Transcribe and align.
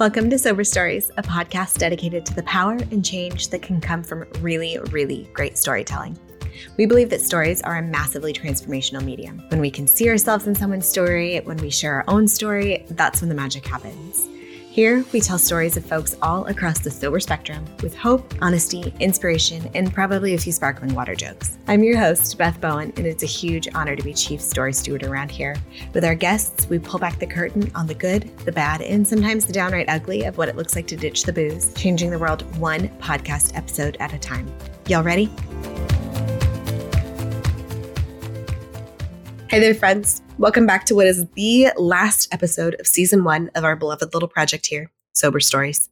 Welcome 0.00 0.30
to 0.30 0.38
Sober 0.38 0.64
Stories, 0.64 1.10
a 1.18 1.22
podcast 1.22 1.76
dedicated 1.76 2.24
to 2.24 2.34
the 2.34 2.42
power 2.44 2.72
and 2.90 3.04
change 3.04 3.48
that 3.48 3.60
can 3.60 3.82
come 3.82 4.02
from 4.02 4.26
really, 4.40 4.78
really 4.90 5.28
great 5.34 5.58
storytelling. 5.58 6.18
We 6.78 6.86
believe 6.86 7.10
that 7.10 7.20
stories 7.20 7.60
are 7.60 7.76
a 7.76 7.82
massively 7.82 8.32
transformational 8.32 9.04
medium. 9.04 9.42
When 9.50 9.60
we 9.60 9.70
can 9.70 9.86
see 9.86 10.08
ourselves 10.08 10.46
in 10.46 10.54
someone's 10.54 10.88
story, 10.88 11.40
when 11.40 11.58
we 11.58 11.68
share 11.68 11.96
our 11.96 12.04
own 12.08 12.28
story, 12.28 12.86
that's 12.88 13.20
when 13.20 13.28
the 13.28 13.34
magic 13.34 13.66
happens. 13.66 14.26
Here, 14.70 15.04
we 15.12 15.20
tell 15.20 15.36
stories 15.36 15.76
of 15.76 15.84
folks 15.84 16.14
all 16.22 16.46
across 16.46 16.78
the 16.78 16.92
sober 16.92 17.18
spectrum 17.18 17.64
with 17.82 17.92
hope, 17.92 18.32
honesty, 18.40 18.94
inspiration, 19.00 19.68
and 19.74 19.92
probably 19.92 20.34
a 20.34 20.38
few 20.38 20.52
sparkling 20.52 20.94
water 20.94 21.16
jokes. 21.16 21.58
I'm 21.66 21.82
your 21.82 21.98
host, 21.98 22.38
Beth 22.38 22.60
Bowen, 22.60 22.92
and 22.96 23.04
it's 23.04 23.24
a 23.24 23.26
huge 23.26 23.66
honor 23.74 23.96
to 23.96 24.02
be 24.04 24.14
chief 24.14 24.40
story 24.40 24.72
steward 24.72 25.02
around 25.02 25.32
here. 25.32 25.56
With 25.92 26.04
our 26.04 26.14
guests, 26.14 26.68
we 26.68 26.78
pull 26.78 27.00
back 27.00 27.18
the 27.18 27.26
curtain 27.26 27.68
on 27.74 27.88
the 27.88 27.94
good, 27.94 28.30
the 28.44 28.52
bad, 28.52 28.80
and 28.80 29.06
sometimes 29.06 29.44
the 29.44 29.52
downright 29.52 29.88
ugly 29.88 30.22
of 30.22 30.38
what 30.38 30.48
it 30.48 30.54
looks 30.54 30.76
like 30.76 30.86
to 30.86 30.96
ditch 30.96 31.24
the 31.24 31.32
booze, 31.32 31.74
changing 31.74 32.10
the 32.10 32.18
world 32.20 32.42
one 32.56 32.90
podcast 33.00 33.56
episode 33.56 33.96
at 33.98 34.14
a 34.14 34.18
time. 34.20 34.48
Y'all 34.86 35.02
ready? 35.02 35.32
Hey 39.50 39.58
there, 39.58 39.74
friends. 39.74 40.22
Welcome 40.38 40.64
back 40.64 40.86
to 40.86 40.94
what 40.94 41.08
is 41.08 41.26
the 41.34 41.72
last 41.76 42.32
episode 42.32 42.76
of 42.78 42.86
season 42.86 43.24
one 43.24 43.50
of 43.56 43.64
our 43.64 43.74
beloved 43.74 44.14
little 44.14 44.28
project 44.28 44.64
here, 44.64 44.92
Sober 45.12 45.40
Stories. 45.40 45.90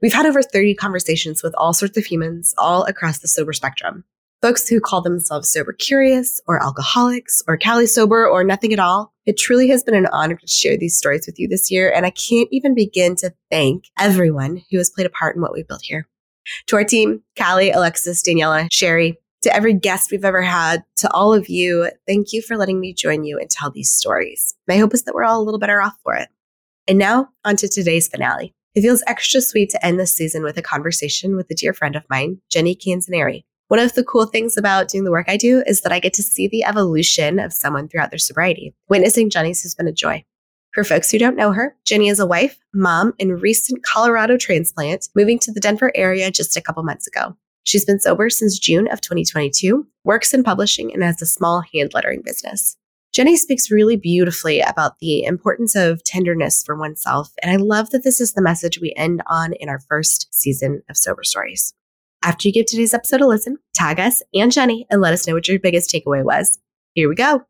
We've 0.00 0.12
had 0.12 0.24
over 0.24 0.40
30 0.40 0.76
conversations 0.76 1.42
with 1.42 1.52
all 1.58 1.74
sorts 1.74 1.98
of 1.98 2.04
humans 2.04 2.54
all 2.58 2.84
across 2.84 3.18
the 3.18 3.26
sober 3.26 3.52
spectrum. 3.52 4.04
Folks 4.40 4.68
who 4.68 4.80
call 4.80 5.02
themselves 5.02 5.48
sober 5.48 5.72
curious, 5.72 6.40
or 6.46 6.62
alcoholics, 6.62 7.42
or 7.48 7.56
Cali 7.56 7.88
sober, 7.88 8.24
or 8.24 8.44
nothing 8.44 8.72
at 8.72 8.78
all. 8.78 9.12
It 9.26 9.36
truly 9.36 9.68
has 9.70 9.82
been 9.82 9.96
an 9.96 10.06
honor 10.12 10.36
to 10.36 10.46
share 10.46 10.76
these 10.76 10.96
stories 10.96 11.26
with 11.26 11.40
you 11.40 11.48
this 11.48 11.72
year, 11.72 11.92
and 11.92 12.06
I 12.06 12.10
can't 12.10 12.48
even 12.52 12.72
begin 12.72 13.16
to 13.16 13.34
thank 13.50 13.86
everyone 13.98 14.62
who 14.70 14.78
has 14.78 14.90
played 14.90 15.08
a 15.08 15.10
part 15.10 15.34
in 15.34 15.42
what 15.42 15.52
we've 15.52 15.66
built 15.66 15.82
here. 15.82 16.06
To 16.68 16.76
our 16.76 16.84
team, 16.84 17.22
Callie, 17.36 17.72
Alexis, 17.72 18.22
Daniela, 18.22 18.68
Sherry, 18.70 19.18
to 19.42 19.54
every 19.54 19.74
guest 19.74 20.10
we've 20.10 20.24
ever 20.24 20.42
had, 20.42 20.84
to 20.96 21.10
all 21.12 21.34
of 21.34 21.48
you, 21.48 21.90
thank 22.06 22.32
you 22.32 22.42
for 22.42 22.56
letting 22.56 22.80
me 22.80 22.94
join 22.94 23.24
you 23.24 23.38
and 23.38 23.50
tell 23.50 23.70
these 23.70 23.92
stories. 23.92 24.54
My 24.66 24.76
hope 24.76 24.94
is 24.94 25.02
that 25.04 25.14
we're 25.14 25.24
all 25.24 25.40
a 25.40 25.44
little 25.44 25.60
better 25.60 25.80
off 25.80 25.96
for 26.02 26.14
it. 26.14 26.28
And 26.88 26.98
now, 26.98 27.28
on 27.44 27.56
to 27.56 27.68
today's 27.68 28.08
finale. 28.08 28.54
It 28.74 28.82
feels 28.82 29.02
extra 29.06 29.40
sweet 29.40 29.70
to 29.70 29.84
end 29.84 30.00
this 30.00 30.12
season 30.12 30.42
with 30.42 30.56
a 30.56 30.62
conversation 30.62 31.36
with 31.36 31.50
a 31.50 31.54
dear 31.54 31.74
friend 31.74 31.94
of 31.94 32.04
mine, 32.08 32.40
Jennie 32.50 32.74
Canzoneri. 32.76 33.44
One 33.68 33.80
of 33.80 33.94
the 33.94 34.04
cool 34.04 34.26
things 34.26 34.56
about 34.56 34.88
doing 34.88 35.04
the 35.04 35.10
work 35.10 35.26
I 35.28 35.36
do 35.36 35.62
is 35.66 35.80
that 35.82 35.92
I 35.92 35.98
get 35.98 36.12
to 36.14 36.22
see 36.22 36.48
the 36.48 36.64
evolution 36.64 37.38
of 37.38 37.52
someone 37.52 37.88
throughout 37.88 38.10
their 38.10 38.18
sobriety. 38.18 38.74
Witnessing 38.88 39.30
Jennie's 39.30 39.62
has 39.62 39.74
been 39.74 39.88
a 39.88 39.92
joy. 39.92 40.24
For 40.72 40.84
folks 40.84 41.10
who 41.10 41.18
don't 41.18 41.36
know 41.36 41.52
her, 41.52 41.76
Jennie 41.84 42.08
is 42.08 42.18
a 42.18 42.26
wife, 42.26 42.58
mom, 42.72 43.12
and 43.20 43.42
recent 43.42 43.82
Colorado 43.84 44.38
transplant, 44.38 45.08
moving 45.14 45.38
to 45.40 45.52
the 45.52 45.60
Denver 45.60 45.92
area 45.94 46.30
just 46.30 46.56
a 46.56 46.62
couple 46.62 46.82
months 46.82 47.06
ago. 47.06 47.36
She's 47.64 47.84
been 47.84 48.00
sober 48.00 48.28
since 48.28 48.58
June 48.58 48.88
of 48.88 49.00
2022, 49.00 49.86
works 50.04 50.34
in 50.34 50.42
publishing, 50.42 50.92
and 50.92 51.02
has 51.02 51.22
a 51.22 51.26
small 51.26 51.62
hand 51.72 51.92
lettering 51.94 52.22
business. 52.22 52.76
Jennie 53.12 53.36
speaks 53.36 53.70
really 53.70 53.96
beautifully 53.96 54.60
about 54.60 54.98
the 54.98 55.24
importance 55.24 55.74
of 55.76 56.02
tenderness 56.02 56.62
for 56.64 56.76
oneself, 56.76 57.32
and 57.42 57.52
I 57.52 57.56
love 57.56 57.90
that 57.90 58.04
this 58.04 58.20
is 58.20 58.32
the 58.32 58.42
message 58.42 58.80
we 58.80 58.94
end 58.96 59.22
on 59.26 59.52
in 59.52 59.68
our 59.68 59.80
first 59.80 60.32
season 60.34 60.82
of 60.88 60.96
Sober 60.96 61.22
Stories. 61.22 61.74
After 62.24 62.48
you 62.48 62.54
give 62.54 62.66
today's 62.66 62.94
episode 62.94 63.20
a 63.20 63.26
listen, 63.26 63.58
tag 63.74 64.00
us 64.00 64.22
and 64.32 64.50
Jennie 64.50 64.86
and 64.90 65.00
let 65.00 65.12
us 65.12 65.26
know 65.26 65.34
what 65.34 65.48
your 65.48 65.58
biggest 65.58 65.92
takeaway 65.92 66.24
was. 66.24 66.58
Here 66.94 67.08
we 67.08 67.14
go. 67.14 67.42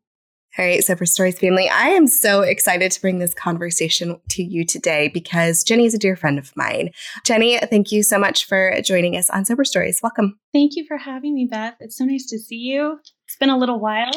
All 0.58 0.66
right, 0.66 0.84
Sober 0.84 1.06
Stories 1.06 1.38
family, 1.38 1.66
I 1.70 1.88
am 1.88 2.06
so 2.06 2.42
excited 2.42 2.92
to 2.92 3.00
bring 3.00 3.20
this 3.20 3.32
conversation 3.32 4.20
to 4.28 4.42
you 4.42 4.66
today 4.66 5.08
because 5.08 5.64
Jennie 5.64 5.86
is 5.86 5.94
a 5.94 5.98
dear 5.98 6.14
friend 6.14 6.38
of 6.38 6.54
mine. 6.54 6.90
Jennie, 7.24 7.58
thank 7.70 7.90
you 7.90 8.02
so 8.02 8.18
much 8.18 8.44
for 8.44 8.74
joining 8.84 9.16
us 9.16 9.30
on 9.30 9.46
Sober 9.46 9.64
Stories. 9.64 10.00
Welcome. 10.02 10.38
Thank 10.52 10.76
you 10.76 10.84
for 10.86 10.98
having 10.98 11.34
me, 11.34 11.46
Beth. 11.50 11.76
It's 11.80 11.96
so 11.96 12.04
nice 12.04 12.26
to 12.26 12.38
see 12.38 12.56
you. 12.56 12.98
It's 13.26 13.36
been 13.38 13.48
a 13.48 13.56
little 13.56 13.80
while. 13.80 14.12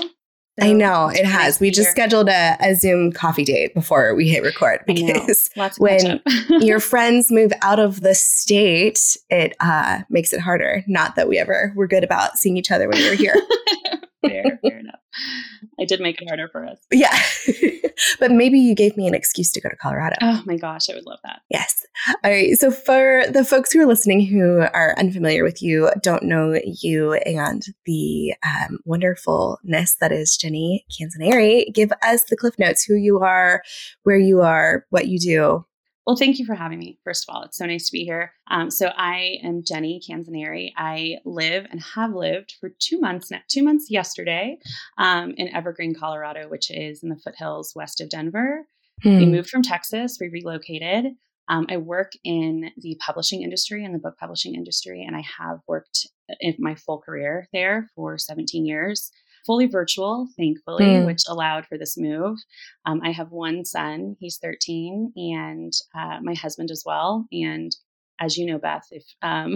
So 0.59 0.67
I 0.67 0.73
know 0.73 1.07
it 1.07 1.25
has. 1.25 1.61
We 1.61 1.71
just 1.71 1.91
scheduled 1.91 2.27
a, 2.27 2.57
a, 2.61 2.75
Zoom 2.75 3.13
coffee 3.13 3.45
date 3.45 3.73
before 3.73 4.13
we 4.13 4.27
hit 4.27 4.43
record 4.43 4.81
because 4.85 5.49
when 5.77 6.21
your 6.59 6.81
friends 6.81 7.31
move 7.31 7.53
out 7.61 7.79
of 7.79 8.01
the 8.01 8.13
state, 8.13 9.17
it 9.29 9.55
uh, 9.61 10.01
makes 10.09 10.33
it 10.33 10.41
harder. 10.41 10.83
Not 10.85 11.15
that 11.15 11.29
we 11.29 11.37
ever 11.37 11.71
were 11.77 11.87
good 11.87 12.03
about 12.03 12.37
seeing 12.37 12.57
each 12.57 12.71
other 12.71 12.89
when 12.89 12.97
we 12.97 13.09
were 13.09 13.15
here. 13.15 13.35
fair, 14.27 14.59
fair 14.61 14.79
enough. 14.79 14.99
I 15.79 15.85
did 15.85 15.99
make 15.99 16.21
it 16.21 16.27
harder 16.27 16.47
for 16.51 16.65
us. 16.65 16.79
Yeah. 16.91 17.17
but 18.19 18.31
maybe 18.31 18.59
you 18.59 18.75
gave 18.75 18.97
me 18.97 19.07
an 19.07 19.15
excuse 19.15 19.51
to 19.53 19.61
go 19.61 19.69
to 19.69 19.75
Colorado. 19.75 20.15
Oh 20.21 20.43
my 20.45 20.57
gosh, 20.57 20.89
I 20.89 20.95
would 20.95 21.05
love 21.05 21.19
that. 21.23 21.41
Yes. 21.49 21.85
All 22.23 22.31
right. 22.31 22.55
So, 22.57 22.71
for 22.71 23.23
the 23.29 23.43
folks 23.43 23.71
who 23.71 23.81
are 23.81 23.85
listening 23.85 24.25
who 24.25 24.59
are 24.73 24.95
unfamiliar 24.97 25.43
with 25.43 25.61
you, 25.61 25.89
don't 26.01 26.23
know 26.23 26.59
you, 26.65 27.13
and 27.13 27.63
the 27.85 28.33
um, 28.45 28.79
wonderfulness 28.85 29.95
that 29.99 30.11
is 30.11 30.37
Jennie 30.37 30.85
Canzoneri, 30.91 31.73
give 31.73 31.91
us 32.01 32.23
the 32.25 32.37
cliff 32.37 32.57
notes 32.59 32.83
who 32.83 32.95
you 32.95 33.19
are, 33.19 33.61
where 34.03 34.17
you 34.17 34.41
are, 34.41 34.85
what 34.89 35.07
you 35.07 35.19
do, 35.19 35.65
well, 36.05 36.15
thank 36.15 36.37
you 36.37 36.45
for 36.45 36.53
having 36.53 36.79
me. 36.79 36.99
First 37.03 37.27
of 37.27 37.33
all, 37.33 37.43
it's 37.43 37.57
so 37.57 37.65
nice 37.65 37.87
to 37.87 37.91
be 37.91 38.03
here. 38.03 38.31
Um, 38.51 38.69
so 38.69 38.91
I 38.95 39.37
am 39.43 39.63
Jennie 39.63 40.01
Canzoneri. 40.07 40.71
I 40.77 41.17
live 41.25 41.65
and 41.71 41.81
have 41.95 42.13
lived 42.13 42.55
for 42.59 42.69
two 42.79 42.99
months 42.99 43.31
now, 43.31 43.39
two 43.47 43.63
months 43.63 43.89
yesterday, 43.89 44.59
um, 44.99 45.33
in 45.37 45.53
Evergreen, 45.53 45.95
Colorado, 45.95 46.47
which 46.47 46.69
is 46.69 47.01
in 47.01 47.09
the 47.09 47.15
foothills 47.15 47.73
west 47.75 48.01
of 48.01 48.09
Denver. 48.09 48.67
Hmm. 49.01 49.17
We 49.17 49.25
moved 49.25 49.49
from 49.49 49.63
Texas. 49.63 50.17
We 50.21 50.29
relocated. 50.29 51.13
Um, 51.47 51.65
I 51.69 51.77
work 51.77 52.13
in 52.23 52.71
the 52.77 52.99
publishing 53.05 53.41
industry 53.41 53.83
and 53.83 53.93
the 53.93 53.99
book 53.99 54.17
publishing 54.19 54.55
industry, 54.55 55.03
and 55.03 55.15
I 55.15 55.23
have 55.39 55.59
worked 55.67 56.07
in 56.39 56.55
my 56.59 56.75
full 56.75 56.99
career 56.99 57.47
there 57.53 57.89
for 57.95 58.17
17 58.17 58.65
years 58.65 59.11
fully 59.45 59.67
virtual, 59.67 60.27
thankfully, 60.37 60.85
mm. 60.85 61.05
which 61.05 61.23
allowed 61.27 61.65
for 61.65 61.77
this 61.77 61.97
move. 61.97 62.37
Um, 62.85 63.01
I 63.03 63.11
have 63.11 63.31
one 63.31 63.65
son, 63.65 64.15
he's 64.19 64.37
13, 64.37 65.13
and 65.15 65.73
uh, 65.97 66.19
my 66.21 66.33
husband 66.33 66.71
as 66.71 66.83
well. 66.85 67.27
And 67.31 67.75
as 68.19 68.37
you 68.37 68.45
know, 68.45 68.57
Beth, 68.57 68.87
if 68.91 69.03
um, 69.21 69.55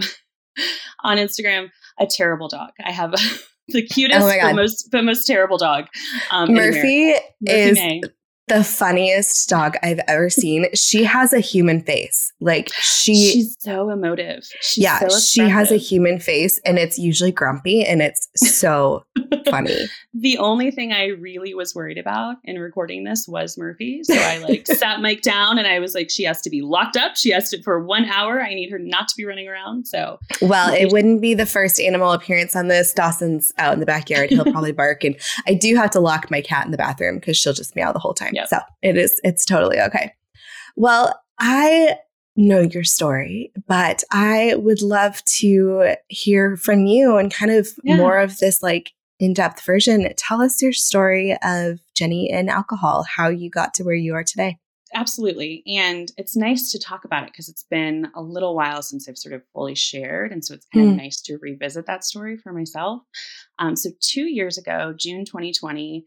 on 1.04 1.16
Instagram, 1.16 1.70
a 1.98 2.06
terrible 2.06 2.48
dog. 2.48 2.70
I 2.84 2.92
have 2.92 3.12
the 3.68 3.82
cutest, 3.82 4.20
oh 4.22 4.38
but 4.40 4.54
most, 4.54 4.88
but 4.90 5.04
most 5.04 5.26
terrible 5.26 5.58
dog. 5.58 5.86
Um, 6.30 6.54
Murphy, 6.54 7.10
Murphy 7.10 7.20
is 7.46 7.74
May 7.76 8.00
the 8.50 8.64
funniest 8.64 9.48
dog 9.48 9.76
I've 9.82 10.00
ever 10.08 10.28
seen. 10.28 10.66
She 10.74 11.04
has 11.04 11.32
a 11.32 11.38
human 11.38 11.80
face. 11.80 12.32
Like 12.40 12.68
she 12.74 13.14
She's 13.14 13.56
so 13.60 13.90
emotive. 13.90 14.42
She's 14.60 14.82
yeah, 14.82 14.98
so 14.98 15.18
she 15.20 15.48
has 15.48 15.70
a 15.70 15.76
human 15.76 16.18
face 16.18 16.58
and 16.64 16.78
it's 16.78 16.98
usually 16.98 17.30
grumpy 17.30 17.84
and 17.84 18.02
it's 18.02 18.28
so 18.34 19.04
funny. 19.50 19.86
The 20.14 20.38
only 20.38 20.72
thing 20.72 20.92
I 20.92 21.06
really 21.06 21.54
was 21.54 21.74
worried 21.74 21.96
about 21.96 22.36
in 22.44 22.58
recording 22.58 23.04
this 23.04 23.26
was 23.28 23.56
Murphy. 23.56 24.02
So 24.02 24.14
I 24.14 24.38
like 24.38 24.66
sat 24.66 25.00
Mike 25.00 25.22
down 25.22 25.56
and 25.56 25.68
I 25.68 25.78
was 25.78 25.94
like, 25.94 26.10
she 26.10 26.24
has 26.24 26.40
to 26.42 26.50
be 26.50 26.60
locked 26.60 26.96
up. 26.96 27.16
She 27.16 27.30
has 27.30 27.50
to 27.50 27.62
for 27.62 27.84
one 27.84 28.06
hour. 28.06 28.42
I 28.42 28.54
need 28.54 28.70
her 28.70 28.78
not 28.80 29.06
to 29.08 29.14
be 29.16 29.24
running 29.24 29.48
around. 29.48 29.86
So 29.86 30.18
Well, 30.42 30.74
it 30.74 30.90
wouldn't 30.90 31.20
be 31.20 31.34
the 31.34 31.46
first 31.46 31.78
animal 31.78 32.10
appearance 32.10 32.56
on 32.56 32.66
this. 32.66 32.92
Dawson's 32.92 33.52
out 33.58 33.74
in 33.74 33.80
the 33.80 33.86
backyard. 33.86 34.30
He'll 34.30 34.44
probably 34.50 34.72
bark. 34.72 35.04
And 35.04 35.14
I 35.46 35.54
do 35.54 35.76
have 35.76 35.90
to 35.90 36.00
lock 36.00 36.30
my 36.32 36.40
cat 36.40 36.64
in 36.64 36.72
the 36.72 36.78
bathroom 36.78 37.16
because 37.16 37.36
she'll 37.36 37.52
just 37.52 37.76
meow 37.76 37.92
the 37.92 38.00
whole 38.00 38.14
time. 38.14 38.32
Yep. 38.40 38.48
So 38.48 38.58
it 38.82 38.96
is, 38.96 39.20
it's 39.24 39.44
totally 39.44 39.80
okay. 39.80 40.12
Well, 40.76 41.18
I 41.38 41.96
know 42.36 42.60
your 42.60 42.84
story, 42.84 43.52
but 43.66 44.02
I 44.10 44.54
would 44.56 44.82
love 44.82 45.22
to 45.24 45.94
hear 46.08 46.56
from 46.56 46.86
you 46.86 47.16
and 47.16 47.32
kind 47.32 47.50
of 47.50 47.68
yeah. 47.82 47.96
more 47.96 48.18
of 48.18 48.38
this 48.38 48.62
like 48.62 48.92
in 49.18 49.34
depth 49.34 49.64
version. 49.64 50.08
Tell 50.16 50.40
us 50.40 50.62
your 50.62 50.72
story 50.72 51.36
of 51.42 51.80
Jennie 51.94 52.30
and 52.30 52.48
alcohol, 52.48 53.04
how 53.04 53.28
you 53.28 53.50
got 53.50 53.74
to 53.74 53.84
where 53.84 53.94
you 53.94 54.14
are 54.14 54.24
today. 54.24 54.58
Absolutely. 54.92 55.62
And 55.66 56.10
it's 56.16 56.36
nice 56.36 56.72
to 56.72 56.78
talk 56.78 57.04
about 57.04 57.22
it 57.22 57.30
because 57.30 57.48
it's 57.48 57.62
been 57.62 58.08
a 58.16 58.22
little 58.22 58.56
while 58.56 58.82
since 58.82 59.08
I've 59.08 59.18
sort 59.18 59.34
of 59.34 59.42
fully 59.52 59.76
shared. 59.76 60.32
And 60.32 60.44
so 60.44 60.54
it's 60.54 60.66
kind 60.74 60.88
mm. 60.88 60.90
of 60.90 60.96
nice 60.96 61.20
to 61.22 61.38
revisit 61.40 61.86
that 61.86 62.04
story 62.04 62.36
for 62.36 62.52
myself. 62.52 63.02
Um, 63.60 63.76
so, 63.76 63.90
two 64.00 64.24
years 64.24 64.58
ago, 64.58 64.92
June 64.98 65.24
2020, 65.24 66.06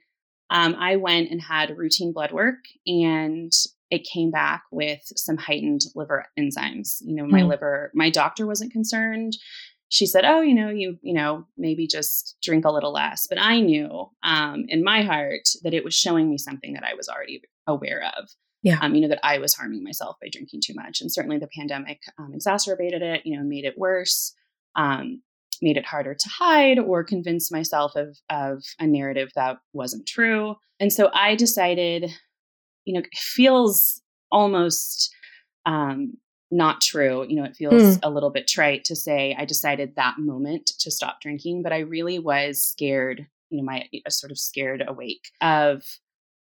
um, 0.53 0.75
I 0.75 0.95
went 0.95 1.31
and 1.31 1.41
had 1.41 1.75
routine 1.75 2.13
blood 2.13 2.31
work 2.31 2.59
and 2.85 3.51
it 3.89 4.07
came 4.11 4.31
back 4.31 4.63
with 4.71 5.01
some 5.15 5.35
heightened 5.35 5.81
liver 5.95 6.25
enzymes. 6.39 6.97
You 7.01 7.15
know, 7.15 7.25
my 7.25 7.41
mm. 7.41 7.49
liver, 7.49 7.91
my 7.93 8.09
doctor 8.09 8.45
wasn't 8.45 8.71
concerned. 8.71 9.33
She 9.89 10.05
said, 10.05 10.25
"Oh, 10.25 10.41
you 10.41 10.53
know, 10.53 10.69
you 10.69 10.97
you 11.01 11.13
know, 11.13 11.45
maybe 11.57 11.85
just 11.85 12.37
drink 12.41 12.65
a 12.65 12.71
little 12.71 12.91
less." 12.91 13.27
But 13.27 13.39
I 13.39 13.59
knew 13.59 14.09
um, 14.23 14.65
in 14.67 14.83
my 14.83 15.03
heart 15.03 15.47
that 15.63 15.73
it 15.73 15.83
was 15.83 15.93
showing 15.93 16.29
me 16.29 16.37
something 16.37 16.73
that 16.73 16.83
I 16.83 16.95
was 16.95 17.09
already 17.09 17.41
aware 17.67 18.03
of. 18.17 18.29
Yeah, 18.63 18.79
um, 18.81 18.95
you 18.95 19.01
know 19.01 19.09
that 19.09 19.19
I 19.23 19.37
was 19.39 19.53
harming 19.53 19.83
myself 19.83 20.15
by 20.21 20.29
drinking 20.31 20.61
too 20.63 20.73
much, 20.73 21.01
and 21.01 21.11
certainly 21.11 21.37
the 21.37 21.49
pandemic 21.55 21.99
um, 22.17 22.31
exacerbated 22.33 23.01
it. 23.03 23.21
You 23.25 23.37
know, 23.37 23.43
made 23.43 23.65
it 23.65 23.77
worse. 23.77 24.33
Um, 24.75 25.21
made 25.63 25.77
it 25.77 25.85
harder 25.85 26.13
to 26.13 26.29
hide 26.29 26.77
or 26.77 27.03
convince 27.03 27.51
myself 27.51 27.95
of, 27.95 28.17
of 28.29 28.63
a 28.79 28.85
narrative 28.85 29.29
that 29.35 29.57
wasn't 29.71 30.05
true. 30.05 30.55
And 30.79 30.91
so 30.91 31.09
I 31.13 31.35
decided, 31.35 32.11
you 32.85 32.93
know, 32.93 32.99
it 32.99 33.17
feels 33.17 34.01
almost 34.31 35.09
um, 35.65 36.17
not 36.51 36.81
true. 36.81 37.25
You 37.27 37.37
know, 37.37 37.45
it 37.45 37.55
feels 37.55 37.97
mm. 37.97 37.99
a 38.03 38.09
little 38.09 38.29
bit 38.29 38.47
trite 38.47 38.83
to 38.85 38.95
say 38.95 39.35
I 39.37 39.45
decided 39.45 39.95
that 39.95 40.15
moment 40.19 40.71
to 40.79 40.91
stop 40.91 41.21
drinking, 41.21 41.63
but 41.63 41.73
I 41.73 41.79
really 41.79 42.19
was 42.19 42.61
scared, 42.61 43.25
you 43.49 43.57
know, 43.57 43.63
my 43.63 43.87
sort 44.09 44.31
of 44.31 44.37
scared 44.37 44.83
awake 44.85 45.29
of 45.41 45.83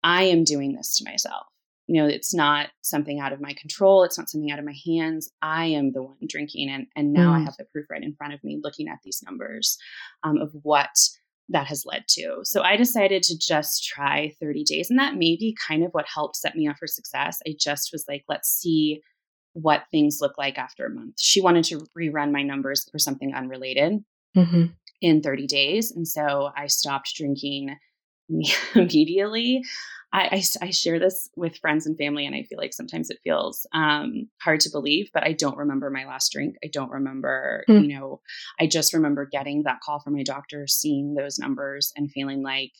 I 0.04 0.24
am 0.24 0.44
doing 0.44 0.76
this 0.76 0.98
to 0.98 1.10
myself. 1.10 1.48
You 1.88 2.02
know, 2.02 2.08
it's 2.08 2.34
not 2.34 2.70
something 2.82 3.20
out 3.20 3.34
of 3.34 3.42
my 3.42 3.54
control. 3.54 4.04
It's 4.04 4.18
not 4.18 4.30
something 4.30 4.52
out 4.52 4.60
of 4.60 4.66
my 4.66 4.76
hands. 4.86 5.32
I 5.42 5.66
am 5.66 5.92
the 5.92 6.02
one 6.02 6.18
drinking. 6.28 6.70
And, 6.70 6.88
and 6.96 7.14
now 7.14 7.32
mm. 7.32 7.36
I 7.36 7.40
have 7.42 7.58
the 7.58 7.66
proof 7.66 7.86
right 7.90 8.02
in 8.02 8.16
front 8.16 8.34
of 8.34 8.44
me 8.44 8.60
looking 8.64 8.88
at 8.88 9.00
these 9.04 9.22
numbers 9.24 9.78
um, 10.24 10.38
of 10.38 10.52
what 10.64 10.90
that 11.50 11.68
has 11.68 11.86
led 11.86 12.06
to. 12.10 12.40
So 12.44 12.64
I 12.64 12.76
decided 12.76 13.22
to 13.24 13.38
just 13.38 13.86
try 13.86 14.34
30 14.40 14.64
days. 14.64 14.90
And 14.90 14.98
that 14.98 15.16
may 15.16 15.36
be 15.36 15.56
kind 15.68 15.84
of 15.84 15.92
what 15.92 16.06
helped 16.12 16.38
set 16.38 16.56
me 16.56 16.68
up 16.68 16.78
for 16.78 16.88
success. 16.88 17.40
I 17.48 17.56
just 17.60 17.92
was 17.92 18.06
like, 18.08 18.24
let's 18.28 18.50
see 18.50 19.02
what 19.54 19.84
things 19.92 20.20
look 20.22 20.38
like 20.38 20.58
after 20.58 20.86
a 20.86 20.90
month. 20.90 21.16
She 21.20 21.42
wanted 21.42 21.64
to 21.66 21.86
rerun 21.98 22.32
my 22.32 22.42
numbers 22.42 22.90
for 22.92 23.00
something 23.00 23.34
unrelated 23.34 24.04
mm-hmm. 24.36 24.66
in 25.02 25.22
30 25.22 25.48
days. 25.48 25.92
And 25.92 26.08
so 26.08 26.50
I 26.58 26.68
stopped 26.68 27.16
drinking 27.16 27.78
immediately. 28.76 29.64
I, 30.14 30.42
I, 30.62 30.68
I, 30.68 30.70
share 30.70 30.98
this 30.98 31.30
with 31.36 31.58
friends 31.58 31.86
and 31.86 31.98
family, 31.98 32.26
and 32.26 32.34
I 32.34 32.44
feel 32.44 32.58
like 32.58 32.74
sometimes 32.74 33.10
it 33.10 33.20
feels 33.24 33.66
um, 33.74 34.30
hard 34.42 34.62
to 34.62 34.70
believe, 34.70 35.10
but 35.14 35.24
I 35.24 35.34
don't 35.34 35.58
remember 35.58 35.90
my 35.90 36.06
last 36.06 36.32
drink. 36.32 36.56
I 36.64 36.70
don't 36.72 36.92
remember, 36.92 37.66
mm. 37.68 37.82
you 37.82 37.94
know, 37.94 38.22
I 38.60 38.68
just 38.68 38.94
remember 38.94 39.26
getting 39.26 39.64
that 39.64 39.82
call 39.82 40.00
from 40.00 40.14
my 40.14 40.24
doctor, 40.24 40.68
seeing 40.68 41.16
those 41.16 41.38
numbers, 41.38 41.92
and 41.98 42.10
feeling 42.10 42.44
like 42.44 42.72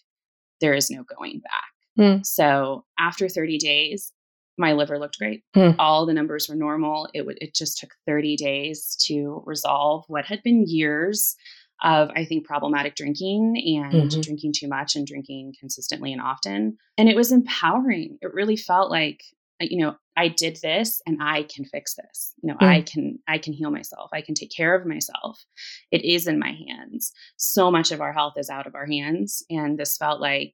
there 0.62 0.74
is 0.74 0.90
no 0.90 1.04
going 1.04 1.42
back. 1.42 1.64
Mm. 2.00 2.26
So 2.26 2.86
after 2.98 3.28
30 3.28 3.58
days, 3.58 4.14
my 4.58 4.74
liver 4.74 4.98
looked 4.98 5.18
great. 5.18 5.44
Mm. 5.56 5.76
All 5.80 6.06
the 6.06 6.14
numbers 6.14 6.48
were 6.48 6.56
normal. 6.56 7.10
It 7.14 7.26
would 7.26 7.38
it 7.42 7.54
just 7.54 7.78
took 7.80 7.92
30 8.08 8.38
days 8.38 8.96
to 9.08 9.44
resolve 9.46 10.06
what 10.08 10.26
had 10.26 10.42
been 10.44 10.64
years 10.66 11.36
of 11.84 12.10
I 12.16 12.26
think 12.26 12.46
problematic 12.46 12.96
drinking 12.96 13.62
and 13.78 13.94
mm-hmm. 13.94 14.22
drinking 14.22 14.54
too 14.56 14.68
much 14.68 14.96
and 14.96 15.06
drinking 15.06 15.54
consistently 15.60 16.14
and 16.14 16.22
often. 16.22 16.78
And 16.98 17.10
it 17.10 17.16
was 17.16 17.32
empowering. 17.32 18.18
It 18.22 18.34
really 18.34 18.58
felt 18.58 18.90
like 18.90 19.24
uh, 19.62 19.68
you 19.70 19.80
know 19.80 19.96
I 20.18 20.30
did 20.30 20.58
this 20.62 21.02
and 21.06 21.22
I 21.22 21.44
can 21.44 21.66
fix 21.66 21.96
this. 21.96 22.34
You 22.42 22.50
know, 22.50 22.58
mm. 22.58 22.68
I 22.68 22.82
can 22.82 23.20
I 23.28 23.38
can 23.38 23.54
heal 23.54 23.72
myself. 23.72 24.10
I 24.14 24.22
can 24.22 24.36
take 24.36 24.52
care 24.56 24.76
of 24.76 24.86
myself. 24.86 25.44
It 25.92 26.04
is 26.06 26.28
in 26.28 26.40
my 26.40 26.58
hands. 26.68 27.12
So 27.38 27.70
much 27.70 27.92
of 27.92 28.02
our 28.02 28.14
health 28.14 28.34
is 28.38 28.50
out 28.50 28.68
of 28.68 28.76
our 28.76 28.86
hands 28.86 29.44
and 29.50 29.78
this 29.78 29.98
felt 29.98 30.22
like 30.22 30.54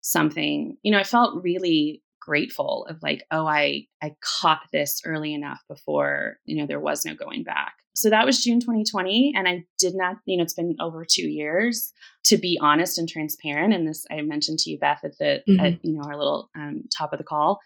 something, 0.00 0.76
you 0.82 0.90
know, 0.90 0.98
I 0.98 1.04
felt 1.04 1.42
really 1.42 2.02
grateful 2.24 2.86
of 2.88 3.02
like 3.02 3.24
oh 3.32 3.46
i 3.46 3.84
i 4.00 4.14
caught 4.20 4.60
this 4.72 5.00
early 5.04 5.34
enough 5.34 5.60
before 5.68 6.36
you 6.44 6.56
know 6.56 6.68
there 6.68 6.78
was 6.78 7.04
no 7.04 7.16
going 7.16 7.42
back 7.42 7.74
so 7.94 8.10
that 8.10 8.26
was 8.26 8.42
june 8.42 8.60
2020 8.60 9.32
and 9.36 9.48
i 9.48 9.64
did 9.78 9.94
not 9.94 10.16
you 10.26 10.36
know 10.36 10.42
it's 10.42 10.54
been 10.54 10.76
over 10.80 11.04
two 11.04 11.28
years 11.28 11.92
to 12.24 12.36
be 12.36 12.58
honest 12.60 12.98
and 12.98 13.08
transparent 13.08 13.72
and 13.72 13.86
this 13.86 14.04
i 14.10 14.20
mentioned 14.20 14.58
to 14.58 14.70
you 14.70 14.78
beth 14.78 15.00
at 15.04 15.16
the 15.18 15.42
mm-hmm. 15.48 15.64
at, 15.64 15.84
you 15.84 15.92
know 15.92 16.02
our 16.04 16.16
little 16.16 16.50
um, 16.56 16.82
top 16.96 17.12
of 17.12 17.18
the 17.18 17.24
call 17.24 17.60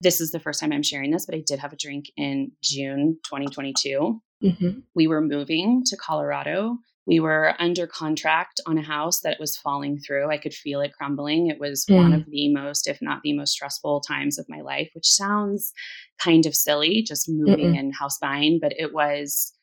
this 0.00 0.20
is 0.20 0.30
the 0.30 0.40
first 0.40 0.60
time 0.60 0.72
i'm 0.72 0.82
sharing 0.82 1.10
this 1.10 1.26
but 1.26 1.34
i 1.34 1.42
did 1.46 1.58
have 1.58 1.72
a 1.72 1.76
drink 1.76 2.06
in 2.16 2.50
june 2.62 3.18
2022 3.24 4.20
mm-hmm. 4.42 4.78
we 4.94 5.06
were 5.06 5.20
moving 5.20 5.82
to 5.84 5.96
colorado 5.96 6.78
we 7.08 7.20
were 7.20 7.54
under 7.58 7.86
contract 7.86 8.60
on 8.66 8.76
a 8.76 8.82
house 8.82 9.20
that 9.20 9.40
was 9.40 9.56
falling 9.56 9.98
through. 9.98 10.30
I 10.30 10.36
could 10.36 10.52
feel 10.52 10.82
it 10.82 10.92
crumbling. 10.92 11.46
It 11.46 11.58
was 11.58 11.86
mm. 11.86 11.96
one 11.96 12.12
of 12.12 12.26
the 12.26 12.52
most, 12.52 12.86
if 12.86 13.00
not 13.00 13.22
the 13.22 13.32
most 13.32 13.52
stressful 13.52 14.02
times 14.02 14.38
of 14.38 14.44
my 14.46 14.60
life, 14.60 14.90
which 14.94 15.06
sounds 15.06 15.72
kind 16.18 16.44
of 16.44 16.54
silly, 16.54 17.02
just 17.02 17.26
moving 17.26 17.72
Mm-mm. 17.72 17.78
and 17.78 17.94
house 17.94 18.18
buying, 18.18 18.58
but 18.60 18.74
it 18.76 18.92
was 18.92 19.54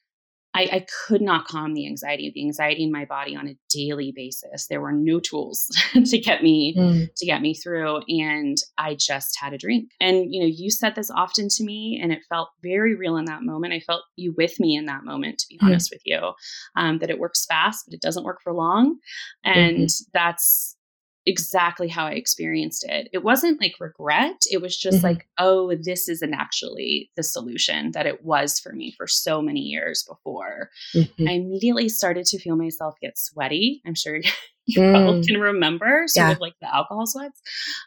I, 0.55 0.69
I, 0.71 0.85
could 1.07 1.21
not 1.21 1.47
calm 1.47 1.73
the 1.73 1.85
anxiety, 1.85 2.31
the 2.33 2.45
anxiety 2.45 2.83
in 2.83 2.91
my 2.91 3.03
body 3.03 3.35
on 3.35 3.47
a 3.47 3.57
daily 3.69 4.13
basis. 4.15 4.67
There 4.67 4.79
were 4.79 4.93
no 4.93 5.19
tools 5.19 5.69
to 5.93 6.17
get 6.17 6.41
me 6.41 6.73
mm. 6.75 7.07
to 7.13 7.25
get 7.25 7.41
me 7.41 7.53
through, 7.53 8.01
and 8.07 8.57
I 8.77 8.95
just 8.95 9.37
had 9.39 9.53
a 9.53 9.57
drink. 9.57 9.91
And 9.99 10.33
you 10.33 10.41
know, 10.41 10.47
you 10.47 10.71
said 10.71 10.95
this 10.95 11.11
often 11.11 11.49
to 11.49 11.63
me, 11.63 11.99
and 12.01 12.13
it 12.13 12.23
felt 12.29 12.49
very 12.63 12.95
real 12.95 13.17
in 13.17 13.25
that 13.25 13.43
moment. 13.43 13.73
I 13.73 13.81
felt 13.81 14.03
you 14.15 14.33
with 14.37 14.57
me 14.59 14.75
in 14.75 14.85
that 14.85 15.03
moment, 15.03 15.39
to 15.39 15.45
be 15.49 15.57
mm. 15.57 15.67
honest 15.67 15.91
with 15.91 16.01
you. 16.05 16.31
Um, 16.77 16.99
that 16.99 17.09
it 17.09 17.19
works 17.19 17.45
fast, 17.45 17.83
but 17.85 17.93
it 17.93 18.01
doesn't 18.01 18.23
work 18.23 18.39
for 18.41 18.53
long, 18.53 18.97
and 19.43 19.77
mm-hmm. 19.77 20.09
that's 20.13 20.77
exactly 21.25 21.87
how 21.87 22.05
I 22.05 22.11
experienced 22.11 22.85
it. 22.87 23.09
It 23.11 23.23
wasn't 23.23 23.59
like 23.59 23.75
regret. 23.79 24.43
It 24.51 24.61
was 24.61 24.77
just 24.77 24.97
mm-hmm. 24.97 25.07
like, 25.07 25.27
oh, 25.37 25.73
this 25.75 26.07
isn't 26.07 26.33
actually 26.33 27.09
the 27.15 27.23
solution 27.23 27.91
that 27.91 28.05
it 28.05 28.23
was 28.23 28.59
for 28.59 28.73
me 28.73 28.93
for 28.95 29.07
so 29.07 29.41
many 29.41 29.61
years 29.61 30.03
before. 30.07 30.69
Mm-hmm. 30.93 31.27
I 31.27 31.31
immediately 31.33 31.89
started 31.89 32.25
to 32.27 32.39
feel 32.39 32.55
myself 32.55 32.95
get 33.01 33.17
sweaty. 33.17 33.81
I'm 33.85 33.95
sure 33.95 34.17
you 34.65 34.81
mm. 34.81 34.91
probably 34.91 35.25
can 35.25 35.39
remember 35.39 36.03
sort 36.07 36.27
yeah. 36.27 36.31
of 36.31 36.39
like 36.39 36.55
the 36.61 36.73
alcohol 36.73 37.07
sweats. 37.07 37.41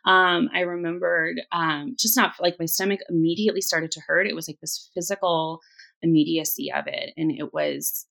Um, 0.05 0.49
I 0.52 0.61
remembered 0.61 1.40
um, 1.52 1.94
just 1.99 2.17
not 2.17 2.35
like 2.40 2.56
my 2.58 2.67
stomach 2.67 3.00
immediately 3.08 3.61
started 3.61 3.93
to 3.93 4.00
hurt. 4.00 4.26
It 4.26 4.35
was 4.35 4.49
like 4.49 4.61
this 4.61 4.90
physical 4.94 5.61
immediacy 6.02 6.73
of 6.73 6.87
it. 6.87 7.12
And 7.17 7.31
it 7.31 7.52
was 7.52 8.06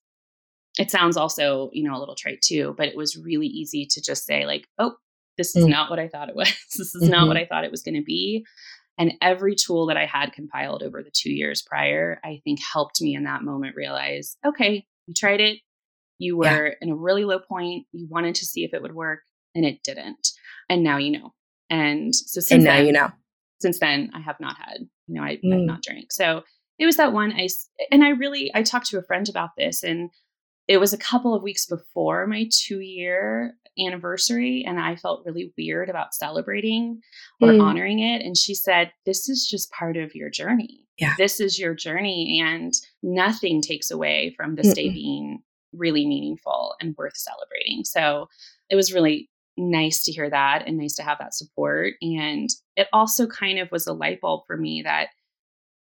it 0.78 0.90
sounds 0.92 1.16
also, 1.16 1.70
you 1.72 1.82
know, 1.82 1.96
a 1.96 1.98
little 1.98 2.14
trite 2.14 2.40
too, 2.40 2.74
but 2.78 2.86
it 2.86 2.96
was 2.96 3.16
really 3.16 3.48
easy 3.48 3.84
to 3.90 4.00
just 4.00 4.24
say, 4.24 4.46
like, 4.46 4.68
oh, 4.78 4.94
this 5.38 5.56
is 5.56 5.64
mm. 5.64 5.70
not 5.70 5.88
what 5.88 5.98
I 5.98 6.08
thought 6.08 6.28
it 6.28 6.36
was. 6.36 6.48
this 6.76 6.94
is 6.94 7.02
mm-hmm. 7.02 7.10
not 7.10 7.28
what 7.28 7.36
mm-hmm. 7.36 7.44
I 7.44 7.46
thought 7.46 7.64
it 7.64 7.70
was 7.70 7.82
going 7.82 7.94
to 7.94 8.02
be. 8.02 8.44
And 8.98 9.14
every 9.22 9.54
tool 9.54 9.86
that 9.86 9.96
I 9.96 10.06
had 10.06 10.32
compiled 10.32 10.82
over 10.82 11.02
the 11.02 11.12
two 11.14 11.30
years 11.30 11.62
prior, 11.62 12.20
I 12.24 12.40
think 12.42 12.58
helped 12.60 13.00
me 13.00 13.14
in 13.14 13.24
that 13.24 13.42
moment 13.42 13.76
realize 13.76 14.36
okay, 14.44 14.84
you 15.06 15.14
tried 15.14 15.40
it. 15.40 15.60
You 16.18 16.36
were 16.36 16.66
yeah. 16.66 16.74
in 16.80 16.90
a 16.90 16.96
really 16.96 17.24
low 17.24 17.38
point. 17.38 17.86
You 17.92 18.08
wanted 18.10 18.34
to 18.34 18.44
see 18.44 18.64
if 18.64 18.74
it 18.74 18.82
would 18.82 18.94
work, 18.94 19.20
and 19.54 19.64
it 19.64 19.84
didn't. 19.84 20.28
And 20.68 20.82
now 20.82 20.96
you 20.96 21.12
know. 21.12 21.32
And 21.70 22.14
so 22.14 22.40
since 22.40 22.50
and 22.50 22.64
now 22.64 22.76
then, 22.76 22.86
you 22.86 22.92
know. 22.92 23.10
Since 23.60 23.80
then, 23.80 24.10
I 24.14 24.20
have 24.20 24.38
not 24.38 24.56
had, 24.56 24.78
you 25.08 25.14
know, 25.14 25.22
I, 25.22 25.36
mm. 25.44 25.52
I've 25.52 25.66
not 25.66 25.82
drank. 25.82 26.12
So 26.12 26.42
it 26.78 26.86
was 26.86 26.96
that 26.96 27.12
one. 27.12 27.32
I 27.32 27.48
and 27.92 28.04
I 28.04 28.10
really 28.10 28.50
I 28.54 28.62
talked 28.62 28.86
to 28.86 28.98
a 28.98 29.02
friend 29.02 29.28
about 29.28 29.50
this, 29.56 29.82
and 29.82 30.10
it 30.68 30.78
was 30.78 30.92
a 30.92 30.98
couple 30.98 31.34
of 31.34 31.42
weeks 31.42 31.66
before 31.66 32.26
my 32.26 32.48
two 32.52 32.80
year 32.80 33.54
anniversary 33.78 34.64
and 34.66 34.78
I 34.78 34.96
felt 34.96 35.24
really 35.24 35.52
weird 35.56 35.88
about 35.88 36.14
celebrating 36.14 37.00
or 37.40 37.48
mm. 37.48 37.62
honoring 37.62 38.00
it. 38.00 38.22
And 38.22 38.36
she 38.36 38.54
said, 38.54 38.92
This 39.06 39.28
is 39.28 39.48
just 39.50 39.72
part 39.72 39.96
of 39.96 40.14
your 40.14 40.30
journey. 40.30 40.86
Yeah. 40.98 41.14
This 41.16 41.40
is 41.40 41.58
your 41.60 41.74
journey, 41.74 42.42
and 42.44 42.72
nothing 43.04 43.62
takes 43.62 43.90
away 43.90 44.34
from 44.36 44.56
this 44.56 44.68
Mm-mm. 44.68 44.74
day 44.74 44.88
being 44.90 45.38
really 45.72 46.06
meaningful 46.06 46.74
and 46.80 46.96
worth 46.98 47.16
celebrating. 47.16 47.84
So 47.84 48.28
it 48.68 48.74
was 48.74 48.92
really 48.92 49.30
nice 49.56 50.02
to 50.04 50.12
hear 50.12 50.28
that 50.28 50.64
and 50.66 50.76
nice 50.76 50.94
to 50.96 51.02
have 51.02 51.18
that 51.18 51.34
support. 51.34 51.94
And 52.02 52.48
it 52.76 52.88
also 52.92 53.26
kind 53.26 53.58
of 53.60 53.70
was 53.70 53.86
a 53.86 53.92
light 53.92 54.20
bulb 54.20 54.42
for 54.46 54.56
me 54.56 54.82
that, 54.82 55.08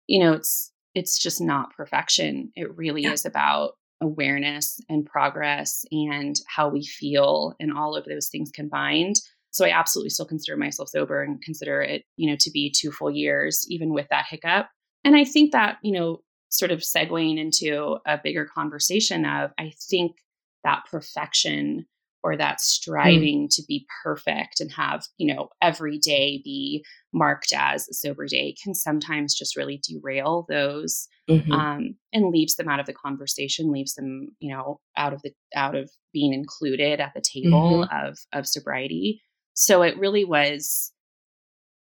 you 0.06 0.20
know, 0.20 0.34
it's 0.34 0.70
it's 0.94 1.18
just 1.18 1.40
not 1.40 1.74
perfection. 1.74 2.52
It 2.54 2.76
really 2.76 3.02
yeah. 3.02 3.12
is 3.12 3.24
about 3.24 3.72
awareness 4.00 4.80
and 4.88 5.06
progress 5.06 5.84
and 5.90 6.36
how 6.46 6.68
we 6.68 6.84
feel 6.84 7.54
and 7.60 7.72
all 7.72 7.96
of 7.96 8.04
those 8.04 8.28
things 8.28 8.50
combined. 8.50 9.16
So 9.50 9.64
I 9.64 9.70
absolutely 9.70 10.10
still 10.10 10.26
consider 10.26 10.56
myself 10.56 10.90
sober 10.90 11.22
and 11.22 11.40
consider 11.42 11.80
it, 11.80 12.04
you 12.16 12.30
know, 12.30 12.36
to 12.40 12.50
be 12.50 12.70
two 12.70 12.92
full 12.92 13.10
years, 13.10 13.66
even 13.70 13.94
with 13.94 14.06
that 14.10 14.26
hiccup. 14.28 14.68
And 15.02 15.16
I 15.16 15.24
think 15.24 15.52
that, 15.52 15.78
you 15.82 15.92
know, 15.92 16.20
sort 16.48 16.70
of 16.70 16.80
segueing 16.80 17.38
into 17.38 17.96
a 18.06 18.18
bigger 18.22 18.44
conversation 18.44 19.24
of, 19.24 19.50
I 19.58 19.72
think 19.88 20.16
that 20.62 20.84
perfection 20.90 21.86
or 22.26 22.36
that 22.36 22.54
hmm. 22.54 22.58
striving 22.58 23.46
mm. 23.46 23.54
to 23.54 23.62
be 23.68 23.86
perfect 24.02 24.58
and 24.58 24.72
have, 24.72 25.04
you 25.16 25.32
know, 25.32 25.48
every 25.62 25.96
day 25.96 26.40
be 26.42 26.84
marked 27.12 27.52
as 27.56 27.88
a 27.88 27.94
sober 27.94 28.26
day 28.26 28.52
can 28.62 28.74
sometimes 28.74 29.32
just 29.32 29.56
really 29.56 29.80
derail 29.88 30.44
those 30.48 31.06
mm-hmm. 31.30 31.52
um, 31.52 31.94
and 32.12 32.32
leaves 32.32 32.56
them 32.56 32.68
out 32.68 32.80
of 32.80 32.86
the 32.86 32.92
conversation, 32.92 33.70
leaves 33.70 33.94
them, 33.94 34.34
you 34.40 34.52
know, 34.52 34.80
out 34.96 35.12
of 35.12 35.22
the 35.22 35.30
out 35.54 35.76
of 35.76 35.88
being 36.12 36.32
included 36.32 36.98
at 36.98 37.12
the 37.14 37.22
table 37.22 37.86
mm-hmm. 37.86 38.06
of 38.08 38.18
of 38.32 38.48
sobriety. 38.48 39.22
So 39.54 39.82
it 39.82 39.96
really 39.96 40.24
was 40.24 40.92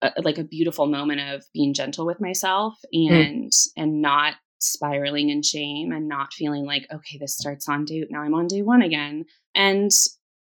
a, 0.02 0.12
like 0.24 0.38
a 0.38 0.44
beautiful 0.44 0.88
moment 0.88 1.22
of 1.22 1.46
being 1.54 1.74
gentle 1.74 2.06
with 2.06 2.20
myself 2.20 2.74
hmm. 2.94 3.14
and 3.14 3.52
mm. 3.52 3.68
and 3.78 4.02
not 4.02 4.34
spiraling 4.60 5.30
in 5.30 5.42
shame 5.42 5.92
and 5.94 6.08
not 6.08 6.34
feeling 6.34 6.66
like 6.66 6.88
okay 6.94 7.18
this 7.18 7.36
starts 7.36 7.68
on 7.68 7.84
day 7.84 8.06
now 8.10 8.22
i'm 8.22 8.34
on 8.34 8.48
day 8.48 8.62
one 8.62 8.82
again 8.82 9.26
and 9.54 9.92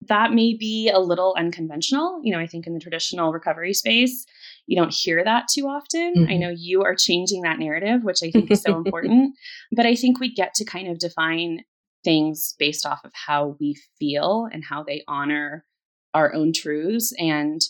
that 0.08 0.34
may 0.34 0.55
be 0.58 0.89
a 0.89 1.00
little 1.00 1.36
unconventional. 1.38 2.22
You 2.24 2.34
know, 2.34 2.39
I 2.39 2.48
think 2.48 2.65
in 2.65 2.74
the 2.74 2.79
traditional 2.79 3.31
recovery 3.31 3.74
space, 3.74 4.25
you 4.65 4.75
don't 4.75 4.93
hear 4.93 5.24
that 5.24 5.48
too 5.53 5.67
often. 5.67 6.13
Mm-hmm. 6.15 6.31
I 6.31 6.38
know 6.38 6.53
you 6.55 6.84
are 6.84 6.96
changing 6.96 7.41
that 7.41 7.60
narrative, 7.60 8.03
which 8.03 8.20
I 8.24 8.31
think 8.31 8.50
is 8.50 8.62
so 8.62 8.75
important. 8.86 9.36
But 9.72 9.86
I 9.86 9.96
think 9.96 10.20
we 10.20 10.34
get 10.34 10.53
to 10.55 10.65
kind 10.65 10.88
of 10.88 10.98
define 10.98 11.63
things 12.03 12.55
based 12.58 12.86
off 12.86 13.01
of 13.05 13.12
how 13.13 13.55
we 13.60 13.75
feel 14.00 14.48
and 14.51 14.63
how 14.63 14.84
they 14.84 15.03
honor 15.08 15.65
our 16.13 16.34
own 16.34 16.51
truths. 16.51 17.13
And 17.20 17.62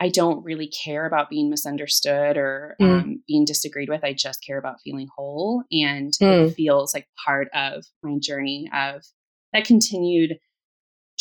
I 0.00 0.08
don't 0.08 0.44
really 0.44 0.68
care 0.68 1.06
about 1.06 1.30
being 1.30 1.50
misunderstood 1.50 2.36
or 2.36 2.76
mm. 2.80 3.00
um, 3.00 3.22
being 3.26 3.44
disagreed 3.44 3.88
with. 3.88 4.04
I 4.04 4.12
just 4.12 4.44
care 4.44 4.58
about 4.58 4.80
feeling 4.82 5.08
whole. 5.16 5.64
And 5.72 6.12
mm. 6.20 6.48
it 6.48 6.54
feels 6.54 6.94
like 6.94 7.08
part 7.24 7.48
of 7.54 7.84
my 8.02 8.18
journey 8.20 8.70
of 8.72 9.04
that 9.52 9.64
continued 9.64 10.38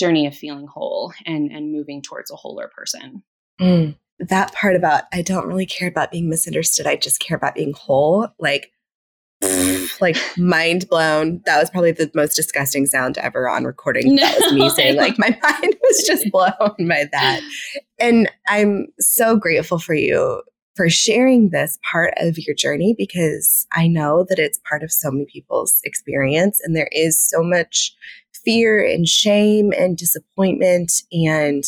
journey 0.03 0.27
of 0.27 0.35
feeling 0.35 0.67
whole 0.67 1.13
and, 1.25 1.51
and 1.51 1.71
moving 1.71 2.01
towards 2.01 2.29
a 2.29 2.35
wholer 2.35 2.69
person. 2.75 3.23
Mm. 3.59 3.95
That 4.19 4.53
part 4.53 4.75
about 4.75 5.03
I 5.13 5.21
don't 5.21 5.47
really 5.47 5.65
care 5.65 5.87
about 5.87 6.11
being 6.11 6.29
misunderstood. 6.29 6.87
I 6.87 6.95
just 6.95 7.19
care 7.19 7.37
about 7.37 7.55
being 7.55 7.73
whole. 7.73 8.27
Like, 8.39 8.71
like 10.01 10.17
mind 10.37 10.87
blown. 10.89 11.41
That 11.45 11.59
was 11.59 11.69
probably 11.69 11.91
the 11.91 12.11
most 12.13 12.35
disgusting 12.35 12.85
sound 12.85 13.17
ever 13.17 13.49
on 13.49 13.63
recording. 13.63 14.15
No. 14.15 14.23
That 14.23 14.39
was 14.41 14.53
me 14.53 14.69
saying, 14.69 14.97
like, 14.97 15.17
my 15.17 15.29
mind 15.43 15.75
was 15.81 16.03
just 16.05 16.29
blown 16.31 16.87
by 16.87 17.07
that. 17.11 17.41
And 17.99 18.29
I'm 18.47 18.87
so 18.99 19.35
grateful 19.35 19.79
for 19.79 19.93
you 19.93 20.41
for 20.75 20.89
sharing 20.89 21.49
this 21.49 21.77
part 21.91 22.13
of 22.17 22.37
your 22.37 22.55
journey 22.55 22.95
because 22.97 23.67
I 23.73 23.87
know 23.87 24.25
that 24.29 24.39
it's 24.39 24.59
part 24.67 24.83
of 24.83 24.91
so 24.91 25.11
many 25.11 25.25
people's 25.31 25.79
experience. 25.83 26.59
And 26.63 26.75
there 26.75 26.89
is 26.91 27.19
so 27.19 27.43
much 27.43 27.93
fear 28.45 28.83
and 28.83 29.07
shame 29.07 29.71
and 29.77 29.97
disappointment 29.97 30.91
and 31.11 31.63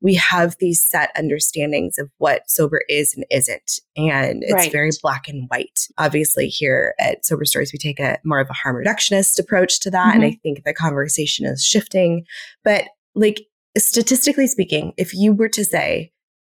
we 0.00 0.14
have 0.14 0.56
these 0.60 0.82
set 0.82 1.10
understandings 1.16 1.98
of 1.98 2.10
what 2.18 2.48
sober 2.48 2.82
is 2.88 3.14
and 3.14 3.24
isn't. 3.30 3.80
And 3.96 4.42
it's 4.42 4.52
right. 4.52 4.72
very 4.72 4.90
black 5.02 5.28
and 5.28 5.48
white. 5.48 5.88
Obviously, 5.98 6.48
here 6.48 6.94
at 7.00 7.24
Sober 7.24 7.44
Stories, 7.44 7.72
we 7.72 7.78
take 7.78 7.98
a 7.98 8.18
more 8.24 8.38
of 8.38 8.48
a 8.48 8.54
harm 8.54 8.76
reductionist 8.76 9.38
approach 9.38 9.80
to 9.80 9.90
that. 9.90 10.14
Mm-hmm. 10.14 10.22
And 10.22 10.24
I 10.24 10.38
think 10.42 10.64
the 10.64 10.74
conversation 10.74 11.46
is 11.46 11.64
shifting. 11.64 12.24
But 12.62 12.84
like 13.14 13.40
statistically 13.76 14.46
speaking, 14.46 14.92
if 14.96 15.14
you 15.14 15.32
were 15.32 15.48
to 15.48 15.64
say 15.64 16.12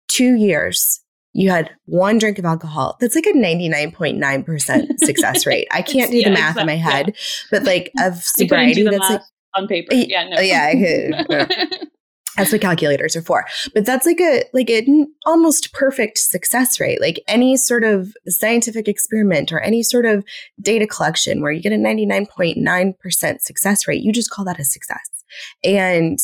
two 0.09 0.35
years, 0.35 1.01
you 1.31 1.49
had 1.49 1.71
one 1.85 2.17
drink 2.17 2.39
of 2.39 2.45
alcohol, 2.45 2.97
that's 2.99 3.15
like 3.15 3.27
a 3.27 3.33
99.9% 3.33 4.97
success 4.97 5.45
rate. 5.45 5.67
I 5.71 5.81
can't 5.81 6.11
do 6.11 6.17
yeah, 6.17 6.29
the 6.29 6.33
math 6.33 6.57
exactly. 6.57 6.61
in 6.61 6.67
my 6.67 6.75
head, 6.75 7.07
yeah. 7.07 7.13
but 7.51 7.63
like 7.63 7.91
of 7.99 8.15
sobriety, 8.23 8.83
that's 8.83 9.09
like 9.09 9.21
on 9.55 9.67
paper. 9.67 9.93
Yeah, 9.93 10.27
no. 10.27 10.37
Oh, 10.37 10.41
yeah, 10.41 10.71
I 10.71 11.27
could. 11.37 11.89
That's 12.37 12.53
what 12.53 12.61
calculators 12.61 13.17
are 13.17 13.21
for. 13.21 13.45
But 13.73 13.85
that's 13.85 14.05
like 14.05 14.21
a 14.21 14.43
like 14.53 14.69
an 14.69 15.07
almost 15.25 15.73
perfect 15.73 16.17
success 16.19 16.79
rate. 16.79 17.01
Like 17.01 17.21
any 17.27 17.57
sort 17.57 17.83
of 17.83 18.13
scientific 18.27 18.87
experiment 18.87 19.51
or 19.51 19.59
any 19.59 19.83
sort 19.83 20.05
of 20.05 20.23
data 20.61 20.87
collection 20.87 21.41
where 21.41 21.51
you 21.51 21.61
get 21.61 21.73
a 21.73 21.75
99.9% 21.75 23.41
success 23.41 23.87
rate, 23.87 24.03
you 24.03 24.13
just 24.13 24.29
call 24.29 24.45
that 24.45 24.59
a 24.59 24.63
success. 24.63 25.09
And 25.65 26.17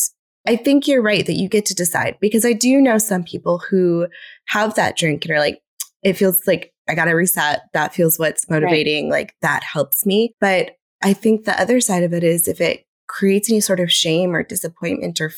I 0.47 0.55
think 0.55 0.87
you're 0.87 1.01
right 1.01 1.25
that 1.25 1.33
you 1.33 1.49
get 1.49 1.65
to 1.65 1.75
decide 1.75 2.17
because 2.21 2.45
I 2.45 2.53
do 2.53 2.79
know 2.79 2.97
some 2.97 3.23
people 3.23 3.61
who 3.69 4.07
have 4.47 4.75
that 4.75 4.95
drink 4.95 5.25
and 5.25 5.33
are 5.33 5.39
like, 5.39 5.59
it 6.03 6.13
feels 6.13 6.45
like 6.47 6.71
I 6.87 6.95
got 6.95 7.05
to 7.05 7.13
reset. 7.13 7.63
That 7.73 7.93
feels 7.93 8.17
what's 8.19 8.49
motivating. 8.49 9.09
Right. 9.09 9.19
Like 9.19 9.35
that 9.41 9.63
helps 9.63 10.05
me. 10.05 10.33
But 10.39 10.71
I 11.01 11.13
think 11.13 11.43
the 11.43 11.59
other 11.59 11.81
side 11.81 12.03
of 12.03 12.13
it 12.13 12.23
is 12.23 12.47
if 12.47 12.61
it 12.61 12.84
creates 13.15 13.49
any 13.49 13.61
sort 13.61 13.79
of 13.79 13.89
shame 13.89 14.35
or 14.35 14.43
disappointment 14.43 15.21
or 15.21 15.29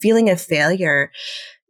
feeling 0.00 0.30
of 0.30 0.40
failure, 0.40 1.12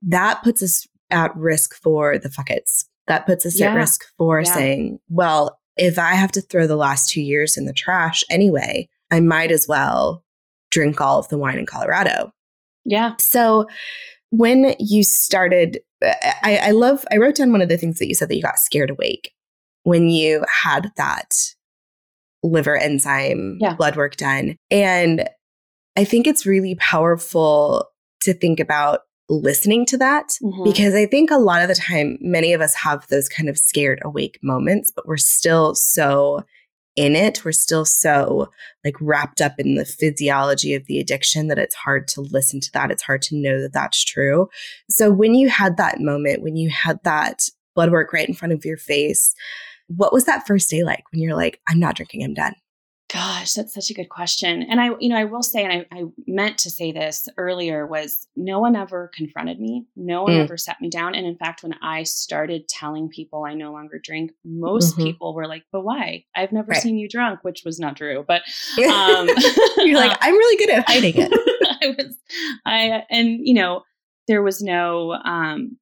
that 0.01 0.41
puts 0.45 0.63
us 0.63 0.87
at 1.11 1.35
risk 1.37 1.75
for 1.75 2.17
the 2.17 2.29
fuckets. 2.29 2.85
That 3.09 3.27
puts 3.27 3.45
us 3.45 3.59
yeah. 3.59 3.73
at 3.73 3.75
risk 3.75 4.05
for 4.17 4.41
yeah. 4.41 4.55
saying, 4.55 5.01
well, 5.09 5.59
if 5.77 5.99
I 5.99 6.15
have 6.15 6.31
to 6.33 6.41
throw 6.41 6.69
the 6.69 6.77
last 6.77 7.09
two 7.09 7.21
years 7.21 7.57
in 7.57 7.65
the 7.65 7.73
trash 7.73 8.23
anyway, 8.31 8.89
I 9.11 9.19
might 9.19 9.51
as 9.51 9.67
well 9.67 10.23
drink 10.71 11.01
all 11.01 11.19
of 11.19 11.29
the 11.29 11.39
wine 11.39 11.59
in 11.59 11.67
Colorado. 11.67 12.33
Yeah. 12.85 13.15
So 13.19 13.67
when 14.31 14.77
you 14.79 15.03
started, 15.03 15.81
I, 16.03 16.61
I 16.63 16.71
love, 16.71 17.05
I 17.11 17.17
wrote 17.17 17.35
down 17.35 17.51
one 17.51 17.63
of 17.63 17.69
the 17.69 17.79
things 17.79 17.99
that 17.99 18.07
you 18.07 18.15
said 18.15 18.29
that 18.29 18.37
you 18.37 18.43
got 18.43 18.59
scared 18.59 18.91
awake 18.91 19.33
when 19.83 20.09
you 20.09 20.45
had 20.63 20.93
that 20.97 21.35
liver 22.45 22.77
enzyme 22.77 23.59
yeah. 23.61 23.75
blood 23.75 23.97
work 23.97 24.15
done. 24.17 24.57
And 24.71 25.29
I 25.99 26.05
think 26.05 26.29
it's 26.29 26.47
really 26.47 26.77
powerful 26.77 27.91
to 28.21 28.33
think 28.33 28.61
about 28.61 29.01
listening 29.29 29.85
to 29.87 29.99
that 29.99 30.29
mm-hmm. 30.41 30.63
because 30.63 30.95
I 30.95 31.07
think 31.07 31.33
a 31.33 31.39
lot 31.39 31.61
of 31.61 31.67
the 31.67 31.75
time, 31.75 32.19
many 32.21 32.53
of 32.53 32.61
us 32.61 32.73
have 32.77 33.05
those 33.09 33.29
kind 33.29 33.49
of 33.49 33.59
scared 33.59 34.01
awake 34.05 34.39
moments, 34.41 34.93
but 34.95 35.09
we're 35.09 35.17
still 35.17 35.75
so 35.75 36.45
in 36.95 37.17
it. 37.17 37.45
We're 37.45 37.51
still 37.51 37.85
so 37.85 38.49
like 38.85 38.95
wrapped 39.01 39.41
up 39.41 39.55
in 39.59 39.75
the 39.75 39.85
physiology 39.85 40.73
of 40.77 40.87
the 40.87 41.01
addiction 41.01 41.49
that 41.49 41.59
it's 41.59 41.75
hard 41.75 42.07
to 42.09 42.21
listen 42.21 42.61
to 42.61 42.71
that. 42.75 42.93
It's 42.93 43.03
hard 43.03 43.23
to 43.23 43.37
know 43.37 43.61
that 43.61 43.73
that's 43.73 44.05
true. 44.05 44.49
So 44.89 45.11
when 45.11 45.35
you 45.35 45.49
had 45.49 45.79
that 45.79 45.99
moment, 45.99 46.43
when 46.43 46.55
you 46.55 46.71
had 46.71 47.01
that 47.03 47.43
blood 47.75 47.91
work 47.91 48.13
right 48.13 48.29
in 48.29 48.37
front 48.37 48.55
of 48.55 48.65
your 48.65 48.77
face, 48.77 49.35
what 49.89 50.13
was 50.13 50.27
that 50.27 50.47
first 50.47 50.71
day 50.71 50.85
like 50.85 51.03
when 51.11 51.21
you're 51.21 51.35
like, 51.35 51.59
I'm 51.67 51.81
not 51.81 51.97
drinking, 51.97 52.23
I'm 52.23 52.35
done? 52.35 52.55
Gosh, 53.11 53.55
that's 53.55 53.73
such 53.73 53.89
a 53.89 53.95
good 53.95 54.11
question. 54.11 54.63
And 54.65 54.83
I, 54.83 54.91
you 55.01 55.09
know, 55.09 55.17
I 55.17 55.25
will 55.25 55.43
say, 55.43 55.65
and 55.65 55.73
I, 55.73 55.87
I 55.99 56.05
meant 56.27 56.59
to 56.59 56.71
say 56.71 56.93
this 56.93 57.27
earlier, 57.39 57.87
was 57.87 58.29
no 58.37 58.61
one 58.61 58.77
ever 58.77 59.11
confronted 59.15 59.59
me. 59.59 59.87
No 59.97 60.25
one 60.25 60.33
mm. 60.33 60.45
ever 60.45 60.59
sat 60.59 60.79
me 60.79 60.91
down. 60.91 61.15
And 61.15 61.27
in 61.27 61.37
fact, 61.37 61.63
when 61.63 61.75
I 61.81 62.03
started 62.03 62.69
telling 62.69 63.09
people 63.09 63.45
I 63.45 63.55
no 63.55 63.73
longer 63.73 63.99
drink, 63.99 64.33
most 64.45 64.93
mm-hmm. 64.93 65.05
people 65.05 65.35
were 65.35 65.47
like, 65.47 65.65
but 65.73 65.85
why? 65.85 66.27
I've 66.37 66.53
never 66.53 66.73
right. 66.73 66.83
seen 66.83 66.99
you 66.99 67.09
drunk, 67.09 67.41
which 67.45 67.63
was 67.65 67.81
not 67.81 67.97
true. 67.97 68.27
But 68.29 68.43
um, 68.91 69.27
you're 69.79 69.99
like, 69.99 70.19
I'm 70.21 70.35
really 70.35 70.67
good 70.67 70.75
at 70.75 70.87
hiding 70.87 71.15
it. 71.17 71.33
I 71.83 71.95
was, 71.97 72.17
I, 72.67 73.05
and 73.09 73.39
you 73.41 73.55
know, 73.55 73.85
there 74.27 74.43
was 74.43 74.61
no, 74.61 75.13
um, 75.13 75.79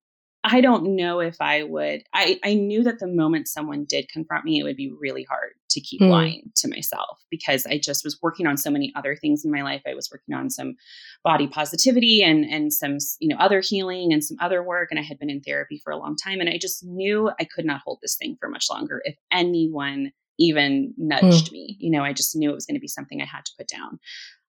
I 0.49 0.61
don't 0.61 0.95
know 0.95 1.19
if 1.19 1.41
I 1.41 1.65
would. 1.65 2.05
I, 2.15 2.39
I 2.45 2.55
knew 2.55 2.85
that 2.85 3.01
the 3.01 3.09
moment 3.09 3.49
someone 3.49 3.85
did 3.85 4.09
confront 4.09 4.45
me, 4.45 4.61
it 4.61 4.63
would 4.63 4.77
be 4.77 4.93
really 4.93 5.25
hard 5.25 5.51
to 5.71 5.81
keep 5.81 6.01
mm. 6.01 6.09
lying 6.09 6.53
to 6.57 6.69
myself 6.69 7.19
because 7.31 7.67
I 7.67 7.81
just 7.83 8.05
was 8.05 8.19
working 8.23 8.47
on 8.47 8.57
so 8.57 8.71
many 8.71 8.93
other 8.95 9.17
things 9.17 9.45
in 9.45 9.51
my 9.51 9.63
life. 9.63 9.83
I 9.85 9.95
was 9.95 10.09
working 10.11 10.37
on 10.37 10.49
some 10.49 10.77
body 11.25 11.49
positivity 11.49 12.23
and 12.23 12.45
and 12.45 12.73
some 12.73 12.99
you 13.19 13.29
know 13.29 13.37
other 13.41 13.61
healing 13.61 14.13
and 14.13 14.23
some 14.23 14.37
other 14.41 14.63
work, 14.63 14.89
and 14.91 15.01
I 15.01 15.03
had 15.03 15.19
been 15.19 15.31
in 15.31 15.41
therapy 15.41 15.81
for 15.83 15.93
a 15.93 15.99
long 15.99 16.17
time, 16.17 16.41
and 16.41 16.49
I 16.49 16.59
just 16.59 16.85
knew 16.85 17.29
I 17.41 17.45
could 17.45 17.65
not 17.65 17.81
hold 17.85 17.99
this 18.01 18.17
thing 18.17 18.37
for 18.39 18.49
much 18.49 18.67
longer. 18.71 19.03
If 19.05 19.17
anyone 19.33 20.13
even 20.39 20.95
nudged 20.97 21.49
mm. 21.49 21.53
me, 21.53 21.77
you 21.81 21.91
know, 21.91 22.05
I 22.05 22.13
just 22.13 22.37
knew 22.37 22.51
it 22.51 22.55
was 22.55 22.67
going 22.67 22.77
to 22.77 22.81
be 22.81 22.89
something 22.89 23.21
I 23.21 23.27
had 23.27 23.45
to 23.47 23.53
put 23.59 23.69
down. 23.69 23.99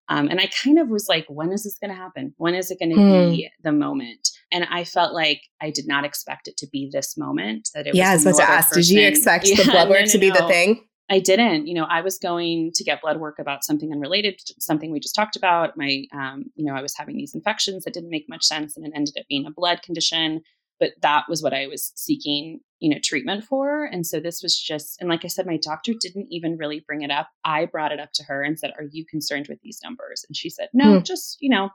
Um, 0.08 0.28
and 0.28 0.40
I 0.40 0.48
kind 0.62 0.78
of 0.78 0.88
was 0.88 1.06
like, 1.08 1.26
when 1.28 1.52
is 1.52 1.64
this 1.64 1.78
going 1.78 1.90
to 1.90 1.96
happen? 1.96 2.34
When 2.38 2.54
is 2.54 2.70
it 2.70 2.78
going 2.78 2.90
to 2.90 2.96
mm. 2.96 3.30
be 3.30 3.50
the 3.62 3.72
moment? 3.72 4.30
And 4.50 4.66
I 4.70 4.84
felt 4.84 5.12
like 5.12 5.42
I 5.60 5.70
did 5.70 5.86
not 5.86 6.04
expect 6.04 6.48
it 6.48 6.56
to 6.58 6.66
be 6.66 6.88
this 6.90 7.16
moment. 7.18 7.68
That 7.74 7.86
it 7.86 7.94
yeah, 7.94 8.14
was 8.14 8.26
I 8.26 8.30
was 8.30 8.38
about 8.38 8.46
to 8.46 8.52
ask, 8.52 8.68
person. 8.70 8.82
did 8.82 9.00
you 9.00 9.06
expect 9.08 9.48
yeah, 9.48 9.56
the 9.56 9.64
blood 9.64 9.88
work 9.88 9.98
no, 9.98 10.04
no, 10.04 10.12
to 10.12 10.18
be 10.18 10.30
no. 10.30 10.34
the 10.36 10.48
thing? 10.48 10.84
I 11.10 11.20
didn't. 11.20 11.66
You 11.66 11.74
know, 11.74 11.84
I 11.84 12.02
was 12.02 12.18
going 12.18 12.72
to 12.74 12.84
get 12.84 13.00
blood 13.00 13.18
work 13.18 13.38
about 13.38 13.64
something 13.64 13.92
unrelated, 13.92 14.40
something 14.58 14.90
we 14.90 15.00
just 15.00 15.14
talked 15.14 15.36
about. 15.36 15.76
My, 15.76 16.04
um, 16.12 16.46
you 16.54 16.64
know, 16.64 16.74
I 16.74 16.82
was 16.82 16.94
having 16.96 17.16
these 17.16 17.34
infections 17.34 17.84
that 17.84 17.94
didn't 17.94 18.10
make 18.10 18.26
much 18.28 18.44
sense, 18.44 18.76
and 18.76 18.86
it 18.86 18.92
ended 18.94 19.16
up 19.18 19.26
being 19.28 19.46
a 19.46 19.50
blood 19.50 19.82
condition. 19.82 20.42
But 20.78 20.92
that 21.02 21.24
was 21.28 21.42
what 21.42 21.54
I 21.54 21.66
was 21.66 21.92
seeking, 21.96 22.60
you 22.80 22.90
know, 22.90 22.98
treatment 23.02 23.44
for. 23.44 23.84
And 23.84 24.06
so 24.06 24.20
this 24.20 24.42
was 24.42 24.58
just, 24.58 25.00
and 25.00 25.08
like 25.08 25.24
I 25.24 25.28
said, 25.28 25.46
my 25.46 25.58
doctor 25.60 25.92
didn't 25.98 26.28
even 26.30 26.56
really 26.56 26.84
bring 26.86 27.02
it 27.02 27.10
up. 27.10 27.28
I 27.44 27.66
brought 27.66 27.92
it 27.92 28.00
up 28.00 28.12
to 28.14 28.24
her 28.24 28.42
and 28.42 28.58
said, 28.58 28.72
"Are 28.78 28.86
you 28.90 29.04
concerned 29.04 29.48
with 29.48 29.60
these 29.62 29.80
numbers?" 29.82 30.24
And 30.28 30.36
she 30.36 30.50
said, 30.50 30.68
"No, 30.72 30.98
hmm. 30.98 31.02
just 31.02 31.38
you 31.40 31.50
know, 31.50 31.70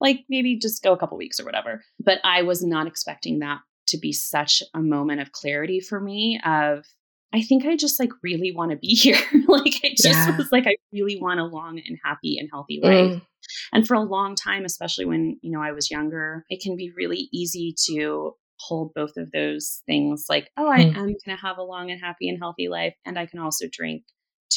like 0.00 0.24
maybe 0.28 0.58
just 0.58 0.82
go 0.82 0.92
a 0.92 0.98
couple 0.98 1.16
weeks 1.16 1.38
or 1.38 1.44
whatever." 1.44 1.82
But 2.00 2.18
I 2.24 2.42
was 2.42 2.64
not 2.64 2.86
expecting 2.86 3.40
that 3.40 3.60
to 3.88 3.98
be 3.98 4.12
such 4.12 4.62
a 4.72 4.80
moment 4.80 5.20
of 5.20 5.32
clarity 5.32 5.80
for 5.80 6.00
me 6.00 6.40
of 6.44 6.84
I 7.34 7.42
think 7.42 7.66
I 7.66 7.76
just 7.76 7.98
like 7.98 8.10
really 8.22 8.52
want 8.52 8.70
to 8.70 8.76
be 8.76 8.88
here. 8.94 9.18
like 9.48 9.80
I 9.84 9.90
just 9.90 10.04
yeah. 10.04 10.36
was 10.36 10.50
like 10.52 10.66
I 10.66 10.76
really 10.92 11.20
want 11.20 11.40
a 11.40 11.44
long 11.44 11.80
and 11.84 11.98
happy 12.04 12.38
and 12.38 12.48
healthy 12.50 12.80
life. 12.82 13.12
Mm. 13.12 13.22
And 13.72 13.86
for 13.86 13.94
a 13.94 14.00
long 14.00 14.36
time, 14.36 14.64
especially 14.64 15.04
when, 15.04 15.38
you 15.42 15.50
know, 15.50 15.60
I 15.60 15.72
was 15.72 15.90
younger, 15.90 16.44
it 16.48 16.62
can 16.62 16.76
be 16.76 16.92
really 16.96 17.28
easy 17.32 17.74
to 17.86 18.34
hold 18.66 18.92
both 18.94 19.16
of 19.16 19.30
those 19.32 19.82
things 19.86 20.26
like, 20.28 20.50
oh, 20.56 20.68
I 20.68 20.80
mm. 20.80 20.96
am 20.96 21.06
going 21.06 21.16
to 21.28 21.36
have 21.36 21.58
a 21.58 21.62
long 21.62 21.90
and 21.90 22.00
happy 22.00 22.28
and 22.28 22.38
healthy 22.38 22.68
life 22.68 22.94
and 23.04 23.18
I 23.18 23.26
can 23.26 23.38
also 23.38 23.66
drink 23.70 24.04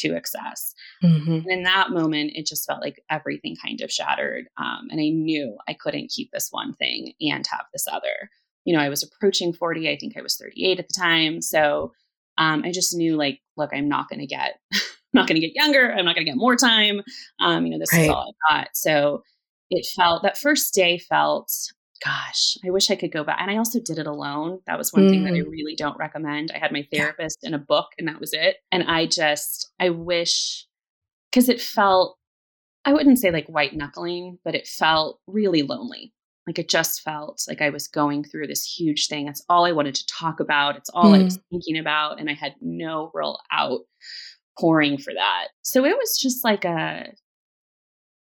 to 0.02 0.16
excess. 0.16 0.74
Mm-hmm. 1.04 1.32
And 1.32 1.46
in 1.48 1.64
that 1.64 1.92
moment, 1.92 2.32
it 2.36 2.46
just 2.46 2.66
felt 2.66 2.82
like 2.82 3.02
everything 3.10 3.56
kind 3.64 3.82
of 3.82 3.92
shattered. 3.92 4.46
Um, 4.58 4.88
and 4.90 5.00
I 5.00 5.10
knew 5.10 5.58
I 5.68 5.74
couldn't 5.74 6.12
keep 6.12 6.32
this 6.32 6.50
one 6.52 6.74
thing 6.74 7.14
and 7.22 7.46
have 7.48 7.66
this 7.74 7.88
other. 7.92 8.30
You 8.66 8.76
know, 8.76 8.84
I 8.84 8.90
was 8.90 9.04
approaching 9.04 9.54
40. 9.54 9.90
I 9.90 9.98
think 9.98 10.18
I 10.18 10.22
was 10.22 10.38
38 10.38 10.80
at 10.80 10.88
the 10.88 10.94
time. 11.00 11.42
So 11.42 11.94
um, 12.38 12.64
I 12.64 12.72
just 12.72 12.96
knew 12.96 13.16
like, 13.16 13.40
look, 13.56 13.72
I'm 13.74 13.88
not 13.88 14.10
going 14.10 14.20
to 14.20 14.28
get, 14.28 14.60
I'm 14.74 14.80
not 15.14 15.28
going 15.28 15.40
to 15.40 15.48
get 15.48 15.56
younger. 15.56 15.92
I'm 15.92 16.06
not 16.06 16.16
going 16.16 16.26
to 16.26 16.32
get 16.32 16.38
more 16.38 16.56
time. 16.56 17.02
Um, 17.40 17.66
you 17.66 17.72
know, 17.72 17.80
this 17.80 17.94
right. 17.94 18.04
is 18.04 18.10
all 18.10 18.34
I 18.52 18.54
got. 18.58 18.70
So 18.74 19.24
it 19.70 19.86
felt 19.96 20.24
that 20.24 20.38
first 20.38 20.74
day 20.74 20.98
felt, 20.98 21.52
gosh, 22.04 22.58
I 22.66 22.70
wish 22.70 22.90
I 22.92 22.96
could 22.96 23.12
go 23.12 23.24
back. 23.24 23.40
And 23.42 23.52
I 23.52 23.58
also 23.58 23.80
did 23.80 23.98
it 24.00 24.08
alone. 24.08 24.60
That 24.68 24.78
was 24.78 24.94
one 24.94 25.04
mm. 25.04 25.10
thing 25.10 25.24
that 25.26 25.34
I 25.34 25.42
mm. 25.42 25.50
really 25.50 25.76
don't 25.76 25.98
recommend. 25.98 26.52
I 26.54 26.60
had 26.60 26.72
my 26.72 26.88
therapist 26.92 27.40
yeah. 27.42 27.48
and 27.48 27.56
a 27.56 27.60
book, 27.60 27.88
and 27.98 28.08
that 28.08 28.20
was 28.20 28.34
it. 28.34 28.58
And 28.72 28.84
I 28.84 29.06
just, 29.06 29.72
I 29.80 29.90
wish, 29.90 30.66
because 31.32 31.50
it 31.50 31.62
felt, 31.62 32.18
I 32.86 32.94
wouldn't 32.94 33.20
say 33.20 33.32
like 33.32 33.48
white 33.48 33.76
knuckling, 33.76 34.40
but 34.44 34.56
it 34.56 34.68
felt 34.68 35.20
really 35.28 35.62
lonely 35.62 36.14
Like 36.48 36.58
it 36.58 36.70
just 36.70 37.02
felt 37.02 37.44
like 37.50 37.62
I 37.62 37.70
was 37.70 37.90
going 37.90 38.24
through 38.24 38.48
this 38.48 38.64
huge 38.64 39.08
thing. 39.08 39.26
That's 39.26 39.44
all 39.50 39.66
I 39.66 39.74
wanted 39.74 39.96
to 39.96 40.08
talk 40.08 40.40
about. 40.40 40.78
It's 40.78 40.90
all 40.94 41.12
mm. 41.12 41.20
I 41.20 41.24
was 41.24 41.40
thinking 41.52 41.78
about. 41.78 42.20
And 42.20 42.30
I 42.30 42.34
had 42.34 42.56
no 42.62 43.12
real 43.14 43.38
outpouring 43.54 44.98
for 44.98 45.14
that. 45.14 45.48
So 45.62 45.84
it 45.84 45.96
was 45.98 46.18
just 46.18 46.46
like 46.46 46.64
a 46.64 47.12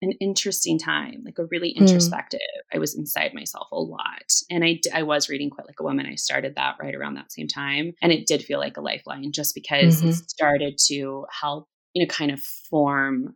an 0.05 0.13
interesting 0.21 0.79
time, 0.79 1.21
like 1.25 1.37
a 1.39 1.45
really 1.45 1.73
mm. 1.73 1.81
introspective. 1.81 2.39
Mm. 2.39 2.75
I 2.75 2.79
was 2.79 2.95
inside 2.95 3.33
myself 3.33 3.67
a 3.71 3.79
lot. 3.79 4.31
And 4.49 4.63
I, 4.63 4.79
I 4.93 5.03
was 5.03 5.29
reading 5.29 5.49
Quit 5.49 5.67
Like 5.67 5.79
a 5.79 5.83
Woman. 5.83 6.05
I 6.05 6.15
started 6.15 6.55
that 6.55 6.75
right 6.81 6.95
around 6.95 7.15
that 7.15 7.31
same 7.31 7.47
time. 7.47 7.93
And 8.01 8.11
it 8.11 8.27
did 8.27 8.43
feel 8.43 8.59
like 8.59 8.77
a 8.77 8.81
lifeline 8.81 9.31
just 9.31 9.55
because 9.55 9.97
mm-hmm. 9.97 10.09
it 10.09 10.15
started 10.15 10.77
to 10.87 11.25
help, 11.41 11.67
you 11.93 12.03
know, 12.03 12.09
kind 12.09 12.31
of 12.31 12.41
form 12.41 13.35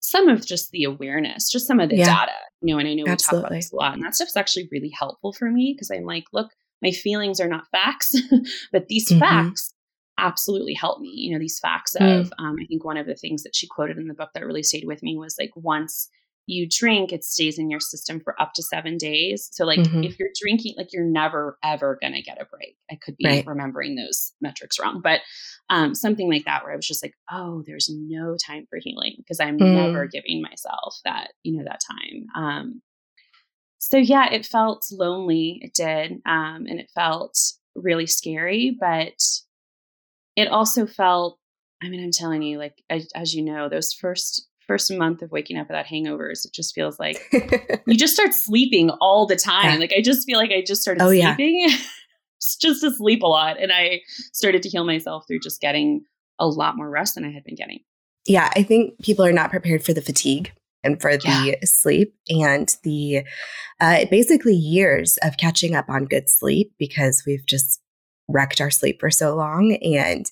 some 0.00 0.28
of 0.28 0.44
just 0.44 0.70
the 0.70 0.84
awareness, 0.84 1.50
just 1.50 1.66
some 1.66 1.80
of 1.80 1.90
the 1.90 1.96
yeah. 1.96 2.04
data, 2.04 2.32
you 2.60 2.74
know, 2.74 2.78
and 2.78 2.88
I 2.88 2.94
know 2.94 3.04
Absolutely. 3.06 3.16
we 3.16 3.20
talk 3.20 3.50
about 3.50 3.56
this 3.56 3.72
a 3.72 3.76
lot. 3.76 3.94
And 3.94 4.02
that 4.02 4.14
stuff's 4.14 4.36
actually 4.36 4.68
really 4.70 4.92
helpful 4.96 5.32
for 5.32 5.50
me 5.50 5.74
because 5.74 5.90
I'm 5.90 6.04
like, 6.04 6.24
look, 6.32 6.50
my 6.82 6.92
feelings 6.92 7.40
are 7.40 7.48
not 7.48 7.68
facts, 7.72 8.14
but 8.72 8.88
these 8.88 9.10
mm-hmm. 9.10 9.20
facts 9.20 9.72
absolutely 10.18 10.74
help 10.74 11.00
me. 11.00 11.10
You 11.14 11.32
know, 11.32 11.38
these 11.38 11.58
facts 11.58 11.96
mm. 11.98 12.20
of, 12.20 12.32
um, 12.38 12.56
I 12.60 12.66
think 12.66 12.84
one 12.84 12.96
of 12.96 13.06
the 13.06 13.14
things 13.14 13.42
that 13.44 13.56
she 13.56 13.66
quoted 13.66 13.96
in 13.96 14.08
the 14.08 14.14
book 14.14 14.30
that 14.34 14.44
really 14.44 14.62
stayed 14.62 14.86
with 14.86 15.02
me 15.02 15.16
was 15.16 15.36
like, 15.38 15.52
once 15.54 16.08
you 16.50 16.66
drink, 16.66 17.12
it 17.12 17.22
stays 17.24 17.58
in 17.58 17.70
your 17.70 17.78
system 17.78 18.20
for 18.20 18.34
up 18.40 18.54
to 18.54 18.62
seven 18.62 18.96
days. 18.96 19.50
So, 19.52 19.66
like, 19.66 19.80
mm-hmm. 19.80 20.02
if 20.02 20.18
you're 20.18 20.30
drinking, 20.40 20.74
like, 20.78 20.94
you're 20.94 21.04
never 21.04 21.58
ever 21.62 21.98
going 22.00 22.14
to 22.14 22.22
get 22.22 22.40
a 22.40 22.46
break. 22.46 22.76
I 22.90 22.96
could 22.96 23.16
be 23.18 23.26
right. 23.26 23.46
remembering 23.46 23.96
those 23.96 24.32
metrics 24.40 24.78
wrong, 24.80 25.02
but 25.02 25.20
um, 25.68 25.94
something 25.94 26.26
like 26.30 26.46
that, 26.46 26.64
where 26.64 26.72
I 26.72 26.76
was 26.76 26.86
just 26.86 27.04
like, 27.04 27.12
oh, 27.30 27.62
there's 27.66 27.90
no 27.92 28.36
time 28.46 28.66
for 28.70 28.78
healing 28.82 29.16
because 29.18 29.40
I'm 29.40 29.58
mm. 29.58 29.74
never 29.74 30.06
giving 30.06 30.40
myself 30.40 30.96
that, 31.04 31.32
you 31.42 31.58
know, 31.58 31.64
that 31.64 31.82
time. 31.86 32.26
Um, 32.34 32.82
so, 33.76 33.98
yeah, 33.98 34.32
it 34.32 34.46
felt 34.46 34.86
lonely. 34.90 35.58
It 35.60 35.74
did. 35.74 36.12
Um, 36.24 36.64
and 36.66 36.80
it 36.80 36.90
felt 36.94 37.38
really 37.74 38.06
scary, 38.06 38.74
but 38.80 39.20
it 40.38 40.48
also 40.48 40.86
felt, 40.86 41.38
I 41.82 41.88
mean, 41.88 42.02
I'm 42.02 42.12
telling 42.12 42.42
you, 42.42 42.58
like, 42.58 42.82
as, 42.88 43.08
as 43.14 43.34
you 43.34 43.42
know, 43.42 43.68
those 43.68 43.92
first 43.92 44.46
first 44.68 44.92
month 44.92 45.22
of 45.22 45.32
waking 45.32 45.58
up 45.58 45.66
without 45.66 45.86
hangovers, 45.86 46.44
it 46.44 46.52
just 46.52 46.74
feels 46.74 46.98
like 46.98 47.18
you 47.86 47.96
just 47.96 48.12
start 48.12 48.34
sleeping 48.34 48.90
all 49.00 49.26
the 49.26 49.34
time. 49.34 49.72
Yeah. 49.72 49.78
Like 49.78 49.94
I 49.96 50.02
just 50.02 50.26
feel 50.26 50.38
like 50.38 50.50
I 50.50 50.62
just 50.64 50.82
started 50.82 51.02
oh, 51.02 51.10
sleeping 51.10 51.64
yeah. 51.66 51.76
just 52.60 52.82
to 52.82 52.90
sleep 52.90 53.22
a 53.22 53.26
lot. 53.26 53.58
And 53.58 53.72
I 53.72 54.00
started 54.34 54.62
to 54.62 54.68
heal 54.68 54.84
myself 54.84 55.24
through 55.26 55.40
just 55.40 55.62
getting 55.62 56.04
a 56.38 56.46
lot 56.46 56.76
more 56.76 56.90
rest 56.90 57.14
than 57.14 57.24
I 57.24 57.32
had 57.32 57.44
been 57.44 57.54
getting. 57.54 57.80
Yeah, 58.26 58.50
I 58.54 58.62
think 58.62 59.02
people 59.02 59.24
are 59.24 59.32
not 59.32 59.50
prepared 59.50 59.82
for 59.82 59.94
the 59.94 60.02
fatigue 60.02 60.52
and 60.84 61.00
for 61.00 61.16
the 61.16 61.28
yeah. 61.46 61.54
sleep 61.64 62.14
and 62.28 62.76
the 62.82 63.22
uh, 63.80 64.04
basically 64.10 64.54
years 64.54 65.18
of 65.22 65.38
catching 65.38 65.74
up 65.74 65.88
on 65.88 66.04
good 66.04 66.28
sleep 66.28 66.72
because 66.78 67.22
we've 67.26 67.46
just 67.46 67.80
wrecked 68.28 68.60
our 68.60 68.70
sleep 68.70 69.00
for 69.00 69.10
so 69.10 69.34
long. 69.34 69.78
And, 69.82 70.30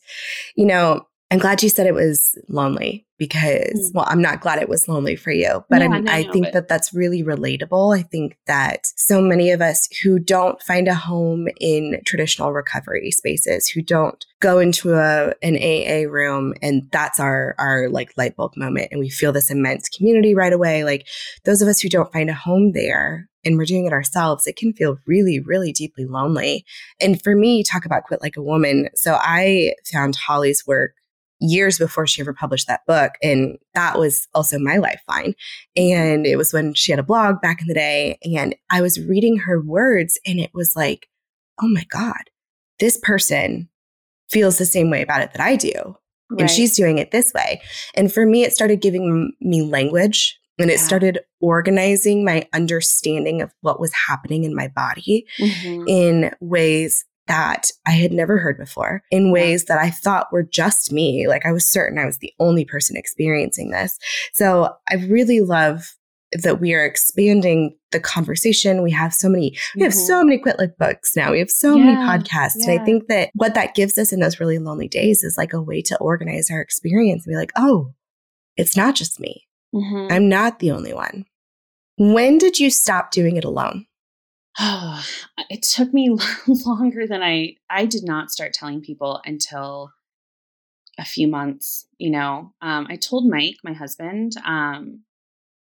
you 0.55 0.67
know, 0.67 1.07
I'm 1.31 1.41
glad 1.41 1.63
you 1.63 1.69
said 1.69 1.89
it 1.89 1.95
was 1.95 2.39
lonely 2.49 3.05
because, 3.19 3.91
mm. 3.91 3.95
well, 3.95 4.05
I'm 4.07 4.23
not 4.23 4.41
glad 4.41 4.61
it 4.61 4.69
was 4.69 4.87
lonely 4.87 5.17
for 5.17 5.33
you, 5.33 5.65
but 5.69 5.81
yeah, 5.81 6.03
I, 6.07 6.19
I 6.19 6.23
think 6.31 6.53
that 6.53 6.69
that's 6.69 6.95
really 6.95 7.25
relatable. 7.25 7.97
I 7.97 8.03
think 8.03 8.37
that 8.47 8.87
so 8.97 9.21
many 9.21 9.51
of 9.51 9.61
us 9.61 9.89
who 10.03 10.21
don't 10.21 10.63
find 10.63 10.87
a 10.87 10.95
home 10.95 11.49
in 11.61 12.01
traditional 12.07 12.53
recovery 12.53 13.11
spaces, 13.11 13.67
who 13.69 13.83
don't 13.83 14.25
go 14.41 14.61
into 14.61 14.95
a 14.95 15.35
an 15.43 15.57
AA 15.57 16.09
room 16.09 16.55
and 16.63 16.89
that's 16.93 17.19
our 17.19 17.57
our 17.59 17.89
like 17.89 18.13
light 18.17 18.37
bulb 18.37 18.57
moment, 18.57 18.89
and 18.93 19.01
we 19.01 19.09
feel 19.09 19.33
this 19.33 19.51
immense 19.51 19.89
community 19.89 20.35
right 20.35 20.53
away. 20.53 20.85
Like 20.85 21.09
those 21.45 21.61
of 21.61 21.67
us 21.69 21.81
who 21.81 21.89
don't 21.89 22.13
find 22.13 22.31
a 22.31 22.35
home 22.35 22.71
there, 22.71 23.29
and 23.47 23.57
we're 23.57 23.65
doing 23.65 23.87
it 23.87 23.93
ourselves, 23.93 24.47
it 24.47 24.57
can 24.57 24.73
feel 24.73 24.99
really, 25.07 25.41
really 25.41 25.73
deeply 25.73 26.05
lonely. 26.05 26.65
And 27.01 27.23
for 27.23 27.35
me, 27.35 27.63
talk 27.63 27.87
about 27.87 28.05
quit 28.05 28.21
like 28.21 28.37
a 28.37 28.43
woman. 28.43 28.91
So 28.95 29.15
I 29.15 29.75
found 29.91 30.17
Holly's 30.17 30.67
work 30.67 30.93
years 31.39 31.79
before 31.79 32.07
she 32.07 32.21
ever 32.21 32.33
published 32.33 32.67
that 32.67 32.85
book. 32.87 33.13
And 33.23 33.59
that 33.75 33.99
was 33.99 34.27
also 34.35 34.59
my 34.59 34.79
lifeline. 34.79 35.35
And 35.77 36.27
it 36.27 36.37
was 36.37 36.53
when 36.53 36.75
she 36.75 36.93
had 36.93 36.99
a 36.99 37.05
blog 37.05 37.41
back 37.41 37.61
in 37.61 37.69
the 37.69 37.75
day. 37.75 38.19
And 38.25 38.55
I 38.71 38.83
was 38.83 39.01
reading 39.01 39.39
her 39.39 39.61
words 39.61 40.19
and 40.27 40.41
it 40.41 40.51
was 40.53 40.75
like, 40.75 41.09
oh 41.63 41.69
my 41.69 41.85
God, 41.89 42.23
this 42.81 42.99
person 42.99 43.69
feels 44.29 44.59
the 44.59 44.67
same 44.67 44.91
way 44.91 45.03
about 45.03 45.23
it 45.23 45.33
that 45.33 45.43
I 45.43 45.57
do. 45.57 45.97
Right. 46.31 46.41
And 46.41 46.51
she's 46.51 46.77
doing 46.77 46.99
it 46.99 47.13
this 47.13 47.33
way. 47.33 47.63
And 47.95 48.13
for 48.13 48.27
me, 48.27 48.43
it 48.43 48.53
started 48.53 48.81
giving 48.81 49.33
me 49.41 49.63
language 49.63 50.37
and 50.59 50.71
it 50.71 50.79
yeah. 50.79 50.85
started 50.85 51.19
organizing 51.41 52.25
my 52.25 52.49
understanding 52.53 53.43
of 53.43 53.53
what 53.61 53.81
was 53.81 53.93
happening 53.93 54.45
in 54.45 54.55
my 54.55 54.69
body 54.69 55.27
mm-hmm. 55.39 55.85
in 55.87 56.31
ways 56.41 57.05
that 57.27 57.71
I 57.87 57.93
had 57.93 58.13
never 58.13 58.39
heard 58.39 58.57
before 58.57 59.03
in 59.11 59.33
ways 59.33 59.65
that 59.65 59.79
I 59.79 59.91
thought 59.91 60.33
were 60.33 60.45
just 60.45 60.93
me. 60.93 61.27
Like 61.27 61.45
I 61.45 61.53
was 61.53 61.67
certain 61.67 61.99
I 61.99 62.07
was 62.07 62.19
the 62.19 62.33
only 62.39 62.65
person 62.65 62.97
experiencing 62.97 63.71
this. 63.71 63.99
So 64.33 64.73
I 64.91 64.95
really 64.95 65.41
love 65.41 65.97
that 66.33 66.61
we 66.61 66.75
are 66.75 66.85
expanding 66.85 67.77
the 67.93 68.01
conversation. 68.01 68.83
We 68.83 68.91
have 68.93 69.15
so 69.15 69.29
many, 69.29 69.57
we 69.77 69.83
have 69.83 69.95
so 69.95 70.15
mm-hmm. 70.15 70.29
many 70.29 70.39
quit 70.39 70.59
like 70.59 70.77
books 70.77 71.17
now. 71.17 71.33
We 71.33 71.39
have 71.39 71.51
so 71.51 71.77
yeah, 71.77 71.85
many 71.85 71.97
podcasts. 71.97 72.53
Yeah. 72.57 72.71
And 72.71 72.81
I 72.81 72.85
think 72.85 73.09
that 73.09 73.31
what 73.35 73.55
that 73.55 73.75
gives 73.75 73.97
us 73.99 74.13
in 74.13 74.21
those 74.21 74.41
really 74.41 74.59
lonely 74.59 74.89
days 74.89 75.23
is 75.23 75.37
like 75.37 75.53
a 75.53 75.63
way 75.63 75.83
to 75.83 75.99
organize 75.99 76.51
our 76.51 76.61
experience 76.61 77.27
and 77.27 77.33
be 77.33 77.37
like, 77.37 77.53
oh, 77.57 77.93
it's 78.57 78.77
not 78.77 78.95
just 78.95 79.21
me. 79.21 79.46
Mm-hmm. 79.77 80.13
I'm 80.13 80.29
not 80.29 80.59
the 80.59 80.71
only 80.71 80.95
one. 80.95 81.27
When 81.99 82.39
did 82.39 82.59
you 82.59 82.71
stop 82.71 83.11
doing 83.11 83.37
it 83.37 83.45
alone? 83.45 83.87
Oh, 84.59 85.05
it 85.51 85.63
took 85.63 85.93
me 85.93 86.17
longer 86.47 87.07
than 87.07 87.23
I 87.23 87.57
I 87.69 87.87
did 87.87 88.05
not 88.05 88.31
start 88.31 88.53
telling 88.53 88.81
people 88.81 89.21
until 89.25 89.93
a 90.99 91.05
few 91.05 91.29
months, 91.29 91.87
you 91.99 92.11
know. 92.11 92.55
Um, 92.63 92.87
I 92.89 92.97
told 92.97 93.29
Mike, 93.29 93.57
my 93.63 93.75
husband, 93.75 94.33
um, 94.47 95.03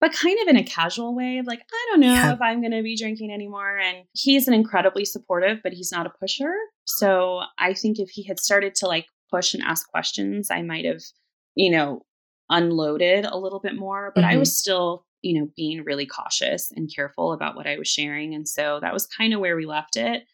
but 0.01 0.13
kind 0.13 0.39
of 0.43 0.49
in 0.49 0.57
a 0.57 0.65
casual 0.65 1.15
way 1.15 1.39
of 1.39 1.47
like, 1.47 1.61
I 1.61 1.87
don't 1.91 2.01
know 2.01 2.13
yeah. 2.13 2.33
if 2.35 2.43
I'm 2.43 2.61
going 2.61 2.73
to 2.73 2.83
be 2.83 2.95
drinking 2.95 3.33
anymore. 3.33 3.79
And 3.79 4.05
he's 4.13 4.47
an 4.47 4.53
incredibly 4.53 5.07
supportive, 5.07 5.61
but 5.63 5.73
he's 5.73 5.91
not 5.91 6.05
a 6.05 6.11
pusher. 6.11 6.53
So 6.85 7.41
I 7.59 7.73
think 7.73 7.99
if 7.99 8.11
he 8.11 8.23
had 8.23 8.39
started 8.39 8.75
to 8.77 8.87
like 8.87 9.07
push 9.31 9.55
and 9.55 9.63
ask 9.63 9.89
questions, 9.89 10.51
I 10.51 10.61
might 10.61 10.85
have, 10.85 11.01
you 11.55 11.71
know, 11.71 12.03
unloaded 12.51 13.25
a 13.25 13.39
little 13.39 13.61
bit 13.61 13.77
more. 13.77 14.13
But 14.15 14.23
mm-hmm. 14.23 14.35
I 14.35 14.37
was 14.37 14.57
still 14.57 15.05
you 15.25 15.41
know, 15.41 15.49
being 15.57 15.83
really 15.85 16.07
cautious 16.07 16.71
and 16.77 16.95
careful 16.95 17.33
about 17.33 17.57
what 17.57 17.67
I 17.67 17.79
was 17.79 17.89
sharing. 17.89 18.35
And 18.35 18.47
so 18.47 18.79
that 18.83 18.93
was 18.93 19.07
kind 19.07 19.33
of 19.33 19.41
where 19.41 19.57
we 19.57 19.65
left 19.65 19.97
it. 19.97 20.25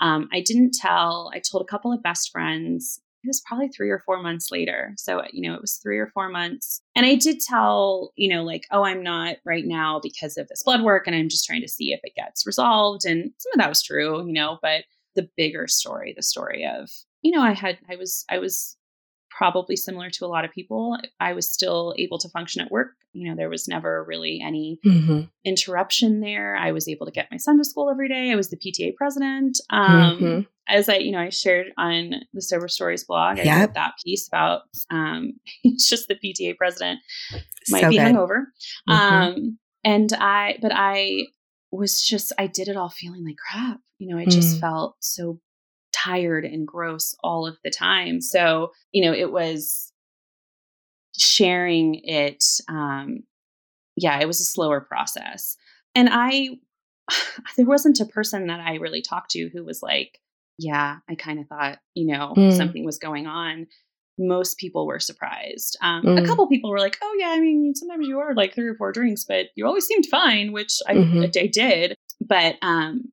Um, 0.00 0.28
I 0.32 0.40
didn't 0.40 0.72
tell, 0.72 1.30
I 1.34 1.40
told 1.40 1.62
a 1.62 1.70
couple 1.70 1.92
of 1.92 2.02
best 2.02 2.30
friends. 2.32 2.98
It 3.22 3.28
was 3.28 3.42
probably 3.46 3.68
three 3.68 3.90
or 3.90 3.98
four 3.98 4.22
months 4.22 4.50
later. 4.50 4.94
So, 4.96 5.22
you 5.32 5.46
know, 5.46 5.54
it 5.54 5.60
was 5.60 5.74
three 5.82 5.98
or 5.98 6.06
four 6.06 6.30
months. 6.30 6.80
And 6.96 7.04
I 7.04 7.14
did 7.16 7.40
tell, 7.40 8.12
you 8.16 8.34
know, 8.34 8.42
like, 8.42 8.64
oh, 8.70 8.84
I'm 8.84 9.02
not 9.02 9.36
right 9.44 9.66
now 9.66 10.00
because 10.02 10.38
of 10.38 10.48
this 10.48 10.62
blood 10.62 10.82
work 10.82 11.06
and 11.06 11.14
I'm 11.14 11.28
just 11.28 11.44
trying 11.44 11.62
to 11.62 11.68
see 11.68 11.92
if 11.92 12.00
it 12.02 12.14
gets 12.16 12.46
resolved. 12.46 13.04
And 13.04 13.32
some 13.36 13.52
of 13.52 13.58
that 13.58 13.68
was 13.68 13.82
true, 13.82 14.26
you 14.26 14.32
know, 14.32 14.58
but 14.62 14.84
the 15.14 15.28
bigger 15.36 15.66
story, 15.66 16.14
the 16.16 16.22
story 16.22 16.64
of, 16.64 16.88
you 17.20 17.32
know, 17.32 17.42
I 17.42 17.52
had, 17.52 17.76
I 17.90 17.96
was, 17.96 18.24
I 18.30 18.38
was 18.38 18.77
probably 19.38 19.76
similar 19.76 20.10
to 20.10 20.24
a 20.24 20.26
lot 20.26 20.44
of 20.44 20.50
people. 20.50 20.98
I 21.20 21.32
was 21.32 21.52
still 21.52 21.94
able 21.96 22.18
to 22.18 22.28
function 22.28 22.60
at 22.60 22.72
work. 22.72 22.96
You 23.12 23.28
know, 23.28 23.36
there 23.36 23.48
was 23.48 23.68
never 23.68 24.04
really 24.04 24.42
any 24.44 24.80
mm-hmm. 24.84 25.22
interruption 25.44 26.20
there. 26.20 26.56
I 26.56 26.72
was 26.72 26.88
able 26.88 27.06
to 27.06 27.12
get 27.12 27.28
my 27.30 27.36
son 27.36 27.56
to 27.58 27.64
school 27.64 27.88
every 27.88 28.08
day. 28.08 28.32
I 28.32 28.34
was 28.34 28.50
the 28.50 28.56
PTA 28.56 28.96
president. 28.96 29.60
Um, 29.70 30.18
mm-hmm. 30.18 30.40
As 30.68 30.88
I, 30.88 30.96
you 30.96 31.12
know, 31.12 31.20
I 31.20 31.28
shared 31.30 31.68
on 31.78 32.14
the 32.34 32.42
Sober 32.42 32.66
Stories 32.66 33.04
blog, 33.04 33.38
I 33.38 33.44
yep. 33.44 33.74
that 33.74 33.94
piece 34.04 34.26
about 34.26 34.62
um, 34.90 35.34
it's 35.62 35.88
just 35.88 36.08
the 36.08 36.16
PTA 36.16 36.56
president 36.56 36.98
might 37.70 37.82
so 37.82 37.90
be 37.90 37.96
good. 37.96 38.06
hungover. 38.06 38.46
Mm-hmm. 38.88 38.92
Um, 38.92 39.58
and 39.84 40.12
I, 40.14 40.58
but 40.60 40.72
I 40.74 41.26
was 41.70 42.02
just, 42.02 42.32
I 42.38 42.48
did 42.48 42.66
it 42.66 42.76
all 42.76 42.90
feeling 42.90 43.24
like 43.24 43.36
crap. 43.36 43.78
You 43.98 44.12
know, 44.14 44.20
I 44.20 44.26
just 44.26 44.56
mm. 44.56 44.60
felt 44.60 44.96
so 45.00 45.40
tired 46.04 46.44
and 46.44 46.66
gross 46.66 47.14
all 47.22 47.46
of 47.46 47.56
the 47.64 47.70
time. 47.70 48.20
So, 48.20 48.72
you 48.92 49.04
know, 49.04 49.12
it 49.12 49.32
was 49.32 49.92
sharing 51.16 52.00
it. 52.04 52.44
Um, 52.68 53.24
yeah, 53.96 54.20
it 54.20 54.26
was 54.26 54.40
a 54.40 54.44
slower 54.44 54.80
process. 54.80 55.56
And 55.94 56.08
I, 56.10 56.50
there 57.56 57.66
wasn't 57.66 58.00
a 58.00 58.06
person 58.06 58.46
that 58.46 58.60
I 58.60 58.74
really 58.74 59.02
talked 59.02 59.30
to 59.32 59.50
who 59.52 59.64
was 59.64 59.82
like, 59.82 60.20
yeah, 60.58 60.96
I 61.08 61.14
kind 61.14 61.38
of 61.38 61.46
thought, 61.46 61.78
you 61.94 62.06
know, 62.06 62.34
mm. 62.36 62.52
something 62.56 62.84
was 62.84 62.98
going 62.98 63.26
on. 63.26 63.66
Most 64.18 64.58
people 64.58 64.86
were 64.86 64.98
surprised. 64.98 65.76
Um, 65.80 66.02
mm. 66.02 66.22
A 66.22 66.26
couple 66.26 66.48
people 66.48 66.70
were 66.70 66.80
like, 66.80 66.98
oh, 67.00 67.16
yeah, 67.18 67.28
I 67.28 67.40
mean, 67.40 67.74
sometimes 67.76 68.08
you 68.08 68.18
are 68.18 68.34
like 68.34 68.54
three 68.54 68.66
or 68.66 68.74
four 68.74 68.90
drinks, 68.90 69.24
but 69.24 69.46
you 69.54 69.66
always 69.66 69.86
seemed 69.86 70.06
fine, 70.06 70.50
which 70.50 70.80
I, 70.88 70.94
mm-hmm. 70.94 71.22
I 71.22 71.46
did. 71.46 71.94
But 72.20 72.56
um, 72.60 73.12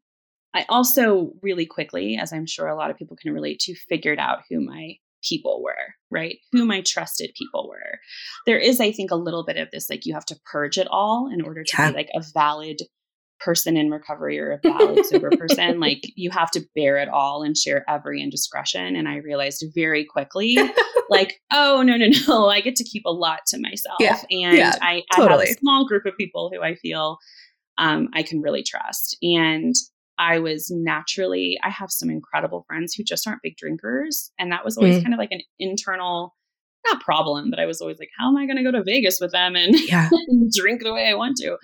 I 0.56 0.66
also 0.70 1.34
really 1.42 1.66
quickly, 1.66 2.18
as 2.18 2.32
I'm 2.32 2.46
sure 2.46 2.68
a 2.68 2.76
lot 2.76 2.90
of 2.90 2.98
people 2.98 3.18
can 3.18 3.34
relate 3.34 3.60
to, 3.62 3.76
figured 3.76 4.20
out 4.20 4.44
who 4.50 4.62
my 4.62 4.96
people 5.22 5.62
were, 5.62 5.94
right? 6.10 6.38
Who 6.52 6.66
my 6.66 6.82
trusted 6.82 7.32
people 7.38 7.68
were. 7.68 8.00
There 8.46 8.58
is, 8.58 8.80
I 8.80 8.92
think, 8.92 9.12
a 9.12 9.16
little 9.16 9.44
bit 9.44 9.58
of 9.58 9.70
this 9.72 9.90
like 9.90 10.06
you 10.06 10.14
have 10.14 10.26
to 10.28 10.40
purge 10.52 10.78
it 10.78 10.88
all 10.90 11.30
in 11.32 11.42
order 11.42 11.64
to 11.64 11.76
yeah. 11.78 11.92
be 11.92 11.98
like 11.98 12.10
a 12.16 12.24
valid 12.34 12.80
person 13.42 13.76
in 13.76 13.92
recovery 13.92 14.40
or 14.40 14.52
a 14.52 14.60
valid 14.64 15.06
sober 15.06 15.30
person. 15.32 15.80
Like 15.86 16.02
you 16.16 16.32
have 16.32 16.50
to 16.52 16.66
bear 16.74 16.98
it 16.98 17.10
all 17.10 17.44
and 17.44 17.56
share 17.56 17.84
every 17.88 18.22
indiscretion. 18.22 18.96
And 18.96 19.10
I 19.10 19.18
realized 19.18 19.64
very 19.76 20.06
quickly, 20.06 20.58
like, 21.10 21.42
oh 21.52 21.82
no, 21.82 21.98
no, 21.98 22.08
no, 22.28 22.48
I 22.50 22.62
get 22.62 22.78
to 22.78 22.84
keep 22.84 23.04
a 23.06 23.12
lot 23.12 23.42
to 23.48 23.60
myself. 23.60 23.98
Yeah. 24.00 24.20
And 24.32 24.58
Yeah, 24.58 24.74
I, 24.82 25.04
totally. 25.16 25.44
I 25.44 25.48
have 25.48 25.58
a 25.58 25.60
small 25.60 25.86
group 25.86 26.06
of 26.06 26.16
people 26.18 26.50
who 26.54 26.62
I 26.62 26.76
feel 26.76 27.20
um, 27.78 28.08
I 28.14 28.24
can 28.24 28.42
really 28.42 28.64
trust. 28.64 29.18
And 29.22 29.76
I 30.18 30.40
was 30.40 30.72
naturally, 30.72 31.58
I 31.64 31.70
have 31.70 31.92
some 31.92 32.10
incredible 32.10 32.64
friends 32.68 32.94
who 32.94 33.04
just 33.04 33.28
aren't 33.28 33.42
big 33.42 33.58
drinkers. 33.58 34.32
And 34.40 34.52
that 34.52 34.64
was 34.66 34.78
always 34.78 34.98
Mm. 34.98 35.04
kind 35.04 35.14
of 35.14 35.20
like 35.20 35.32
an 35.32 35.42
internal, 35.60 36.36
not 36.86 37.02
problem, 37.02 37.50
but 37.50 37.60
I 37.60 37.66
was 37.66 37.82
always 37.82 38.00
like, 38.00 38.10
how 38.18 38.30
am 38.30 38.38
I 38.38 38.46
going 38.46 38.58
to 38.58 38.64
go 38.64 38.72
to 38.72 38.84
Vegas 38.84 39.20
with 39.20 39.32
them 39.32 39.56
and 39.56 39.76
Yeah, 39.88 40.10
drink 40.54 40.84
the 40.84 40.94
way 40.94 41.08
I 41.10 41.14
want 41.16 41.38
to? 41.38 41.58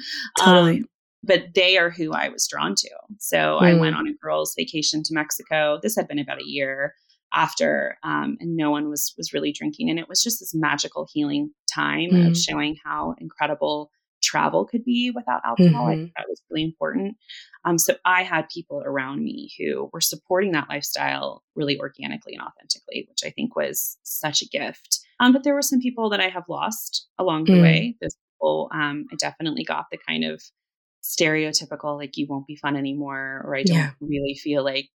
Totally. 0.44 0.78
Um, 0.80 0.86
but 1.24 1.54
they 1.54 1.78
are 1.78 1.92
who 1.92 2.12
I 2.14 2.30
was 2.30 2.48
drawn 2.50 2.74
to. 2.76 2.90
So 3.20 3.58
I 3.58 3.74
Mm. 3.74 3.80
went 3.80 3.96
on 3.96 4.08
a 4.08 4.14
girls' 4.14 4.54
vacation 4.58 5.04
to 5.04 5.14
Mexico. 5.14 5.80
This 5.82 5.96
had 5.96 6.08
been 6.08 6.20
about 6.20 6.42
a 6.42 6.46
year 6.48 6.96
after, 7.34 7.98
um, 8.04 8.38
and 8.42 8.58
no 8.58 8.72
one 8.72 8.90
was 8.90 9.14
was 9.18 9.32
really 9.32 9.54
drinking, 9.54 9.90
and 9.90 10.00
it 10.00 10.10
was 10.10 10.22
just 10.22 10.40
this 10.40 10.54
magical 10.54 11.08
healing 11.14 11.52
time 11.74 12.10
Mm. 12.12 12.28
of 12.28 12.36
showing 12.36 12.76
how 12.84 13.16
incredible 13.20 13.92
travel 14.32 14.66
could 14.66 14.84
be 14.86 15.12
without 15.14 15.42
alcohol. 15.46 15.88
I 15.88 15.96
Mhm. 15.96 16.00
think 16.00 16.14
that 16.18 16.30
was 16.30 16.42
really 16.50 16.64
important. 16.64 17.18
Um, 17.66 17.78
so 17.78 17.96
I 18.06 18.24
had 18.24 18.48
people 18.50 18.82
around 18.86 19.24
me 19.24 19.52
who 19.58 19.90
were 19.94 20.02
supporting 20.02 20.52
that 20.54 20.70
lifestyle 20.70 21.44
really 21.56 21.78
organically 21.80 22.34
and 22.36 22.42
authentically, 22.48 23.06
which 23.10 23.22
I 23.26 23.32
think 23.32 23.56
was 23.56 23.98
such 24.04 24.42
a 24.42 24.48
gift. 24.48 25.00
Um, 25.20 25.34
but 25.34 25.44
there 25.44 25.54
were 25.54 25.62
some 25.72 25.80
people 25.80 26.10
that 26.12 26.22
I 26.22 26.30
have 26.30 26.48
lost 26.50 27.08
along 27.18 27.46
the 27.46 27.58
Mm. 27.58 27.62
way. 27.62 27.98
Those 28.02 28.16
people, 28.34 28.70
um, 28.74 29.06
I 29.12 29.16
definitely 29.20 29.66
got 29.66 29.86
the 29.92 29.98
kind 30.10 30.24
of 30.24 30.42
stereotypical, 31.04 31.98
like, 31.98 32.16
you 32.18 32.28
won't 32.30 32.48
be 32.48 32.56
fun 32.56 32.76
anymore, 32.76 33.42
or 33.46 33.56
I 33.56 33.64
don't 33.64 33.76
Yeah. 33.78 33.92
really 34.00 34.36
feel 34.36 34.64
like 34.64 34.90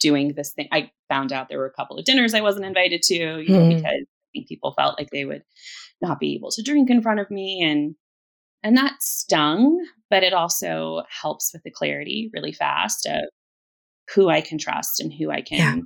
doing 0.00 0.32
this 0.34 0.52
thing. 0.52 0.68
I 0.72 0.90
found 1.08 1.32
out 1.32 1.48
there 1.48 1.58
were 1.58 1.66
a 1.66 1.72
couple 1.78 1.98
of 1.98 2.04
dinners 2.04 2.34
I 2.34 2.40
wasn't 2.40 2.64
invited 2.66 3.02
to, 3.04 3.14
you 3.14 3.52
know, 3.52 3.64
Mm. 3.64 3.68
because 3.68 3.84
I 3.84 4.06
think 4.32 4.48
people 4.48 4.72
felt 4.72 4.98
like 4.98 5.10
they 5.10 5.24
would 5.26 5.44
not 6.00 6.18
be 6.18 6.34
able 6.34 6.50
to 6.52 6.62
drink 6.62 6.88
in 6.90 7.02
front 7.02 7.20
of 7.20 7.30
me. 7.30 7.62
And 7.62 7.94
and 8.62 8.76
that 8.76 9.02
stung, 9.02 9.84
but 10.10 10.22
it 10.22 10.32
also 10.32 11.02
helps 11.08 11.52
with 11.52 11.62
the 11.62 11.70
clarity 11.70 12.30
really 12.32 12.52
fast 12.52 13.06
of 13.06 13.22
who 14.14 14.28
I 14.28 14.40
can 14.40 14.58
trust 14.58 15.00
and 15.00 15.12
who 15.12 15.30
I 15.30 15.40
can 15.42 15.58
Yeah. 15.58 15.76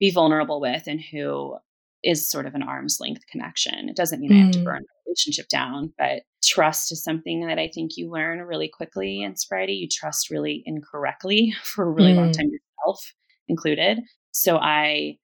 be 0.00 0.10
vulnerable 0.10 0.60
with 0.60 0.86
and 0.86 1.00
who 1.00 1.56
is 2.04 2.28
sort 2.30 2.46
of 2.46 2.54
an 2.54 2.62
arm's 2.62 2.98
length 3.00 3.26
connection. 3.30 3.88
It 3.88 3.96
doesn't 3.96 4.20
mean 4.20 4.32
I 4.32 4.38
have 4.38 4.50
to 4.52 4.60
Mm. 4.60 4.64
burn 4.64 4.82
the 4.82 5.10
relationship 5.10 5.48
down, 5.48 5.92
but 5.98 6.22
trust 6.44 6.92
is 6.92 7.02
something 7.02 7.46
that 7.46 7.58
I 7.58 7.68
think 7.68 7.96
you 7.96 8.10
learn 8.10 8.40
really 8.42 8.68
quickly 8.68 9.22
in 9.22 9.36
sobriety. 9.36 9.74
You 9.74 9.88
trust 9.88 10.30
really 10.30 10.62
incorrectly 10.66 11.52
for 11.64 11.84
a 11.84 11.90
really 11.90 12.14
long 12.14 12.30
Mm. 12.30 12.38
time 12.38 12.50
yourself 12.50 13.14
included. 13.48 14.00
So 14.32 14.58
I 14.58 15.18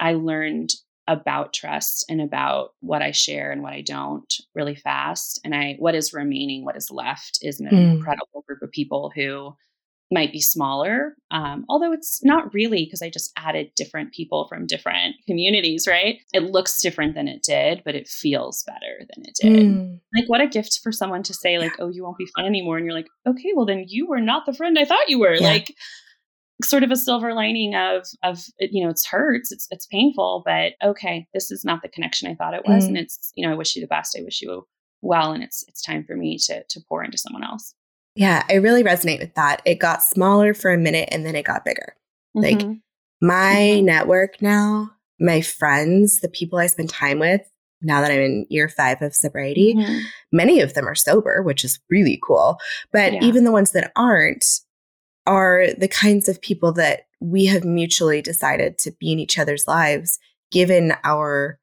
I 0.00 0.12
learned 0.14 0.70
about 1.06 1.52
trust 1.52 2.04
and 2.08 2.20
about 2.20 2.70
what 2.80 3.02
I 3.02 3.10
share 3.10 3.52
and 3.52 3.62
what 3.62 3.72
I 3.72 3.82
don't 3.82 4.32
really 4.54 4.74
fast. 4.74 5.40
And 5.44 5.54
I 5.54 5.76
what 5.78 5.94
is 5.94 6.12
remaining, 6.14 6.64
what 6.64 6.76
is 6.76 6.90
left 6.90 7.38
is 7.42 7.60
an 7.60 7.66
Mm. 7.66 7.96
incredible 7.96 8.42
group 8.46 8.62
of 8.62 8.70
people 8.70 9.12
who 9.14 9.54
might 10.10 10.32
be 10.32 10.40
smaller. 10.40 11.16
Um, 11.30 11.64
although 11.68 11.92
it's 11.92 12.22
not 12.22 12.52
really 12.54 12.84
because 12.84 13.02
I 13.02 13.10
just 13.10 13.32
added 13.36 13.70
different 13.74 14.12
people 14.12 14.46
from 14.48 14.66
different 14.66 15.16
communities, 15.26 15.86
right? 15.88 16.18
It 16.32 16.44
looks 16.44 16.80
different 16.80 17.14
than 17.14 17.26
it 17.26 17.42
did, 17.42 17.82
but 17.84 17.94
it 17.94 18.06
feels 18.06 18.62
better 18.64 18.98
than 19.00 19.24
it 19.26 19.34
did. 19.40 19.66
Mm. 19.66 20.00
Like, 20.14 20.28
what 20.28 20.40
a 20.42 20.46
gift 20.46 20.80
for 20.82 20.92
someone 20.92 21.22
to 21.24 21.34
say, 21.34 21.58
like, 21.58 21.72
oh, 21.80 21.88
you 21.88 22.04
won't 22.04 22.18
be 22.18 22.28
fun 22.36 22.44
anymore. 22.44 22.76
And 22.76 22.86
you're 22.86 22.94
like, 22.94 23.08
okay, 23.26 23.52
well, 23.56 23.66
then 23.66 23.86
you 23.88 24.06
were 24.06 24.20
not 24.20 24.46
the 24.46 24.52
friend 24.52 24.78
I 24.78 24.84
thought 24.84 25.08
you 25.08 25.18
were. 25.18 25.34
Yeah. 25.34 25.48
Like, 25.48 25.74
sort 26.64 26.82
of 26.82 26.90
a 26.90 26.96
silver 26.96 27.34
lining 27.34 27.74
of 27.74 28.06
of 28.22 28.44
you 28.58 28.82
know 28.84 28.90
it's 28.90 29.06
hurts 29.06 29.52
it's 29.52 29.66
it's 29.70 29.86
painful 29.86 30.42
but 30.44 30.72
okay 30.82 31.26
this 31.34 31.50
is 31.50 31.64
not 31.64 31.82
the 31.82 31.88
connection 31.88 32.28
i 32.30 32.34
thought 32.34 32.54
it 32.54 32.64
was 32.66 32.84
Mm. 32.84 32.88
and 32.88 32.98
it's 32.98 33.32
you 33.34 33.46
know 33.46 33.52
i 33.52 33.56
wish 33.56 33.74
you 33.76 33.80
the 33.82 33.86
best 33.88 34.16
i 34.18 34.22
wish 34.22 34.40
you 34.42 34.66
well 35.02 35.32
and 35.32 35.42
it's 35.42 35.64
it's 35.68 35.82
time 35.82 36.04
for 36.04 36.16
me 36.16 36.38
to 36.46 36.62
to 36.68 36.80
pour 36.88 37.04
into 37.04 37.18
someone 37.18 37.44
else 37.44 37.74
Yeah, 38.16 38.44
I 38.48 38.54
really 38.54 38.84
resonate 38.84 39.18
with 39.18 39.34
that. 39.34 39.60
It 39.64 39.80
got 39.80 40.02
smaller 40.02 40.54
for 40.54 40.72
a 40.72 40.78
minute 40.78 41.08
and 41.10 41.26
then 41.26 41.34
it 41.34 41.44
got 41.44 41.64
bigger. 41.64 41.96
Like, 42.34 42.58
Mhm. 42.58 42.80
My 43.20 43.80
Mhm. 43.80 43.84
network 43.84 44.40
now, 44.40 44.90
my 45.18 45.40
friends, 45.40 46.20
the 46.20 46.28
people 46.28 46.58
I 46.60 46.68
spend 46.68 46.90
time 46.90 47.18
with, 47.18 47.40
now 47.82 48.00
that 48.00 48.10
I'm 48.12 48.20
in 48.20 48.46
year 48.50 48.68
five 48.68 49.02
of 49.02 49.14
sobriety, 49.16 49.74
Mhm. 49.74 50.00
many 50.30 50.60
of 50.60 50.74
them 50.74 50.86
are 50.86 50.94
sober, 50.94 51.42
which 51.42 51.64
is 51.64 51.80
really 51.90 52.18
cool. 52.22 52.58
But 52.92 53.14
Yeah. 53.14 53.20
even 53.22 53.42
the 53.44 53.52
ones 53.52 53.72
that 53.72 53.90
aren't 53.96 54.44
are 55.26 55.66
the 55.78 55.88
kinds 55.88 56.28
of 56.28 56.40
people 56.40 56.72
that 56.72 57.02
we 57.20 57.46
have 57.46 57.64
mutually 57.64 58.20
decided 58.20 58.78
to 58.78 58.90
be 59.00 59.12
in 59.12 59.18
each 59.18 59.38
other's 59.38 59.66
lives 59.66 60.18
given 60.52 60.94
our 61.04 61.58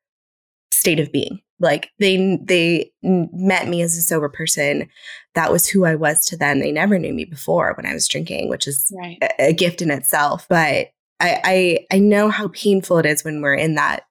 state 0.74 1.00
of 1.00 1.12
being. 1.12 1.39
Like 1.60 1.91
they 2.00 2.39
they 2.43 2.91
met 3.04 3.67
me 3.67 3.84
as 3.84 3.95
a 3.95 4.02
sober 4.02 4.30
person. 4.30 4.89
That 5.36 5.52
was 5.52 5.67
who 5.67 5.86
I 5.86 5.93
was 5.93 6.26
to 6.28 6.38
them. 6.38 6.60
They 6.60 6.71
never 6.71 6.97
knew 6.97 7.13
me 7.13 7.26
before 7.26 7.74
when 7.78 7.86
I 7.86 7.93
was 7.93 8.08
drinking, 8.08 8.50
which 8.50 8.67
is 8.67 8.91
right 8.97 9.17
a, 9.21 9.50
a 9.50 9.54
gift 9.54 9.82
in 9.82 9.91
itself. 9.91 10.47
But 10.50 10.89
I, 11.19 11.41
I 11.43 11.80
I 11.91 12.00
know 12.00 12.30
how 12.30 12.47
painful 12.47 12.97
it 12.97 13.06
is 13.06 13.24
when 13.24 13.41
we're 13.41 13.54
in 13.54 13.76
that 13.76 14.06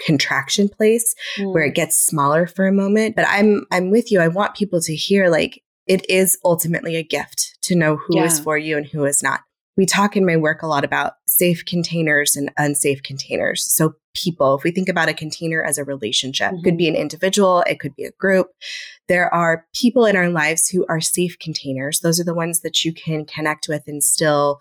contraction 0.00 0.68
place 0.68 1.14
where 1.38 1.64
Mm. 1.64 1.68
it 1.68 1.74
gets 1.74 1.96
smaller 1.98 2.46
for 2.46 2.66
a 2.66 2.72
moment. 2.72 3.14
But 3.14 3.26
I'm 3.28 3.66
I'm 3.70 3.90
with 3.90 4.10
you. 4.10 4.20
I 4.20 4.28
want 4.28 4.56
people 4.56 4.80
to 4.80 4.94
hear 4.96 5.28
like 5.28 5.62
it 5.86 6.08
is 6.08 6.38
ultimately 6.44 6.96
a 6.96 7.02
gift 7.02 7.53
to 7.64 7.74
know 7.74 7.96
who 7.96 8.22
is 8.22 8.38
Yeah. 8.38 8.44
for 8.44 8.58
you 8.58 8.76
and 8.76 8.86
who 8.86 9.04
is 9.04 9.22
not. 9.22 9.40
We 9.76 9.86
talk 9.86 10.16
in 10.16 10.24
my 10.24 10.36
work 10.36 10.62
a 10.62 10.68
lot 10.68 10.84
about 10.84 11.14
safe 11.26 11.64
containers 11.64 12.36
and 12.36 12.50
unsafe 12.56 13.02
containers. 13.02 13.66
So 13.72 13.94
people, 14.14 14.56
if 14.56 14.62
we 14.62 14.70
think 14.70 14.88
about 14.88 15.08
a 15.08 15.14
container 15.14 15.64
as 15.64 15.78
a 15.78 15.84
relationship, 15.84 16.52
it 16.52 16.62
could 16.62 16.76
be 16.76 16.86
mm-hmm. 16.86 16.94
an 16.94 17.00
individual, 17.00 17.64
it 17.66 17.80
could 17.80 17.96
be 17.96 18.04
a 18.04 18.12
group. 18.12 18.50
There 19.08 19.32
are 19.34 19.66
people 19.74 20.06
in 20.06 20.16
our 20.16 20.30
lives 20.30 20.68
who 20.68 20.86
are 20.88 21.00
safe 21.00 21.38
containers. 21.40 22.00
Those 22.00 22.20
are 22.20 22.24
the 22.24 22.34
ones 22.34 22.60
that 22.60 22.84
you 22.84 22.92
can 22.92 23.24
connect 23.24 23.66
with 23.68 23.82
and 23.88 24.02
still 24.04 24.60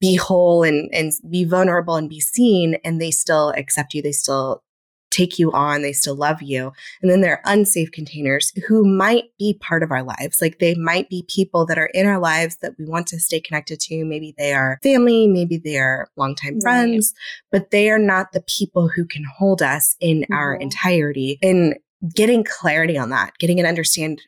be 0.00 0.16
whole 0.16 0.64
and, 0.64 0.88
and 0.92 1.12
be 1.28 1.44
vulnerable 1.44 1.94
and 1.94 2.08
be 2.08 2.20
seen 2.20 2.78
and 2.84 3.00
they 3.00 3.10
still 3.10 3.50
accept 3.50 3.94
you 3.94 4.00
they 4.00 4.12
still 4.12 4.62
take 5.10 5.38
you 5.38 5.50
on 5.52 5.82
they 5.82 5.92
still 5.92 6.14
love 6.14 6.40
you 6.40 6.72
and 7.02 7.10
then 7.10 7.20
there 7.20 7.32
are 7.38 7.52
unsafe 7.52 7.90
containers 7.90 8.52
who 8.68 8.84
might 8.84 9.24
be 9.38 9.54
part 9.60 9.82
of 9.82 9.90
our 9.90 10.02
lives 10.02 10.40
like 10.40 10.58
they 10.58 10.74
might 10.74 11.08
be 11.08 11.24
people 11.28 11.66
that 11.66 11.78
are 11.78 11.90
in 11.94 12.06
our 12.06 12.18
lives 12.18 12.56
that 12.62 12.72
we 12.78 12.84
want 12.84 13.06
to 13.06 13.18
stay 13.18 13.40
connected 13.40 13.80
to 13.80 14.04
maybe 14.04 14.34
they 14.38 14.52
are 14.52 14.78
family 14.82 15.26
maybe 15.26 15.56
they 15.56 15.78
are 15.78 16.08
longtime 16.16 16.54
Right. 16.54 16.62
friends 16.62 17.12
but 17.50 17.70
they 17.70 17.90
are 17.90 17.98
not 17.98 18.32
the 18.32 18.42
people 18.42 18.88
who 18.88 19.04
can 19.04 19.24
hold 19.24 19.62
us 19.62 19.96
in 20.00 20.26
our 20.32 20.56
Mhm. 20.56 20.62
entirety 20.62 21.38
and 21.42 21.76
getting 22.14 22.44
clarity 22.44 22.96
on 22.96 23.10
that 23.10 23.32
getting 23.38 23.60
an 23.60 23.66
understanding 23.66 24.20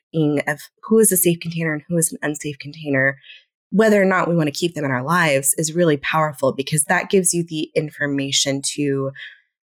of 0.46 0.60
who 0.82 0.98
is 0.98 1.10
a 1.12 1.16
safe 1.16 1.40
container 1.40 1.72
and 1.72 1.82
who 1.88 1.96
is 1.96 2.12
an 2.12 2.18
unsafe 2.22 2.58
container 2.58 3.16
whether 3.70 4.02
or 4.02 4.04
not 4.04 4.28
we 4.28 4.36
want 4.36 4.48
to 4.48 4.52
keep 4.52 4.74
them 4.74 4.84
in 4.84 4.90
our 4.90 5.02
lives 5.02 5.54
is 5.56 5.72
really 5.74 5.96
powerful 5.96 6.52
because 6.52 6.84
that 6.84 7.08
gives 7.08 7.32
you 7.32 7.42
the 7.42 7.70
information 7.74 8.60
to 8.60 9.10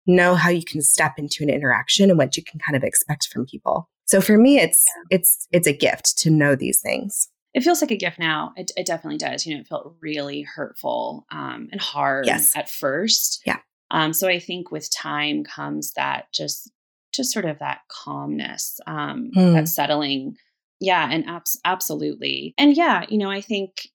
know 0.07 0.35
how 0.35 0.51
you 0.51 0.65
can 0.65 0.83
step 0.83 1.13
into 1.19 1.43
an 1.45 1.51
interaction 1.51 2.09
and 2.11 2.19
what 2.19 2.37
you 2.37 2.43
can 2.43 2.59
kind 2.61 2.77
of 2.77 2.83
expect 2.85 3.29
from 3.33 3.47
people. 3.47 3.89
So 4.07 4.21
for 4.21 4.37
me 4.37 4.59
it's 4.59 4.85
it's 5.11 5.47
it's 5.53 5.67
a 5.67 5.73
gift 5.73 6.19
to 6.19 6.31
know 6.31 6.55
these 6.57 6.81
things. 6.81 7.29
it 7.55 7.63
feels 7.63 7.81
like 7.83 7.91
a 7.91 7.97
gift 7.97 8.19
now 8.19 8.53
it, 8.57 8.71
it 8.77 8.87
definitely 8.87 9.19
does 9.19 9.47
you 9.47 9.55
know 9.55 9.61
it 9.61 9.67
felt 9.69 9.95
really 10.01 10.43
hurtful 10.43 11.27
um, 11.31 11.69
and 11.73 11.81
hard 11.81 12.27
Yes. 12.27 12.55
at 12.57 12.69
first 12.71 13.43
Yeah. 13.47 13.59
um, 13.91 14.13
so 14.13 14.27
i 14.29 14.39
think 14.39 14.71
with 14.73 14.89
time 14.95 15.45
comes 15.45 15.93
that 15.93 16.33
just 16.33 16.71
just 17.13 17.31
sort 17.33 17.45
of 17.45 17.59
that 17.59 17.81
calmness 17.89 18.81
um, 18.87 19.31
Hmm. 19.35 19.53
that 19.53 19.69
settling 19.69 20.37
yeah 20.81 21.09
and 21.11 21.27
abs- 21.29 21.61
absolutely 21.65 22.55
and 22.59 22.77
yeah 22.77 23.05
you 23.09 23.19
know 23.19 23.31
i 23.31 23.41
think 23.41 23.89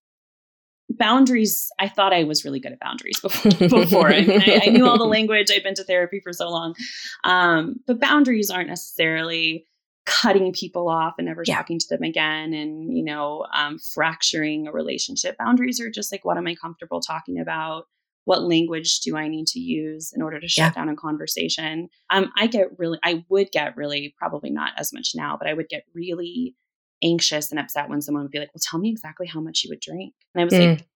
boundaries 0.89 1.69
i 1.79 1.87
thought 1.89 2.13
i 2.13 2.23
was 2.23 2.45
really 2.45 2.59
good 2.59 2.71
at 2.71 2.79
boundaries 2.79 3.19
before 3.19 3.51
before. 3.69 4.07
I 4.09 4.21
mean 4.21 4.41
I, 4.41 4.61
I 4.65 4.69
knew 4.69 4.87
all 4.87 4.97
the 4.97 5.05
language. 5.05 5.51
I'd 5.51 5.63
been 5.63 5.75
to 5.75 5.83
therapy 5.83 6.19
for 6.23 6.31
so 6.33 6.49
long. 6.49 6.75
Um, 7.23 7.75
but 7.85 7.99
boundaries 7.99 8.49
aren't 8.49 8.69
necessarily 8.69 9.65
cutting 10.05 10.53
people 10.53 10.87
off 10.87 11.15
and 11.17 11.27
never 11.27 11.43
Yeah. 11.45 11.57
talking 11.57 11.79
to 11.79 11.85
them 11.89 12.03
again 12.03 12.53
and 12.53 12.95
you 12.97 13.03
know 13.03 13.45
um, 13.53 13.77
fracturing 13.93 14.65
a 14.67 14.71
relationship. 14.71 15.37
Boundaries 15.37 15.81
are 15.81 15.89
just 15.91 16.11
like 16.11 16.23
what 16.23 16.37
am 16.37 16.47
i 16.47 16.55
comfortable 16.55 17.01
talking 17.01 17.39
about? 17.39 17.85
What 18.23 18.43
language 18.43 19.01
do 19.01 19.17
i 19.17 19.27
need 19.27 19.47
to 19.47 19.59
use 19.59 20.11
in 20.15 20.21
order 20.21 20.39
to 20.39 20.47
shut 20.47 20.73
down 20.75 20.87
a 20.89 20.95
conversation? 20.95 21.89
Um, 22.09 22.31
i 22.37 22.47
get 22.47 22.67
really 22.77 22.99
i 23.03 23.25
would 23.29 23.51
get 23.51 23.75
really 23.75 24.15
probably 24.17 24.49
not 24.51 24.71
as 24.77 24.93
much 24.93 25.11
now 25.15 25.35
but 25.37 25.49
i 25.49 25.53
would 25.53 25.67
get 25.69 25.83
really 25.93 26.55
anxious 27.03 27.51
and 27.51 27.59
upset 27.59 27.89
when 27.89 28.01
someone 28.01 28.23
would 28.23 28.31
be 28.31 28.39
like 28.39 28.49
well 28.53 28.61
tell 28.63 28.79
me 28.79 28.89
exactly 28.89 29.27
how 29.27 29.39
much 29.39 29.63
you 29.63 29.69
would 29.69 29.79
drink 29.79 30.13
and 30.33 30.41
i 30.41 30.45
was 30.45 30.53
Mm. 30.53 30.71
like 30.77 30.87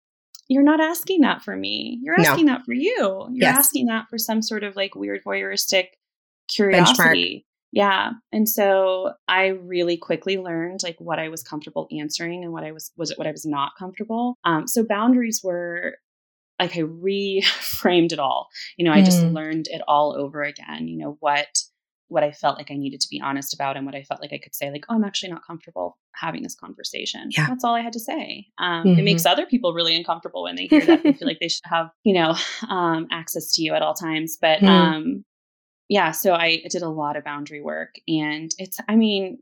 you're 0.47 0.63
not 0.63 0.81
asking 0.81 1.21
that 1.21 1.41
for 1.43 1.55
me 1.55 1.99
you're 2.01 2.17
No. 2.17 2.29
asking 2.31 2.47
that 2.47 2.65
for 2.65 2.73
you 2.73 2.97
you're 3.31 3.49
Yes. 3.49 3.57
asking 3.57 3.85
that 3.87 4.07
for 4.09 4.17
some 4.17 4.41
sort 4.41 4.63
of 4.63 4.75
like 4.75 4.95
weird 4.95 5.23
voyeuristic 5.23 5.87
curiosity 6.53 7.45
Yeah. 7.73 8.11
And 8.33 8.49
so 8.49 9.13
I 9.29 9.47
really 9.47 9.95
quickly 9.95 10.37
learned 10.37 10.81
like 10.83 10.99
what 10.99 11.19
I 11.19 11.29
was 11.29 11.41
comfortable 11.41 11.87
answering 11.97 12.43
and 12.43 12.51
what 12.51 12.65
I 12.65 12.73
was 12.73 12.91
was 12.97 13.11
it 13.11 13.17
what 13.17 13.27
I 13.27 13.31
was 13.31 13.45
not 13.45 13.71
comfortable. 13.79 14.35
Um, 14.43 14.67
so 14.67 14.83
boundaries 14.83 15.39
were 15.41 15.95
like 16.59 16.75
I 16.75 16.81
reframed 16.81 18.11
it 18.11 18.19
all. 18.19 18.49
You 18.77 18.83
know, 18.85 18.91
I 18.91 19.01
just 19.01 19.21
mm. 19.21 19.31
learned 19.33 19.67
it 19.69 19.81
all 19.87 20.13
over 20.17 20.43
again. 20.43 20.89
You 20.89 20.97
know, 20.97 21.17
what 21.21 21.47
what 22.11 22.25
I 22.25 22.31
felt 22.31 22.57
like 22.57 22.69
I 22.69 22.75
needed 22.75 22.99
to 22.99 23.07
be 23.09 23.21
honest 23.21 23.53
about 23.53 23.77
and 23.77 23.85
what 23.85 23.95
I 23.95 24.03
felt 24.03 24.19
like 24.19 24.33
I 24.33 24.37
could 24.37 24.53
say, 24.53 24.69
like, 24.69 24.83
oh, 24.89 24.95
I'm 24.95 25.05
actually 25.05 25.29
not 25.29 25.47
comfortable 25.47 25.97
having 26.13 26.43
this 26.43 26.55
conversation. 26.55 27.29
Yeah. 27.31 27.47
That's 27.47 27.63
all 27.63 27.73
I 27.73 27.79
had 27.79 27.93
to 27.93 28.01
say. 28.01 28.47
Um, 28.57 28.85
mm-hmm. 28.85 28.99
It 28.99 29.03
makes 29.03 29.23
mm-hmm. 29.23 29.31
other 29.31 29.45
people 29.45 29.73
really 29.73 29.95
uncomfortable 29.95 30.43
when 30.43 30.57
they 30.57 30.67
hear 30.67 30.85
that. 30.85 31.03
they 31.03 31.13
feel 31.13 31.27
like 31.29 31.39
they 31.39 31.47
should 31.47 31.63
have, 31.63 31.87
you 32.03 32.13
know, 32.13 32.35
um, 32.69 33.07
access 33.11 33.53
to 33.53 33.63
you 33.63 33.73
at 33.75 33.81
all 33.81 33.93
times. 33.93 34.37
But 34.41 34.59
mm. 34.59 34.67
um, 34.67 35.25
yeah, 35.87 36.11
so 36.11 36.33
I 36.33 36.63
did 36.69 36.81
a 36.81 36.89
lot 36.89 37.15
of 37.15 37.23
boundary 37.23 37.61
work. 37.61 37.95
And 38.09 38.51
it's, 38.57 38.77
I 38.89 38.97
mean, 38.97 39.39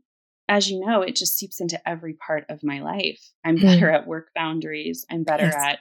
as 0.48 0.70
you 0.70 0.78
know, 0.78 1.02
it 1.02 1.16
just 1.16 1.36
seeps 1.36 1.60
into 1.60 1.80
every 1.88 2.14
part 2.14 2.44
of 2.48 2.62
my 2.62 2.80
life. 2.82 3.20
I'm 3.44 3.58
mm. 3.58 3.62
better 3.62 3.90
at 3.90 4.06
work 4.06 4.28
boundaries. 4.32 5.04
I'm 5.10 5.24
better 5.24 5.46
yes. 5.46 5.56
at 5.56 5.78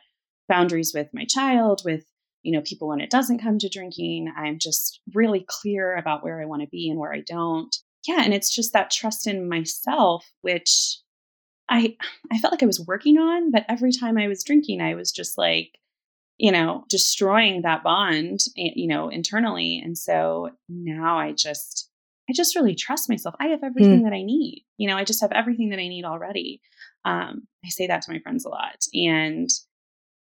boundaries 0.47 0.91
with 0.95 1.09
my 1.13 1.25
child, 1.25 1.83
with 1.85 2.03
you 2.43 2.51
know, 2.51 2.61
people 2.61 2.87
when 2.87 3.01
it 3.01 3.09
doesn't 3.09 3.41
come 3.41 3.57
to 3.59 3.69
drinking. 3.69 4.31
I'm 4.37 4.59
just 4.59 5.01
really 5.13 5.45
clear 5.47 5.95
about 5.95 6.23
where 6.23 6.41
I 6.41 6.45
want 6.45 6.61
to 6.61 6.67
be 6.67 6.89
and 6.89 6.99
where 6.99 7.13
I 7.13 7.21
don't. 7.21 7.75
Yeah, 8.07 8.21
and 8.23 8.33
it's 8.33 8.53
just 8.53 8.73
that 8.73 8.91
trust 8.91 9.27
in 9.27 9.49
myself, 9.49 10.25
which 10.41 10.99
I 11.69 11.95
I 12.31 12.37
felt 12.39 12.53
like 12.53 12.63
I 12.63 12.67
was 12.67 12.85
working 12.85 13.17
on, 13.17 13.51
but 13.51 13.65
every 13.69 13.91
time 13.91 14.17
I 14.17 14.27
was 14.27 14.43
drinking, 14.43 14.81
I 14.81 14.95
was 14.95 15.11
just 15.11 15.37
like, 15.37 15.77
you 16.37 16.51
know, 16.51 16.85
destroying 16.89 17.61
that 17.61 17.83
bond, 17.83 18.39
eh, 18.57 18.71
you 18.75 18.87
know, 18.87 19.09
internally. 19.09 19.81
And 19.83 19.97
so 19.97 20.49
now 20.69 21.19
I 21.19 21.33
just 21.33 21.89
I 22.29 22.33
just 22.33 22.55
really 22.55 22.75
trust 22.75 23.09
myself. 23.09 23.35
I 23.39 23.47
have 23.47 23.63
everything 23.63 24.01
mm. 24.01 24.03
that 24.03 24.13
I 24.13 24.21
need. 24.21 24.65
You 24.77 24.87
know, 24.87 24.95
I 24.95 25.03
just 25.03 25.21
have 25.21 25.31
everything 25.31 25.69
that 25.69 25.79
I 25.79 25.87
need 25.87 26.05
already. 26.05 26.61
Um, 27.03 27.47
I 27.65 27.69
say 27.69 27.87
that 27.87 28.03
to 28.03 28.11
my 28.11 28.19
friends 28.19 28.45
a 28.45 28.49
lot. 28.49 28.77
And 28.93 29.49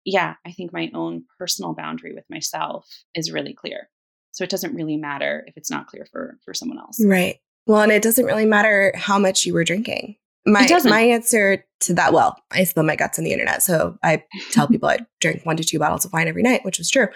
yeah, 0.05 0.35
I 0.45 0.51
think 0.51 0.73
my 0.73 0.91
own 0.93 1.23
personal 1.37 1.73
boundary 1.73 2.13
with 2.13 2.25
myself 2.29 2.87
is 3.15 3.31
really 3.31 3.53
clear. 3.53 3.89
So 4.31 4.43
it 4.43 4.49
doesn't 4.49 4.75
really 4.75 4.97
matter 4.97 5.43
if 5.47 5.57
it's 5.57 5.69
not 5.69 5.87
clear 5.87 6.07
for 6.11 6.37
for 6.43 6.53
someone 6.53 6.79
else. 6.79 7.03
Right. 7.03 7.39
Well, 7.65 7.81
and 7.81 7.91
it 7.91 8.03
doesn't 8.03 8.25
really 8.25 8.45
matter 8.45 8.93
how 8.95 9.19
much 9.19 9.45
you 9.45 9.53
were 9.53 9.63
drinking. 9.63 10.17
My 10.45 10.67
my 10.83 11.01
answer 11.01 11.63
to 11.81 11.93
that, 11.93 12.11
well, 12.11 12.37
I 12.51 12.65
spill 12.65 12.83
my 12.83 12.97
guts 12.97 13.17
on 13.17 13.23
the 13.23 13.31
internet, 13.31 13.63
so 13.63 13.97
I 14.03 14.23
tell 14.51 14.67
people 14.67 14.89
I 14.89 14.99
drink 15.21 15.45
one 15.45 15.55
to 15.55 15.63
two 15.63 15.79
bottles 15.79 16.03
of 16.03 16.11
wine 16.11 16.27
every 16.27 16.43
night, 16.43 16.65
which 16.65 16.77
was 16.77 16.89
true. 16.89 17.07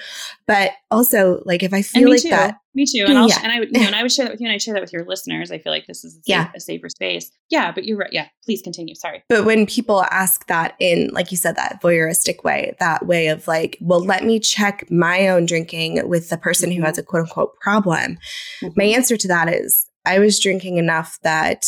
But 0.46 0.72
also, 0.92 1.42
like 1.46 1.62
if 1.62 1.74
I 1.74 1.82
feel 1.82 2.10
like 2.10 2.22
too. 2.22 2.30
that, 2.30 2.58
me 2.74 2.86
too, 2.86 3.04
and 3.08 3.18
I'll 3.18 3.28
yeah. 3.28 3.40
and 3.44 3.52
I 3.52 3.60
would 3.60 3.70
you 3.70 3.82
know, 3.82 3.88
and 3.88 3.96
I 3.96 4.02
would 4.02 4.14
share 4.14 4.26
that 4.26 4.32
with 4.32 4.40
you, 4.40 4.48
and 4.48 4.54
I 4.54 4.58
share 4.60 4.74
that 4.76 4.82
with 4.82 4.94
your 4.94 5.06
listeners. 5.06 5.52
I 5.52 5.58
feel 5.58 5.74
like 5.74 5.88
this 5.88 6.06
is 6.06 6.14
a, 6.14 6.18
safe, 6.18 6.24
yeah. 6.26 6.52
a 6.56 6.60
safer 6.62 6.88
space. 6.88 7.30
Yeah, 7.50 7.74
but 7.74 7.84
you're 7.84 7.98
right. 7.98 8.14
Yeah, 8.14 8.28
please 8.46 8.62
continue. 8.62 8.96
Sorry. 8.96 9.24
But 9.28 9.44
when 9.44 9.66
people 9.66 10.04
ask 10.04 10.48
that 10.48 10.76
in, 10.80 11.10
like 11.12 11.30
you 11.30 11.38
said, 11.38 11.58
that 11.58 11.82
voyeuristic 11.82 12.46
way, 12.46 12.76
that 12.80 13.06
way 13.06 13.28
of 13.28 13.46
like, 13.46 13.78
well, 13.82 14.04
let 14.04 14.24
me 14.24 14.40
check 14.40 14.90
my 14.90 15.28
own 15.28 15.46
drinking 15.46 16.08
with 16.08 16.30
the 16.30 16.38
person 16.38 16.70
mm-hmm. 16.70 16.80
who 16.80 16.86
has 16.86 16.98
a 16.98 17.04
quote 17.04 17.24
unquote 17.24 17.60
problem. 17.60 18.20
Mm-hmm. 18.64 18.74
My 18.78 18.86
answer 18.86 19.18
to 19.18 19.28
that 19.28 19.50
is, 19.50 19.86
I 20.06 20.20
was 20.20 20.40
drinking 20.40 20.78
enough 20.78 21.20
that 21.24 21.66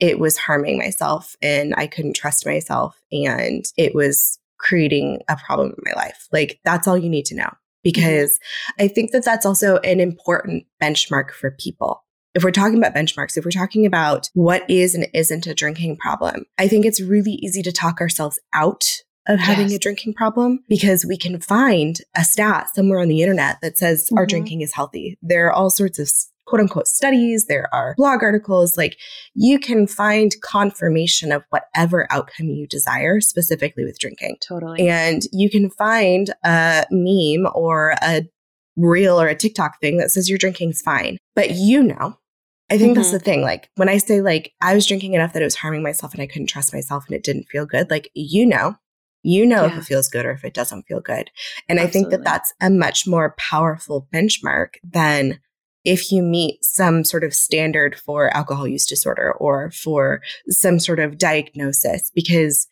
it 0.00 0.18
was 0.18 0.36
harming 0.36 0.78
myself 0.78 1.36
and 1.42 1.74
I 1.76 1.86
couldn't 1.86 2.16
trust 2.16 2.46
myself 2.46 3.00
and 3.12 3.64
it 3.76 3.94
was 3.94 4.38
creating 4.58 5.20
a 5.28 5.36
problem 5.36 5.70
in 5.70 5.82
my 5.84 5.92
life. 5.92 6.28
Like 6.32 6.58
that's 6.64 6.88
all 6.88 6.98
you 6.98 7.08
need 7.08 7.26
to 7.26 7.36
know 7.36 7.50
because 7.82 8.38
I 8.78 8.88
think 8.88 9.12
that 9.12 9.24
that's 9.24 9.46
also 9.46 9.76
an 9.78 10.00
important 10.00 10.64
benchmark 10.82 11.30
for 11.30 11.52
people. 11.52 12.02
If 12.34 12.42
we're 12.42 12.50
talking 12.50 12.78
about 12.78 12.94
benchmarks, 12.94 13.36
if 13.36 13.44
we're 13.44 13.52
talking 13.52 13.86
about 13.86 14.28
what 14.34 14.68
is 14.68 14.94
and 14.94 15.06
isn't 15.14 15.46
a 15.46 15.54
drinking 15.54 15.98
problem, 15.98 16.46
I 16.58 16.66
think 16.66 16.84
it's 16.84 17.00
really 17.00 17.32
easy 17.34 17.62
to 17.62 17.70
talk 17.70 18.00
ourselves 18.00 18.40
out 18.52 19.02
of 19.26 19.38
having 19.38 19.68
yes. 19.68 19.76
a 19.76 19.78
drinking 19.78 20.14
problem 20.14 20.60
because 20.68 21.04
we 21.04 21.16
can 21.16 21.40
find 21.40 21.98
a 22.14 22.24
stat 22.24 22.68
somewhere 22.74 22.98
on 22.98 23.08
the 23.08 23.22
internet 23.22 23.58
that 23.62 23.78
says 23.78 24.04
mm-hmm. 24.04 24.18
our 24.18 24.26
drinking 24.26 24.60
is 24.60 24.74
healthy. 24.74 25.16
There 25.22 25.46
are 25.46 25.52
all 25.52 25.70
sorts 25.70 25.98
of 25.98 26.10
quote 26.46 26.60
unquote 26.60 26.88
studies, 26.88 27.46
there 27.46 27.72
are 27.72 27.94
blog 27.96 28.22
articles, 28.22 28.76
like 28.76 28.98
you 29.34 29.58
can 29.58 29.86
find 29.86 30.34
confirmation 30.42 31.32
of 31.32 31.42
whatever 31.50 32.06
outcome 32.10 32.48
you 32.48 32.66
desire, 32.66 33.20
specifically 33.20 33.84
with 33.84 33.98
drinking. 33.98 34.36
Totally. 34.46 34.88
And 34.88 35.22
you 35.32 35.50
can 35.50 35.70
find 35.70 36.30
a 36.44 36.86
meme 36.90 37.50
or 37.54 37.94
a 38.02 38.26
reel 38.76 39.20
or 39.20 39.28
a 39.28 39.36
TikTok 39.36 39.80
thing 39.80 39.98
that 39.98 40.10
says 40.10 40.28
your 40.28 40.38
drinking's 40.38 40.82
fine. 40.82 41.18
But 41.34 41.50
you 41.52 41.82
know, 41.82 42.18
I 42.70 42.78
think 42.78 42.92
mm-hmm. 42.92 42.94
that's 42.94 43.12
the 43.12 43.18
thing. 43.18 43.42
Like 43.42 43.70
when 43.76 43.88
I 43.88 43.98
say 43.98 44.20
like 44.20 44.52
I 44.60 44.74
was 44.74 44.86
drinking 44.86 45.14
enough 45.14 45.32
that 45.32 45.42
it 45.42 45.46
was 45.46 45.56
harming 45.56 45.82
myself 45.82 46.12
and 46.12 46.22
I 46.22 46.26
couldn't 46.26 46.48
trust 46.48 46.72
myself 46.72 47.04
and 47.06 47.16
it 47.16 47.24
didn't 47.24 47.48
feel 47.48 47.66
good, 47.66 47.90
like 47.90 48.10
you 48.14 48.46
know, 48.46 48.76
you 49.22 49.46
know 49.46 49.64
yeah. 49.64 49.72
if 49.72 49.78
it 49.78 49.84
feels 49.84 50.08
good 50.08 50.26
or 50.26 50.32
if 50.32 50.44
it 50.44 50.54
doesn't 50.54 50.84
feel 50.84 51.00
good. 51.00 51.30
And 51.68 51.78
Absolutely. 51.78 51.82
I 51.82 51.90
think 51.90 52.10
that 52.10 52.24
that's 52.24 52.52
a 52.60 52.70
much 52.70 53.06
more 53.06 53.34
powerful 53.38 54.08
benchmark 54.12 54.74
than 54.82 55.40
if 55.84 56.10
you 56.10 56.22
meet 56.22 56.64
some 56.64 57.04
sort 57.04 57.24
of 57.24 57.34
standard 57.34 57.96
for 57.96 58.34
alcohol 58.34 58.66
use 58.66 58.86
disorder 58.86 59.32
or 59.32 59.70
for 59.70 60.22
some 60.48 60.78
sort 60.78 60.98
of 60.98 61.18
diagnosis, 61.18 62.10
because 62.14 62.66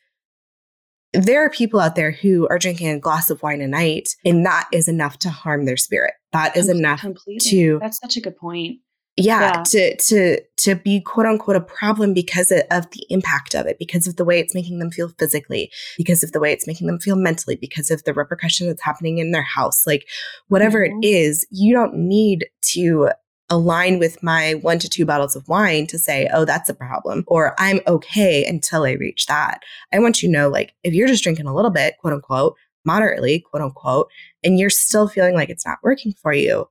there 1.12 1.44
are 1.44 1.50
people 1.50 1.78
out 1.78 1.94
there 1.94 2.10
who 2.10 2.48
are 2.48 2.58
drinking 2.58 2.88
a 2.88 2.98
glass 2.98 3.28
of 3.28 3.42
wine 3.42 3.60
a 3.60 3.68
night, 3.68 4.16
and 4.24 4.46
that 4.46 4.68
is 4.72 4.88
enough 4.88 5.18
to 5.18 5.28
harm 5.28 5.66
their 5.66 5.76
spirit. 5.76 6.14
That 6.32 6.56
is 6.56 6.70
enough 6.70 7.00
Completely. 7.00 7.50
to. 7.50 7.78
That's 7.80 7.98
such 7.98 8.16
a 8.16 8.20
good 8.20 8.36
point 8.38 8.78
yeah, 9.16 9.40
yeah, 9.40 9.62
to 9.64 9.96
to 9.96 10.40
to 10.56 10.74
be 10.74 11.00
quote 11.00 11.26
unquote 11.26 11.56
a 11.56 11.60
problem 11.60 12.14
because 12.14 12.50
of 12.50 12.90
the 12.90 13.06
impact 13.10 13.54
of 13.54 13.66
it 13.66 13.78
because 13.78 14.06
of 14.06 14.16
the 14.16 14.24
way 14.24 14.40
it's 14.40 14.54
making 14.54 14.78
them 14.78 14.90
feel 14.90 15.10
physically 15.18 15.70
because 15.98 16.22
of 16.22 16.32
the 16.32 16.40
way 16.40 16.50
it's 16.50 16.66
making 16.66 16.86
them 16.86 16.98
feel 16.98 17.16
mentally 17.16 17.56
because 17.56 17.90
of 17.90 18.02
the 18.04 18.14
repercussion 18.14 18.66
that's 18.66 18.82
happening 18.82 19.18
in 19.18 19.30
their 19.30 19.42
house 19.42 19.86
like 19.86 20.08
whatever 20.48 20.86
mm-hmm. 20.86 20.98
it 21.02 21.06
is 21.06 21.46
you 21.50 21.74
don't 21.74 21.94
need 21.94 22.46
to 22.62 23.10
align 23.50 23.98
with 23.98 24.22
my 24.22 24.54
one 24.54 24.78
to 24.78 24.88
two 24.88 25.04
bottles 25.04 25.36
of 25.36 25.46
wine 25.46 25.86
to 25.86 25.98
say 25.98 26.26
oh 26.32 26.46
that's 26.46 26.70
a 26.70 26.74
problem 26.74 27.22
or 27.26 27.54
i'm 27.58 27.80
okay 27.86 28.46
until 28.46 28.84
i 28.84 28.92
reach 28.92 29.26
that 29.26 29.60
i 29.92 29.98
want 29.98 30.22
you 30.22 30.28
to 30.28 30.32
know 30.32 30.48
like 30.48 30.72
if 30.84 30.94
you're 30.94 31.08
just 31.08 31.22
drinking 31.22 31.46
a 31.46 31.54
little 31.54 31.70
bit 31.70 31.98
quote 31.98 32.14
unquote 32.14 32.56
moderately 32.86 33.40
quote 33.40 33.62
unquote 33.62 34.08
and 34.42 34.58
you're 34.58 34.70
still 34.70 35.06
feeling 35.06 35.34
like 35.34 35.50
it's 35.50 35.66
not 35.66 35.78
working 35.82 36.14
for 36.22 36.32
you 36.32 36.66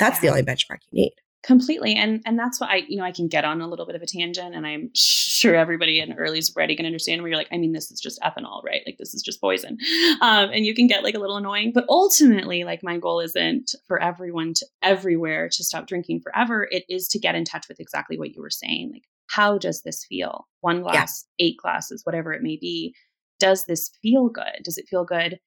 that's 0.00 0.16
yeah. 0.16 0.22
the 0.22 0.28
only 0.30 0.42
benchmark 0.42 0.78
you 0.90 1.02
need 1.02 1.12
completely 1.44 1.94
and 1.94 2.22
and 2.24 2.38
that's 2.38 2.60
what 2.60 2.70
i 2.70 2.82
you 2.88 2.96
know 2.96 3.04
i 3.04 3.12
can 3.12 3.28
get 3.28 3.44
on 3.44 3.60
a 3.60 3.68
little 3.68 3.86
bit 3.86 3.94
of 3.94 4.02
a 4.02 4.06
tangent 4.06 4.54
and 4.54 4.66
i'm 4.66 4.90
sure 4.94 5.54
everybody 5.54 6.00
in 6.00 6.12
early 6.14 6.40
sobriety 6.40 6.74
can 6.74 6.86
understand 6.86 7.20
where 7.22 7.28
you're 7.28 7.38
like 7.38 7.48
i 7.52 7.58
mean 7.58 7.72
this 7.72 7.90
is 7.90 8.00
just 8.00 8.20
ethanol 8.20 8.64
right? 8.64 8.82
Like 8.86 8.98
this 8.98 9.14
is 9.14 9.22
just 9.22 9.40
poison. 9.40 9.78
Um, 10.20 10.50
and 10.50 10.64
you 10.64 10.74
can 10.74 10.86
get 10.86 11.04
like 11.04 11.14
a 11.14 11.18
little 11.18 11.36
annoying 11.36 11.72
but 11.72 11.84
ultimately 11.88 12.64
like 12.64 12.82
my 12.82 12.98
goal 12.98 13.20
isn't 13.20 13.74
for 13.86 14.02
everyone 14.02 14.54
to 14.54 14.66
everywhere 14.82 15.48
to 15.50 15.64
stop 15.64 15.86
drinking 15.86 16.20
forever. 16.20 16.66
It 16.70 16.84
is 16.88 17.08
to 17.08 17.18
get 17.18 17.34
in 17.34 17.44
touch 17.44 17.68
with 17.68 17.80
exactly 17.80 18.18
what 18.18 18.34
you 18.34 18.42
were 18.42 18.50
saying 18.50 18.90
like 18.92 19.04
how 19.28 19.58
does 19.58 19.82
this 19.82 20.04
feel? 20.04 20.46
One 20.60 20.82
glass 20.82 21.26
yeah. 21.38 21.46
eight 21.46 21.56
glasses 21.58 22.02
whatever 22.04 22.32
it 22.32 22.42
may 22.42 22.56
be 22.56 22.94
does 23.40 23.64
this 23.66 23.90
feel 24.00 24.28
good? 24.28 24.62
Does 24.62 24.78
it 24.78 24.88
feel 24.88 25.04
good 25.04 25.38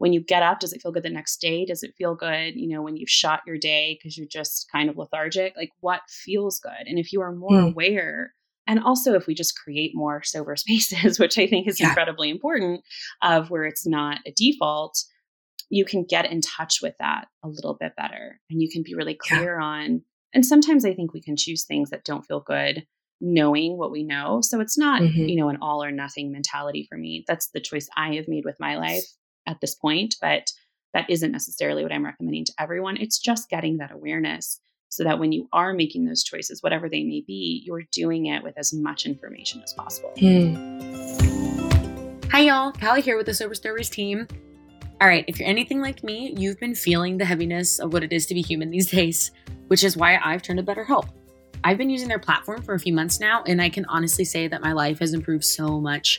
when 0.00 0.14
you 0.14 0.20
get 0.22 0.42
up, 0.42 0.60
does 0.60 0.72
it 0.72 0.80
feel 0.80 0.92
good 0.92 1.02
the 1.02 1.10
next 1.10 1.42
day? 1.42 1.66
Does 1.66 1.82
it 1.82 1.92
feel 1.98 2.14
good, 2.14 2.54
you 2.56 2.66
know, 2.66 2.80
when 2.80 2.96
you've 2.96 3.10
shot 3.10 3.42
your 3.46 3.58
day 3.58 3.98
because 3.98 4.16
you're 4.16 4.26
just 4.26 4.66
kind 4.72 4.88
of 4.88 4.96
lethargic? 4.96 5.52
Like 5.58 5.72
what 5.80 6.00
feels 6.08 6.58
good? 6.58 6.86
And 6.86 6.98
if 6.98 7.12
you 7.12 7.20
are 7.20 7.32
more 7.32 7.50
mm. 7.50 7.70
aware, 7.70 8.32
and 8.66 8.82
also 8.82 9.12
if 9.12 9.26
we 9.26 9.34
just 9.34 9.60
create 9.62 9.90
more 9.92 10.22
sober 10.22 10.56
spaces, 10.56 11.18
which 11.18 11.36
I 11.36 11.46
think 11.46 11.68
is 11.68 11.78
yeah. 11.78 11.88
incredibly 11.88 12.30
important, 12.30 12.80
of 13.20 13.50
where 13.50 13.64
it's 13.64 13.86
not 13.86 14.20
a 14.26 14.32
default, 14.34 14.98
you 15.68 15.84
can 15.84 16.06
get 16.08 16.32
in 16.32 16.40
touch 16.40 16.78
with 16.82 16.94
that 16.98 17.26
a 17.44 17.48
little 17.48 17.76
bit 17.78 17.92
better. 17.94 18.40
And 18.48 18.62
you 18.62 18.70
can 18.72 18.82
be 18.82 18.94
really 18.94 19.18
clear 19.20 19.58
yeah. 19.60 19.66
on, 19.66 20.02
and 20.32 20.46
sometimes 20.46 20.86
I 20.86 20.94
think 20.94 21.12
we 21.12 21.20
can 21.20 21.36
choose 21.36 21.66
things 21.66 21.90
that 21.90 22.06
don't 22.06 22.24
feel 22.24 22.40
good 22.40 22.86
knowing 23.20 23.76
what 23.76 23.92
we 23.92 24.02
know. 24.02 24.40
So 24.40 24.60
it's 24.60 24.78
not, 24.78 25.02
mm-hmm. 25.02 25.28
you 25.28 25.36
know, 25.36 25.50
an 25.50 25.58
all 25.60 25.84
or 25.84 25.92
nothing 25.92 26.32
mentality 26.32 26.86
for 26.88 26.96
me. 26.96 27.22
That's 27.28 27.50
the 27.50 27.60
choice 27.60 27.86
I 27.94 28.14
have 28.14 28.28
made 28.28 28.46
with 28.46 28.56
my 28.58 28.78
life 28.78 29.04
at 29.46 29.60
this 29.60 29.74
point, 29.74 30.16
but 30.20 30.50
that 30.94 31.08
isn't 31.08 31.32
necessarily 31.32 31.82
what 31.82 31.92
I'm 31.92 32.04
recommending 32.04 32.44
to 32.46 32.52
everyone. 32.58 32.96
It's 32.96 33.18
just 33.18 33.48
getting 33.48 33.78
that 33.78 33.92
awareness 33.92 34.60
so 34.88 35.04
that 35.04 35.18
when 35.20 35.30
you 35.30 35.48
are 35.52 35.72
making 35.72 36.04
those 36.04 36.24
choices, 36.24 36.62
whatever 36.62 36.88
they 36.88 37.04
may 37.04 37.22
be, 37.24 37.62
you're 37.64 37.84
doing 37.92 38.26
it 38.26 38.42
with 38.42 38.58
as 38.58 38.72
much 38.72 39.06
information 39.06 39.62
as 39.62 39.72
possible. 39.72 40.12
Hmm. 40.18 40.80
Hi, 42.30 42.40
y'all. 42.40 42.72
Callie 42.72 43.00
here 43.00 43.16
with 43.16 43.26
the 43.26 43.34
Sober 43.34 43.54
Stories 43.54 43.88
team. 43.88 44.26
All 45.00 45.08
right, 45.08 45.24
if 45.28 45.38
you're 45.38 45.48
anything 45.48 45.80
like 45.80 46.04
me, 46.04 46.34
you've 46.36 46.58
been 46.58 46.74
feeling 46.74 47.16
the 47.16 47.24
heaviness 47.24 47.78
of 47.78 47.92
what 47.92 48.02
it 48.02 48.12
is 48.12 48.26
to 48.26 48.34
be 48.34 48.42
human 48.42 48.70
these 48.70 48.90
days, 48.90 49.30
which 49.68 49.84
is 49.84 49.96
why 49.96 50.18
I've 50.22 50.42
turned 50.42 50.58
to 50.58 50.64
BetterHelp. 50.64 51.08
I've 51.62 51.78
been 51.78 51.90
using 51.90 52.08
their 52.08 52.18
platform 52.18 52.62
for 52.62 52.74
a 52.74 52.78
few 52.78 52.92
months 52.92 53.20
now, 53.20 53.44
and 53.46 53.62
I 53.62 53.68
can 53.68 53.84
honestly 53.86 54.24
say 54.24 54.48
that 54.48 54.62
my 54.62 54.72
life 54.72 54.98
has 54.98 55.14
improved 55.14 55.44
so 55.44 55.80
much. 55.80 56.18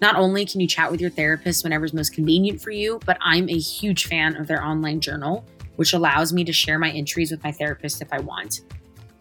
Not 0.00 0.16
only 0.16 0.46
can 0.46 0.60
you 0.60 0.66
chat 0.66 0.90
with 0.90 1.00
your 1.00 1.10
therapist 1.10 1.62
whenever 1.62 1.84
is 1.84 1.92
most 1.92 2.14
convenient 2.14 2.60
for 2.60 2.70
you, 2.70 3.00
but 3.04 3.18
I'm 3.20 3.48
a 3.50 3.58
huge 3.58 4.06
fan 4.06 4.34
of 4.36 4.46
their 4.46 4.64
online 4.64 5.00
journal, 5.00 5.44
which 5.76 5.92
allows 5.92 6.32
me 6.32 6.42
to 6.44 6.52
share 6.52 6.78
my 6.78 6.90
entries 6.90 7.30
with 7.30 7.44
my 7.44 7.52
therapist 7.52 8.00
if 8.00 8.08
I 8.10 8.20
want. 8.20 8.62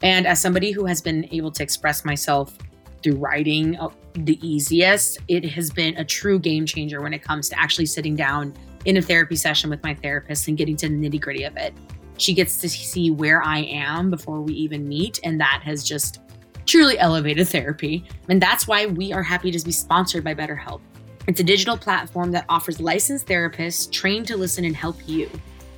And 0.01 0.25
as 0.25 0.39
somebody 0.39 0.71
who 0.71 0.85
has 0.85 1.01
been 1.01 1.27
able 1.31 1.51
to 1.51 1.63
express 1.63 2.05
myself 2.05 2.57
through 3.03 3.15
writing 3.15 3.77
uh, 3.77 3.89
the 4.13 4.39
easiest, 4.45 5.19
it 5.27 5.43
has 5.49 5.69
been 5.69 5.97
a 5.97 6.05
true 6.05 6.39
game 6.39 6.65
changer 6.65 7.01
when 7.01 7.13
it 7.13 7.21
comes 7.21 7.49
to 7.49 7.59
actually 7.59 7.85
sitting 7.85 8.15
down 8.15 8.53
in 8.85 8.95
a 8.95 9.01
therapy 9.01 9.35
session 9.35 9.69
with 9.69 9.83
my 9.83 9.93
therapist 9.93 10.47
and 10.47 10.57
getting 10.57 10.77
to 10.77 10.87
the 10.87 10.95
nitty 10.95 11.19
gritty 11.19 11.43
of 11.43 11.57
it. 11.57 11.73
She 12.17 12.33
gets 12.33 12.59
to 12.61 12.69
see 12.69 13.11
where 13.11 13.43
I 13.43 13.59
am 13.59 14.09
before 14.09 14.41
we 14.41 14.53
even 14.53 14.87
meet. 14.87 15.19
And 15.23 15.39
that 15.41 15.61
has 15.63 15.83
just 15.83 16.19
truly 16.69 16.99
elevated 16.99 17.47
therapy. 17.47 18.05
And 18.29 18.39
that's 18.39 18.67
why 18.67 18.85
we 18.85 19.11
are 19.11 19.23
happy 19.23 19.49
to 19.49 19.65
be 19.65 19.71
sponsored 19.71 20.23
by 20.23 20.35
BetterHelp. 20.35 20.81
It's 21.27 21.39
a 21.39 21.43
digital 21.43 21.75
platform 21.75 22.31
that 22.31 22.45
offers 22.47 22.79
licensed 22.79 23.25
therapists 23.25 23.91
trained 23.91 24.27
to 24.27 24.37
listen 24.37 24.65
and 24.65 24.75
help 24.75 24.97
you. 25.07 25.29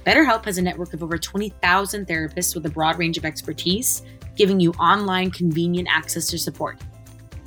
BetterHelp 0.06 0.44
has 0.46 0.58
a 0.58 0.62
network 0.62 0.94
of 0.94 1.02
over 1.02 1.18
20,000 1.18 2.08
therapists 2.08 2.56
with 2.56 2.66
a 2.66 2.70
broad 2.70 3.00
range 3.00 3.18
of 3.18 3.24
expertise, 3.24 4.04
giving 4.36 4.60
you 4.60 4.72
online 4.74 5.32
convenient 5.32 5.88
access 5.90 6.28
to 6.28 6.38
support. 6.38 6.82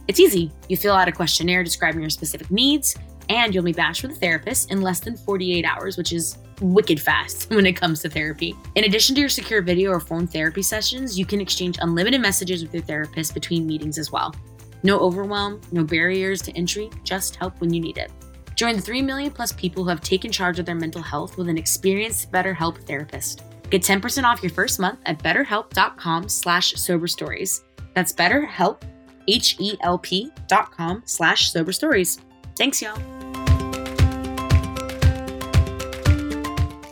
It's 0.08 0.20
easy. 0.20 0.50
You 0.68 0.78
fill 0.78 0.94
out 0.94 1.08
a 1.08 1.12
questionnaire 1.12 1.64
describing 1.64 2.00
your 2.00 2.10
specific 2.10 2.50
needs, 2.50 2.96
and 3.28 3.54
you'll 3.54 3.64
be 3.64 3.72
matched 3.72 4.02
with 4.02 4.12
a 4.12 4.16
therapist 4.16 4.70
in 4.70 4.80
less 4.80 5.00
than 5.00 5.16
48 5.16 5.64
hours, 5.64 5.96
which 5.96 6.12
is 6.12 6.38
wicked 6.60 7.00
fast 7.00 7.50
when 7.54 7.66
it 7.66 7.72
comes 7.74 8.00
to 8.00 8.08
therapy. 8.08 8.54
In 8.74 8.84
addition 8.84 9.14
to 9.14 9.20
your 9.20 9.28
secure 9.28 9.62
video 9.62 9.90
or 9.90 10.00
phone 10.00 10.26
therapy 10.26 10.62
sessions, 10.62 11.18
you 11.18 11.26
can 11.26 11.40
exchange 11.40 11.78
unlimited 11.80 12.20
messages 12.20 12.62
with 12.62 12.74
your 12.74 12.82
therapist 12.82 13.34
between 13.34 13.66
meetings 13.66 13.98
as 13.98 14.10
well. 14.10 14.34
No 14.82 14.98
overwhelm, 14.98 15.60
no 15.72 15.84
barriers 15.84 16.42
to 16.42 16.52
entry, 16.52 16.90
just 17.04 17.36
help 17.36 17.60
when 17.60 17.72
you 17.72 17.80
need 17.80 17.98
it. 17.98 18.12
Join 18.54 18.76
the 18.76 18.82
3 18.82 19.02
million 19.02 19.32
plus 19.32 19.52
people 19.52 19.82
who 19.82 19.88
have 19.88 20.00
taken 20.00 20.30
charge 20.30 20.58
of 20.58 20.66
their 20.66 20.74
mental 20.74 21.02
health 21.02 21.36
with 21.36 21.48
an 21.48 21.58
experienced 21.58 22.30
BetterHelp 22.30 22.84
therapist. 22.86 23.42
Get 23.70 23.82
10% 23.82 24.24
off 24.24 24.42
your 24.42 24.52
first 24.52 24.78
month 24.78 25.00
at 25.06 25.18
betterhelp.com 25.18 26.28
slash 26.28 26.74
sober 26.74 27.06
stories. 27.06 27.64
That's 27.94 28.12
betterhelp, 28.12 28.82
H-E-L-P 29.26 30.30
dot 30.48 30.70
com 30.70 31.02
slash 31.06 31.50
sober 31.50 31.72
stories. 31.72 32.20
Thanks, 32.56 32.82
y'all. 32.82 32.98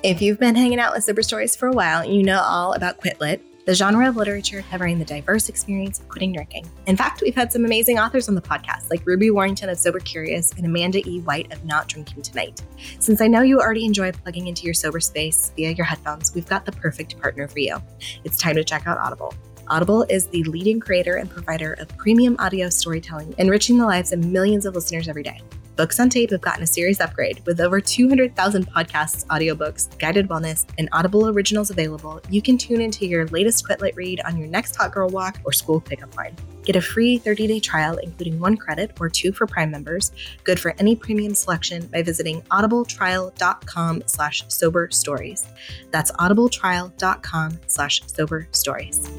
If 0.03 0.21
you've 0.21 0.41
been 0.41 0.57
hanging 0.57 0.81
out 0.81 0.93
with 0.93 1.05
Sober 1.05 1.23
Stories 1.23 1.55
for 1.55 1.69
a 1.69 1.73
while, 1.73 2.05
you 2.05 2.25
know 2.25 2.41
all 2.41 2.73
about 2.73 2.99
Quit 2.99 3.21
Lit, 3.21 3.41
the 3.67 3.75
genre 3.75 4.09
of 4.09 4.17
literature 4.17 4.65
covering 4.69 4.99
the 4.99 5.05
diverse 5.05 5.49
experience 5.49 6.01
of 6.01 6.09
quitting 6.09 6.33
drinking. 6.33 6.69
In 6.89 6.97
fact, 6.97 7.23
we've 7.23 7.37
had 7.37 7.53
some 7.53 7.65
amazing 7.65 8.01
authors 8.01 8.29
on 8.29 8.35
the 8.35 8.43
podcast, 8.43 8.91
like 8.91 9.07
Ruby 9.07 9.31
Warrington 9.31 9.69
of 9.69 9.79
Sober 9.79 10.01
Curious 10.01 10.51
and 10.55 10.67
Amanda 10.67 11.09
E. 11.09 11.21
White 11.21 11.53
of 11.53 11.65
Not 11.65 11.87
Drinking 11.87 12.23
Tonight. 12.23 12.63
Since 12.99 13.21
I 13.21 13.29
know 13.29 13.43
you 13.43 13.61
already 13.61 13.85
enjoy 13.85 14.11
plugging 14.11 14.49
into 14.49 14.65
your 14.65 14.75
sober 14.75 14.99
space 14.99 15.53
via 15.55 15.71
your 15.71 15.87
headphones, 15.87 16.35
we've 16.35 16.49
got 16.49 16.65
the 16.65 16.73
perfect 16.73 17.21
partner 17.21 17.47
for 17.47 17.61
you. 17.61 17.81
It's 18.25 18.39
time 18.39 18.57
to 18.57 18.65
check 18.65 18.89
out 18.89 18.99
Audible. 18.99 19.33
Audible 19.69 20.05
is 20.09 20.27
the 20.27 20.43
leading 20.43 20.81
creator 20.81 21.15
and 21.15 21.31
provider 21.31 21.75
of 21.75 21.87
premium 21.97 22.35
audio 22.41 22.69
storytelling, 22.71 23.37
enriching 23.39 23.79
the 23.79 23.87
lives 23.87 24.13
of 24.13 24.25
millions 24.25 24.67
of 24.67 24.75
listeners 24.75 25.07
every 25.07 25.23
day. 25.23 25.41
Books 25.77 25.99
on 25.99 26.11
Tape 26.11 26.31
have 26.31 26.41
gotten 26.43 26.63
a 26.63 26.67
serious 26.67 27.01
upgrade 27.01 27.41
with 27.47 27.61
over 27.61 27.81
200,000 27.81 28.67
podcasts, 28.69 29.27
audiobooks, 29.27 29.99
guided 29.99 30.29
wellness, 30.29 30.67
and 30.77 30.89
Audible 30.93 31.29
originals 31.29 31.71
available. 31.71 32.21
You 32.29 32.43
can 32.43 32.59
tune 32.59 32.81
into 32.81 33.07
your 33.07 33.27
latest 33.29 33.65
Quit 33.65 33.81
Lit 33.81 33.97
read 33.97 34.21
on 34.27 34.37
your 34.37 34.49
next 34.49 34.77
hot 34.77 34.93
girl 34.93 35.09
walk 35.09 35.39
or 35.45 35.53
school 35.53 35.81
pickup 35.81 36.15
line. 36.17 36.37
Get 36.65 36.77
a 36.77 36.81
free 36.81 37.19
30-day 37.19 37.61
trial, 37.61 37.97
including 37.97 38.39
one 38.39 38.57
credit 38.57 38.93
or 39.01 39.09
two 39.09 39.33
for 39.33 39.47
Prime 39.47 39.71
members, 39.71 40.13
good 40.45 40.61
for 40.61 40.75
any 40.79 40.95
premium 40.95 41.35
selection 41.35 41.87
by 41.87 42.03
visiting 42.03 42.43
audibletrial.com 42.43 44.03
slash 44.07 44.45
sober 44.49 44.89
stories. 44.91 45.47
That's 45.91 46.13
audibletrial.com 46.13 47.61
slash 47.67 48.03
sober 48.07 48.47
stories. 48.53 49.11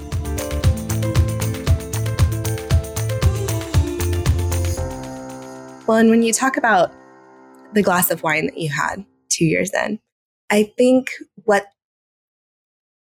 Well, 5.86 5.98
and 5.98 6.10
when 6.10 6.24
you 6.24 6.32
talk 6.32 6.56
about 6.56 6.94
the 7.74 7.84
glass 7.84 8.10
of 8.10 8.24
wine 8.24 8.46
that 8.46 8.58
you 8.58 8.70
had 8.70 9.06
two 9.30 9.44
years 9.44 9.72
in, 9.74 10.00
I 10.50 10.72
think 10.78 11.12
what 11.44 11.66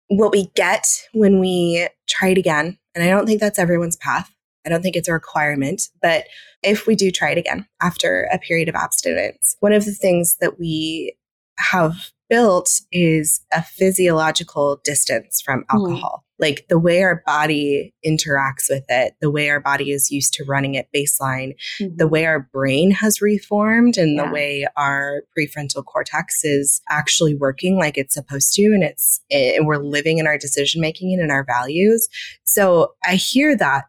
what 0.09 0.33
we 0.33 0.47
get 0.55 0.87
when 1.13 1.39
we 1.39 1.87
try 2.09 2.29
it 2.29 2.39
again, 2.39 2.79
and 2.95 3.05
I 3.05 3.09
don't 3.09 3.27
think 3.27 3.41
that's 3.41 3.59
everyone's 3.59 3.97
path. 3.97 4.31
I 4.65 4.71
don't 4.71 4.81
think 4.81 4.97
it's 4.97 5.09
a 5.09 5.13
requirement, 5.13 5.83
but 6.01 6.25
if 6.63 6.87
we 6.87 6.95
do 6.95 7.11
try 7.11 7.31
it 7.31 7.39
again 7.39 7.67
after 7.83 8.29
a 8.33 8.39
period 8.39 8.69
of 8.71 8.75
abstinence, 8.75 9.57
one 9.61 9.73
of 9.73 9.85
the 9.85 9.93
things 9.93 10.37
that 10.41 10.59
we 10.59 11.15
have 11.59 12.11
built 12.33 12.81
is 12.91 13.43
a 13.53 13.63
physiological 13.63 14.81
distance 14.85 15.43
from 15.45 15.65
Hmm. 15.71 15.77
alcohol. 15.77 16.25
Like 16.39 16.65
the 16.71 16.79
way 16.79 17.03
our 17.03 17.23
body 17.27 17.93
interacts 18.05 18.71
with 18.71 18.85
it, 18.89 19.13
the 19.21 19.31
way 19.31 19.51
our 19.51 19.61
body 19.61 19.93
is 19.93 20.11
used 20.11 20.33
to 20.35 20.45
running 20.45 20.77
at 20.79 20.89
baseline, 20.93 21.53
the 21.79 22.09
way 22.09 22.25
our 22.25 22.41
brain 22.53 22.91
has 22.91 23.21
reformed 23.21 23.97
and 23.99 24.17
Yeah. 24.17 24.27
the 24.27 24.33
way 24.33 24.67
our 24.77 25.23
prefrontal 25.39 25.85
cortex 25.85 26.43
is 26.43 26.81
actually 26.89 27.35
working 27.37 27.77
like 27.79 27.97
it's 27.99 28.15
supposed 28.15 28.55
to 28.55 28.63
and 28.65 28.83
it's 28.83 29.21
and 29.31 29.67
we're 29.67 29.85
living 29.99 30.17
in 30.19 30.27
our 30.27 30.39
decision 30.39 30.81
making 30.81 31.13
and 31.13 31.21
in 31.23 31.31
our 31.31 31.45
values 31.45 32.09
so 32.45 32.95
i 33.05 33.15
hear 33.15 33.55
that 33.57 33.85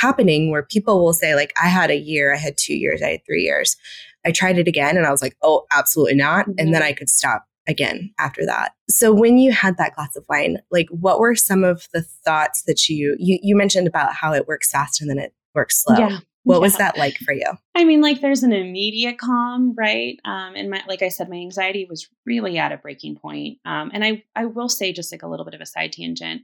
happening 0.00 0.50
where 0.50 0.62
people 0.62 1.04
will 1.04 1.12
say 1.12 1.34
like 1.34 1.52
i 1.62 1.68
had 1.68 1.90
a 1.90 1.96
year 1.96 2.32
i 2.32 2.36
had 2.38 2.56
two 2.56 2.74
years 2.74 3.02
i 3.02 3.08
had 3.10 3.20
three 3.26 3.42
years 3.42 3.76
i 4.24 4.30
tried 4.32 4.58
it 4.58 4.68
again 4.68 4.96
and 4.96 5.06
i 5.06 5.10
was 5.10 5.22
like 5.22 5.36
oh 5.42 5.64
absolutely 5.72 6.14
not 6.14 6.46
and 6.58 6.74
then 6.74 6.82
i 6.82 6.92
could 6.92 7.08
stop 7.08 7.44
again 7.68 8.12
after 8.18 8.44
that 8.44 8.72
so 8.88 9.12
when 9.12 9.38
you 9.38 9.52
had 9.52 9.76
that 9.76 9.94
glass 9.94 10.16
of 10.16 10.24
wine 10.28 10.58
like 10.70 10.88
what 10.90 11.20
were 11.20 11.34
some 11.34 11.62
of 11.62 11.86
the 11.92 12.02
thoughts 12.02 12.62
that 12.66 12.88
you 12.88 13.14
you, 13.18 13.38
you 13.42 13.56
mentioned 13.56 13.86
about 13.86 14.12
how 14.14 14.32
it 14.32 14.48
works 14.48 14.70
fast 14.70 15.00
and 15.00 15.08
then 15.08 15.18
it 15.18 15.32
works 15.54 15.82
slow 15.82 15.96
Yeah. 15.96 16.18
what 16.42 16.60
was 16.60 16.76
that 16.78 16.98
like 16.98 17.16
for 17.18 17.32
you 17.32 17.46
I 17.74 17.84
mean, 17.84 18.00
like 18.00 18.20
there's 18.20 18.42
an 18.42 18.52
immediate 18.52 19.18
calm, 19.18 19.74
right? 19.76 20.20
Um, 20.24 20.54
and 20.54 20.68
my, 20.70 20.82
like 20.86 21.02
I 21.02 21.08
said, 21.08 21.28
my 21.30 21.36
anxiety 21.36 21.86
was 21.88 22.06
really 22.26 22.58
at 22.58 22.70
a 22.70 22.76
breaking 22.76 23.16
point. 23.16 23.58
Um, 23.64 23.90
and 23.94 24.04
I, 24.04 24.22
I 24.36 24.44
will 24.44 24.68
say 24.68 24.92
just 24.92 25.10
like 25.10 25.22
a 25.22 25.26
little 25.26 25.44
bit 25.46 25.54
of 25.54 25.60
a 25.62 25.66
side 25.66 25.92
tangent. 25.92 26.42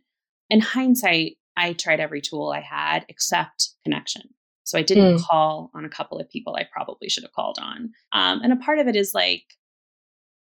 In 0.49 0.61
hindsight, 0.61 1.37
I 1.57 1.75
tried 1.75 2.01
every 2.01 2.23
tool 2.23 2.51
I 2.51 2.61
had 2.61 3.05
except 3.09 3.71
connection. 3.85 4.23
So 4.69 4.79
I 4.79 4.83
didn't 4.83 5.21
call 5.23 5.71
on 5.75 5.87
a 5.87 5.89
couple 5.89 6.19
of 6.19 6.29
people 6.29 6.55
I 6.55 6.65
probably 6.71 7.09
should 7.09 7.23
have 7.25 7.33
called 7.33 7.59
on. 7.61 7.91
Um, 8.13 8.41
and 8.43 8.53
a 8.53 8.57
part 8.57 8.79
of 8.79 8.87
it 8.87 8.97
is 8.97 9.15
like 9.15 9.45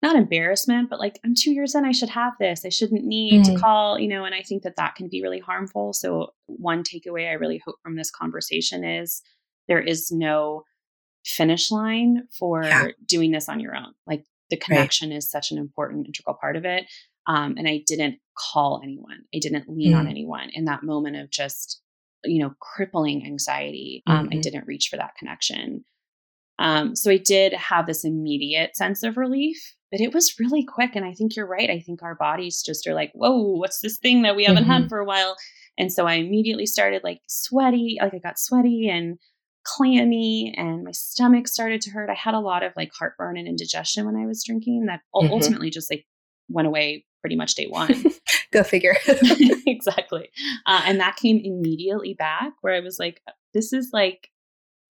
not 0.03 0.17
embarrassment, 0.17 0.91
but 0.91 0.99
like 0.99 1.21
I'm 1.25 1.35
two 1.37 1.53
years 1.53 1.75
in, 1.77 1.85
I 1.85 1.93
should 1.93 2.09
have 2.09 2.33
this. 2.41 2.65
I 2.65 2.69
shouldn't 2.69 3.05
need 3.05 3.45
to 3.45 3.53
Mhm. 3.53 3.61
call, 3.61 3.99
you 3.99 4.09
know. 4.09 4.25
And 4.25 4.35
I 4.35 4.43
think 4.43 4.65
that 4.65 4.75
that 4.77 4.97
can 4.97 5.09
be 5.09 5.23
really 5.23 5.39
harmful. 5.39 5.93
So 5.93 6.35
one 6.47 6.83
takeaway 6.83 7.29
I 7.29 7.35
really 7.35 7.59
hope 7.65 7.77
from 7.83 7.95
this 7.95 8.11
conversation 8.11 8.83
is 8.85 9.23
there 9.69 9.81
is 9.81 10.11
no 10.11 10.65
finish 11.25 11.71
line 11.71 12.27
for 12.37 12.65
Yeah. 12.65 12.89
doing 13.07 13.31
this 13.31 13.49
on 13.49 13.61
your 13.61 13.77
own. 13.77 13.95
Like 14.07 14.25
the 14.51 14.57
connection 14.57 15.13
is 15.13 15.31
such 15.31 15.53
an 15.53 15.59
important 15.59 16.07
integral 16.07 16.37
part 16.41 16.57
of 16.57 16.65
it. 16.65 16.87
Um, 17.27 17.55
and 17.57 17.69
I 17.69 17.85
didn't 17.87 18.19
call 18.35 18.81
anyone. 18.83 19.27
I 19.35 19.39
didn't 19.39 19.69
lean 19.69 19.95
on 19.95 20.07
Mm. 20.07 20.11
anyone 20.11 20.51
in 20.51 20.65
that 20.65 20.83
moment 20.83 21.17
of 21.17 21.31
just, 21.31 21.83
you 22.29 22.41
know, 22.41 22.55
crippling 22.61 23.25
anxiety. 23.27 24.03
Um, 24.07 24.29
I 24.33 24.37
Mhm. 24.37 24.43
didn't 24.43 24.67
reach 24.67 24.89
for 24.89 24.97
that 24.97 25.15
connection. 25.17 25.85
Um, 26.59 26.97
so 26.97 27.11
I 27.11 27.19
did 27.19 27.53
have 27.53 27.87
this 27.87 28.05
immediate 28.05 28.77
sense 28.77 29.03
of 29.05 29.17
relief, 29.17 29.77
but 29.93 30.01
it 30.01 30.13
was 30.13 30.39
really 30.41 30.65
quick. 30.65 30.97
And 30.97 31.05
I 31.05 31.13
think 31.13 31.37
you're 31.37 31.47
right. 31.47 31.71
I 31.71 31.79
think 31.81 32.03
our 32.03 32.17
bodies 32.17 32.63
just 32.63 32.87
are 32.87 32.95
like, 32.95 33.13
whoa, 33.15 33.57
what's 33.57 33.81
this 33.81 33.99
thing 33.99 34.23
that 34.23 34.35
we 34.37 34.45
haven't 34.45 34.65
had 34.67 34.89
for 34.89 34.99
a 34.99 35.05
while? 35.05 35.37
And 35.79 35.93
so 35.93 36.07
I 36.07 36.15
immediately 36.15 36.67
started 36.67 37.05
like 37.05 37.21
sweaty, 37.29 37.99
like 38.03 38.13
I 38.15 38.19
got 38.19 38.39
sweaty 38.41 38.89
and 38.89 39.19
clammy, 39.65 40.53
and 40.57 40.83
my 40.83 40.91
stomach 40.93 41.47
started 41.47 41.81
to 41.83 41.91
hurt. 41.91 42.11
I 42.11 42.15
had 42.15 42.35
a 42.35 42.41
lot 42.41 42.63
of 42.65 42.73
like 42.77 42.91
heartburn 42.99 43.37
and 43.37 43.47
indigestion 43.47 44.07
when 44.07 44.17
I 44.17 44.27
was 44.27 44.43
drinking 44.45 44.87
that 44.87 45.01
Mhm. 45.15 45.31
ultimately 45.31 45.71
just 45.71 45.91
like 45.91 46.07
went 46.49 46.67
away 46.67 47.05
pretty 47.21 47.37
much 47.37 47.55
day 47.55 47.67
one. 47.69 47.91
go 48.53 48.63
figure 48.63 48.97
exactly. 49.67 50.31
Uh, 50.67 50.83
and 50.87 51.01
that 51.01 51.17
came 51.17 51.41
immediately 51.43 52.15
back 52.15 52.53
where 52.61 52.75
I 52.75 52.81
was 52.81 52.99
like, 52.99 53.21
this 53.55 53.73
is 53.73 53.91
like, 53.93 54.31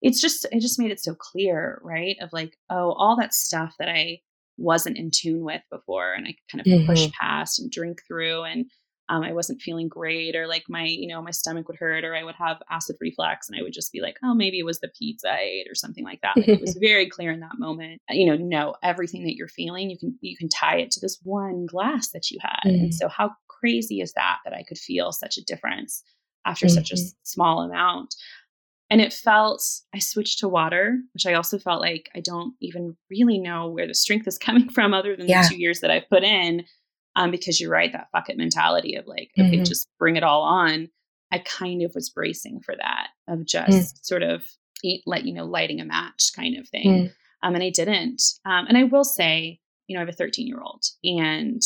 it's 0.01 0.21
just, 0.21 0.45
it 0.51 0.61
just 0.61 0.79
made 0.79 0.91
it 0.91 0.99
so 0.99 1.13
clear, 1.15 1.79
right? 1.83 2.15
Of 2.21 2.31
like, 2.31 2.57
oh, 2.69 2.93
all 2.93 3.17
that 3.17 3.33
stuff 3.33 3.75
that 3.79 3.89
I 3.89 4.19
wasn't 4.57 4.97
in 4.97 5.11
tune 5.11 5.43
with 5.43 5.61
before 5.71 6.13
and 6.13 6.27
I 6.27 6.31
could 6.31 6.63
kind 6.65 6.81
of 6.81 6.87
push 6.87 7.09
past 7.11 7.59
and 7.59 7.71
drink 7.71 8.01
through. 8.07 8.43
And 8.43 8.65
um, 9.09 9.23
I 9.23 9.33
wasn't 9.33 9.61
feeling 9.61 9.87
great 9.87 10.35
or 10.35 10.47
like 10.47 10.65
my, 10.69 10.83
you 10.83 11.07
know, 11.07 11.21
my 11.21 11.31
stomach 11.31 11.67
would 11.67 11.79
hurt 11.79 12.05
or 12.05 12.15
I 12.15 12.23
would 12.23 12.35
have 12.35 12.61
acid 12.69 12.95
reflux 13.01 13.49
and 13.49 13.59
I 13.59 13.63
would 13.63 13.73
just 13.73 13.91
be 13.91 14.01
like, 14.01 14.17
oh, 14.23 14.35
maybe 14.35 14.59
it 14.59 14.65
was 14.65 14.79
the 14.79 14.91
pizza 14.97 15.31
I 15.31 15.39
ate 15.39 15.67
or 15.69 15.73
something 15.73 16.03
like 16.03 16.21
that. 16.21 16.37
Like, 16.37 16.47
it 16.47 16.61
was 16.61 16.77
very 16.79 17.09
clear 17.09 17.31
in 17.31 17.39
that 17.39 17.57
moment, 17.57 18.01
you 18.09 18.27
know, 18.27 18.35
no, 18.35 18.75
everything 18.83 19.23
that 19.23 19.35
you're 19.35 19.47
feeling, 19.47 19.89
you 19.89 19.97
can, 19.97 20.17
you 20.21 20.37
can 20.37 20.47
tie 20.47 20.77
it 20.77 20.91
to 20.91 20.99
this 20.99 21.17
one 21.23 21.65
glass 21.65 22.09
that 22.11 22.29
you 22.29 22.37
had. 22.41 22.69
Mm. 22.69 22.83
And 22.83 22.93
so 22.93 23.07
how 23.07 23.31
crazy 23.59 24.01
is 24.01 24.13
that, 24.13 24.37
that 24.45 24.53
I 24.53 24.63
could 24.63 24.77
feel 24.77 25.11
such 25.11 25.37
a 25.37 25.43
difference 25.43 26.03
after 26.45 26.67
such 26.69 26.91
a 26.91 26.95
Mhm. 26.95 27.13
small 27.23 27.61
amount? 27.61 28.15
And 28.91 29.01
it 29.01 29.13
felt, 29.13 29.61
I 29.93 29.99
switched 29.99 30.39
to 30.39 30.47
water, 30.49 30.97
which 31.13 31.25
I 31.27 31.33
also 31.33 31.59
felt 31.59 31.79
like 31.81 32.09
I 32.15 32.21
don't 32.21 32.55
even 32.59 32.97
really 33.09 33.37
know 33.37 33.69
where 33.69 33.85
the 33.87 33.93
strength 33.93 34.27
is 34.27 34.37
coming 34.47 34.69
from 34.69 34.93
other 34.93 35.15
than 35.15 35.27
Yeah. 35.27 35.43
the 35.43 35.49
two 35.49 35.59
years 35.61 35.81
that 35.81 35.91
I've 35.91 36.09
put 36.09 36.23
in. 36.23 36.65
Um, 37.15 37.31
because 37.31 37.59
you're 37.59 37.71
right, 37.71 37.91
that 37.91 38.07
fuck 38.11 38.29
it 38.29 38.37
mentality 38.37 38.95
of 38.95 39.05
like, 39.05 39.31
okay, 39.37 39.57
Mhm. 39.57 39.67
just 39.67 39.87
bring 39.99 40.15
it 40.15 40.23
all 40.23 40.41
on. 40.43 40.89
I 41.31 41.39
kind 41.39 41.81
of 41.83 41.93
was 41.93 42.09
bracing 42.09 42.61
for 42.61 42.75
that 42.75 43.09
of 43.27 43.45
just 43.45 44.05
sort 44.05 44.23
of 44.23 44.47
eat, 44.83 45.03
like, 45.05 45.25
you 45.25 45.33
know, 45.33 45.45
lighting 45.45 45.81
a 45.81 45.85
match 45.85 46.31
kind 46.35 46.57
of 46.57 46.67
thing. 46.69 46.87
Mm. 46.87 47.13
Um, 47.43 47.55
and 47.55 47.63
I 47.63 47.69
didn't. 47.71 48.21
Um, 48.45 48.65
and 48.67 48.77
I 48.77 48.83
will 48.83 49.03
say, 49.03 49.59
you 49.87 49.95
know, 49.95 49.99
I 50.01 50.05
have 50.05 50.09
a 50.13 50.17
13 50.17 50.47
year 50.47 50.61
old 50.61 50.83
and 51.03 51.61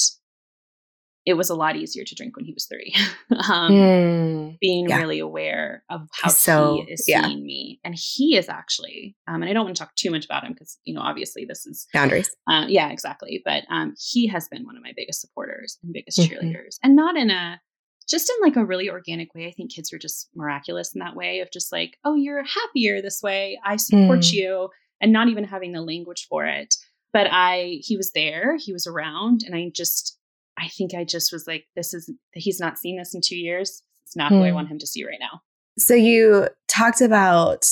it 1.25 1.35
was 1.35 1.49
a 1.49 1.55
lot 1.55 1.75
easier 1.75 2.03
to 2.03 2.15
drink 2.15 2.35
when 2.35 2.45
he 2.45 2.53
was 2.53 2.65
three. 2.65 2.93
um, 3.49 3.71
Mm. 3.71 4.59
being 4.59 4.89
Yeah. 4.89 4.97
really 4.97 5.19
aware 5.19 5.83
of 5.89 6.07
how 6.21 6.29
So, 6.29 6.83
he 6.85 6.91
is 6.91 7.05
yeah. 7.07 7.25
seeing 7.25 7.45
me. 7.45 7.79
And 7.83 7.95
he 7.97 8.35
is 8.37 8.49
actually, 8.49 9.15
um, 9.27 9.41
and 9.41 9.49
I 9.49 9.53
don't 9.53 9.65
want 9.65 9.75
to 9.77 9.83
talk 9.83 9.95
too 9.95 10.11
much 10.11 10.25
about 10.25 10.43
him 10.43 10.53
because, 10.53 10.77
you 10.83 10.93
know, 10.93 11.01
obviously 11.01 11.45
this 11.45 11.65
is, 11.65 11.87
Boundaries. 11.93 12.29
uh, 12.49 12.65
yeah, 12.67 12.89
exactly. 12.89 13.41
But 13.45 13.63
um, 13.69 13.95
he 13.97 14.27
has 14.27 14.47
been 14.49 14.65
one 14.65 14.75
of 14.75 14.83
my 14.83 14.91
biggest 14.95 15.21
supporters 15.21 15.77
and 15.83 15.93
biggest 15.93 16.19
Mhm. 16.19 16.29
cheerleaders. 16.29 16.77
And 16.83 16.95
not 16.95 17.15
in 17.15 17.29
a, 17.29 17.61
just 18.09 18.29
in 18.29 18.35
like 18.45 18.57
a 18.57 18.65
really 18.65 18.89
organic 18.89 19.33
way. 19.33 19.47
I 19.47 19.51
think 19.51 19.71
kids 19.73 19.93
are 19.93 19.97
just 19.99 20.27
miraculous 20.35 20.93
in 20.93 20.99
that 20.99 21.15
way 21.15 21.39
of 21.39 21.51
just 21.51 21.71
like, 21.71 21.97
oh, 22.03 22.15
you're 22.15 22.43
happier 22.43 23.01
this 23.01 23.21
way. 23.23 23.59
I 23.63 23.77
support 23.77 24.19
Mm. 24.19 24.33
you. 24.33 24.69
And 24.99 25.11
not 25.13 25.27
even 25.29 25.43
having 25.45 25.71
the 25.73 25.81
language 25.81 26.27
for 26.29 26.45
it. 26.45 26.75
But 27.13 27.27
I, 27.29 27.79
he 27.81 27.95
was 27.97 28.11
there, 28.13 28.57
he 28.57 28.71
was 28.73 28.87
around. 28.87 29.43
And 29.45 29.53
I 29.55 29.69
just, 29.73 30.17
I 30.57 30.67
think 30.69 30.93
I 30.93 31.03
just 31.03 31.31
was 31.33 31.45
like, 31.47 31.65
this 31.75 31.93
is, 31.93 32.11
he's 32.33 32.59
not 32.59 32.77
seen 32.77 32.97
this 32.97 33.13
in 33.15 33.21
two 33.23 33.37
years. 33.37 33.81
It's 34.05 34.15
not 34.15 34.31
who 34.31 34.43
I 34.43 34.49
Hmm. 34.49 34.55
want 34.55 34.67
him 34.69 34.79
to 34.79 34.87
see 34.87 35.03
right 35.05 35.17
now. 35.19 35.41
So 35.79 35.93
you 35.95 36.47
talked 36.67 37.01
about 37.01 37.65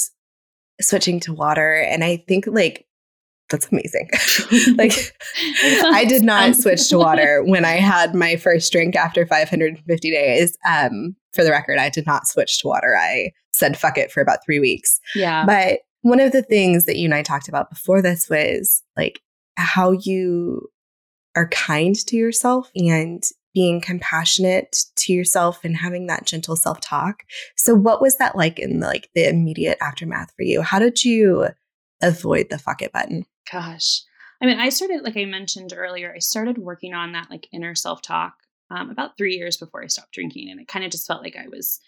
switching 0.82 1.20
to 1.22 1.34
water, 1.34 1.76
and 1.76 2.04
I 2.04 2.18
think 2.28 2.46
like 2.48 2.88
that's 3.50 3.68
amazing. 3.72 4.10
like 4.78 4.94
I 5.84 6.06
did 6.08 6.24
not 6.24 6.56
switch 6.56 6.90
to 6.90 6.98
water 6.98 7.44
when 7.44 7.66
I 7.66 7.74
had 7.74 8.16
my 8.16 8.38
first 8.38 8.72
drink 8.72 8.96
after 8.96 9.26
550 9.28 10.10
days. 10.10 10.58
Um, 10.68 11.16
for 11.34 11.44
the 11.44 11.52
record, 11.52 11.78
I 11.78 11.90
did 11.90 12.06
not 12.08 12.28
switch 12.28 12.60
to 12.62 12.68
water. 12.70 12.98
I 12.98 13.32
said 13.54 13.78
fuck 13.78 13.98
it 13.98 14.12
for 14.12 14.22
about 14.22 14.40
three 14.46 14.60
weeks. 14.60 15.00
Yeah. 15.16 15.46
But 15.46 15.80
one 16.02 16.20
of 16.20 16.32
the 16.32 16.42
things 16.42 16.86
that 16.86 16.96
you 16.98 17.06
and 17.06 17.14
I 17.14 17.22
talked 17.22 17.48
about 17.50 17.70
before 17.70 18.02
this 18.02 18.28
was 18.30 18.82
like 18.98 19.20
how 19.58 19.92
you 19.92 20.68
are 21.36 21.48
kind 21.50 21.96
to 21.96 22.16
yourself 22.16 22.72
and 22.76 23.24
being 23.54 23.82
compassionate 23.82 24.86
to 24.96 25.12
yourself 25.14 25.66
and 25.66 25.76
having 25.76 26.08
that 26.08 26.26
gentle 26.26 26.56
self-talk. 26.56 27.24
So 27.58 27.76
what 27.76 28.02
was 28.02 28.18
that 28.18 28.36
like 28.36 28.60
in 28.60 28.80
like 28.80 29.10
the 29.14 29.28
immediate 29.28 29.78
aftermath 29.82 30.34
for 30.36 30.44
you? 30.44 30.62
How 30.62 30.80
did 30.80 31.04
you 31.04 31.48
avoid 32.02 32.48
the 32.50 32.58
fuck 32.58 32.82
it 32.82 32.94
button? 32.94 33.26
Gosh. 33.52 34.02
I 34.42 34.46
mean, 34.46 34.60
I 34.60 34.70
started, 34.70 35.04
like 35.04 35.18
I 35.18 35.26
mentioned 35.26 35.74
earlier, 35.76 36.14
I 36.16 36.20
started 36.20 36.58
working 36.58 36.94
on 36.94 37.12
that 37.12 37.30
like 37.30 37.48
inner 37.52 37.76
self 37.76 38.02
talk 38.02 38.36
um, 38.70 38.90
about 38.90 39.18
three 39.18 39.36
years 39.36 39.58
before 39.58 39.84
I 39.84 39.88
stopped 39.88 40.14
drinking. 40.14 40.50
And 40.50 40.60
it 40.60 40.68
kind 40.68 40.86
of 40.86 40.92
just 40.92 41.06
felt 41.06 41.22
like 41.22 41.36
I 41.36 41.48
was 41.50 41.80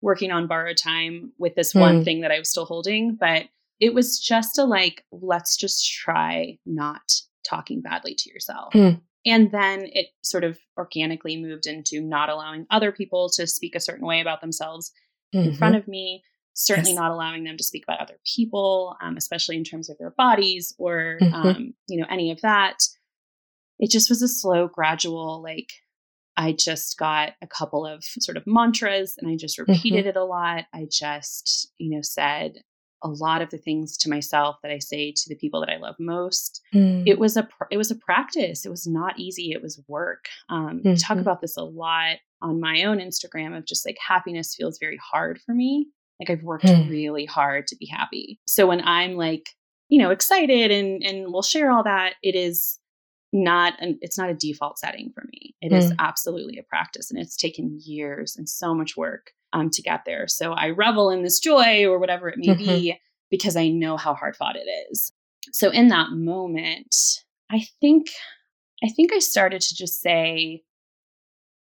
working 0.00 0.30
on 0.30 0.46
borrowed 0.46 0.78
time 0.78 1.32
with 1.38 1.54
this 1.54 1.74
one 1.74 1.98
Hmm. 1.98 2.02
thing 2.02 2.20
that 2.22 2.32
I 2.32 2.38
was 2.38 2.48
still 2.48 2.64
holding. 2.64 3.14
But 3.14 3.44
it 3.78 3.92
was 3.94 4.18
just 4.18 4.58
a 4.58 4.64
like, 4.64 5.04
let's 5.12 5.56
just 5.56 5.86
try 5.86 6.58
not 6.64 7.12
talking 7.50 7.80
badly 7.82 8.14
to 8.14 8.30
yourself. 8.30 8.72
Hmm. 8.72 8.90
And 9.26 9.50
then 9.52 9.86
it 9.92 10.06
sort 10.22 10.44
of 10.44 10.58
organically 10.78 11.36
moved 11.36 11.66
into 11.66 12.00
not 12.00 12.30
allowing 12.30 12.66
other 12.70 12.90
people 12.92 13.28
to 13.36 13.46
speak 13.46 13.74
a 13.74 13.80
certain 13.80 14.06
way 14.06 14.20
about 14.22 14.40
themselves 14.40 14.92
in 15.32 15.52
front 15.54 15.76
of 15.76 15.86
me. 15.86 16.22
Certainly 16.54 16.92
Yes. 16.92 16.98
not 16.98 17.10
allowing 17.12 17.44
them 17.44 17.56
to 17.56 17.62
speak 17.64 17.84
about 17.84 18.00
other 18.00 18.18
people, 18.34 18.96
um, 19.02 19.16
especially 19.16 19.56
in 19.56 19.64
terms 19.64 19.88
of 19.90 19.98
their 19.98 20.10
bodies 20.10 20.74
or 20.78 21.18
Mhm. 21.20 21.32
um, 21.34 21.74
you 21.88 21.98
know 22.00 22.06
any 22.10 22.30
of 22.30 22.40
that. 22.40 22.78
It 23.78 23.90
just 23.90 24.08
was 24.10 24.22
a 24.22 24.28
slow, 24.28 24.68
gradual. 24.68 25.42
Like 25.42 25.70
I 26.36 26.52
just 26.52 26.96
got 26.98 27.34
a 27.42 27.46
couple 27.46 27.84
of 27.86 28.02
sort 28.04 28.36
of 28.36 28.46
mantras, 28.46 29.14
and 29.18 29.30
I 29.30 29.36
just 29.36 29.58
repeated 29.58 30.06
it 30.06 30.16
a 30.16 30.24
lot. 30.24 30.64
I 30.72 30.86
just 30.90 31.72
you 31.78 31.90
know 31.94 32.02
said 32.02 32.62
a 33.02 33.08
lot 33.08 33.40
of 33.42 33.50
the 33.50 33.58
things 33.58 33.96
to 33.98 34.10
myself 34.10 34.56
that 34.62 34.70
I 34.70 34.78
say 34.78 35.12
to 35.12 35.28
the 35.28 35.34
people 35.36 35.60
that 35.60 35.70
I 35.70 35.78
love 35.78 35.96
most 35.98 36.60
Mm. 36.74 37.04
it 37.06 37.18
was 37.18 37.36
a 37.36 37.44
pr- 37.44 37.64
it 37.70 37.76
was 37.78 37.90
a 37.90 37.96
practice. 37.96 38.64
It 38.66 38.70
was 38.70 38.86
not 38.86 39.18
easy. 39.18 39.52
It 39.52 39.62
was 39.62 39.82
work. 39.88 40.26
Um, 40.48 40.82
I 40.86 40.94
talk 40.94 41.18
about 41.18 41.40
this 41.40 41.56
a 41.56 41.62
lot 41.64 42.16
on 42.42 42.60
my 42.60 42.84
own 42.84 42.98
Instagram 42.98 43.56
of 43.56 43.64
just 43.66 43.84
like 43.86 43.96
happiness 44.06 44.54
feels 44.54 44.78
very 44.78 44.98
hard 45.12 45.40
for 45.40 45.54
me. 45.54 45.88
Like 46.20 46.30
I've 46.30 46.42
worked 46.42 46.68
Hmm. 46.68 46.88
really 46.88 47.24
hard 47.24 47.66
to 47.68 47.76
be 47.76 47.86
happy. 47.86 48.38
So 48.44 48.66
when 48.66 48.82
I'm 48.82 49.14
like 49.16 49.48
you 49.88 49.98
know 49.98 50.10
excited 50.10 50.70
and 50.70 51.02
and 51.02 51.32
we'll 51.32 51.42
share 51.42 51.70
all 51.72 51.82
that, 51.84 52.14
it 52.22 52.34
is 52.34 52.78
not 53.32 53.74
an 53.80 53.98
it's 54.02 54.18
not 54.18 54.28
a 54.30 54.34
default 54.34 54.78
setting 54.78 55.10
for 55.14 55.24
me. 55.32 55.54
It 55.60 55.72
is 55.72 55.90
Hmm. 55.90 55.96
absolutely 56.00 56.58
a 56.58 56.62
practice, 56.64 57.10
and 57.10 57.18
it's 57.20 57.36
taken 57.36 57.78
years 57.82 58.36
and 58.36 58.48
so 58.48 58.74
much 58.74 58.96
work 58.96 59.32
um, 59.52 59.70
to 59.70 59.82
get 59.82 60.04
there. 60.06 60.26
So 60.28 60.52
I 60.52 60.70
revel 60.70 61.10
in 61.10 61.22
this 61.22 61.38
joy 61.40 61.84
or 61.86 61.98
whatever 61.98 62.28
it 62.28 62.38
may 62.38 62.54
Mhm. 62.54 62.58
be 62.58 63.00
because 63.30 63.56
I 63.56 63.68
know 63.68 63.96
how 63.96 64.14
hard 64.14 64.36
fought 64.36 64.56
it 64.56 64.68
is 64.90 65.12
so 65.52 65.70
in 65.70 65.88
that 65.88 66.10
moment 66.10 66.94
i 67.50 67.64
think 67.80 68.08
i 68.84 68.88
think 68.90 69.10
i 69.12 69.18
started 69.18 69.60
to 69.62 69.74
just 69.74 70.02
say 70.02 70.62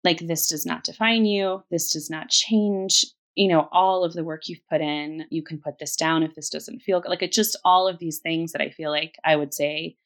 like 0.05 0.21
this 0.21 0.49
does 0.49 0.65
not 0.65 0.85
define 0.85 1.25
you 1.27 1.63
this 1.71 1.93
does 1.93 2.09
not 2.09 2.29
change 2.31 3.05
you 3.35 3.47
know 3.49 3.69
all 3.71 4.05
of 4.05 4.15
the 4.15 4.25
work 4.25 4.49
you've 4.49 4.67
put 4.71 4.81
in 4.81 5.27
you 5.31 5.43
can 5.43 5.59
put 5.59 5.79
this 5.79 5.97
down 5.97 6.23
if 6.23 6.35
this 6.35 6.49
doesn't 6.49 6.81
feel 6.81 7.01
good 7.01 7.11
like 7.11 7.23
it's 7.23 7.37
just 7.37 7.57
all 7.65 7.87
of 7.87 7.99
these 7.99 8.19
things 8.21 8.53
that 8.53 8.63
i 8.63 8.71
feel 8.71 8.91
like 8.91 9.17
i 9.25 9.37
would 9.37 9.53
say 9.53 9.97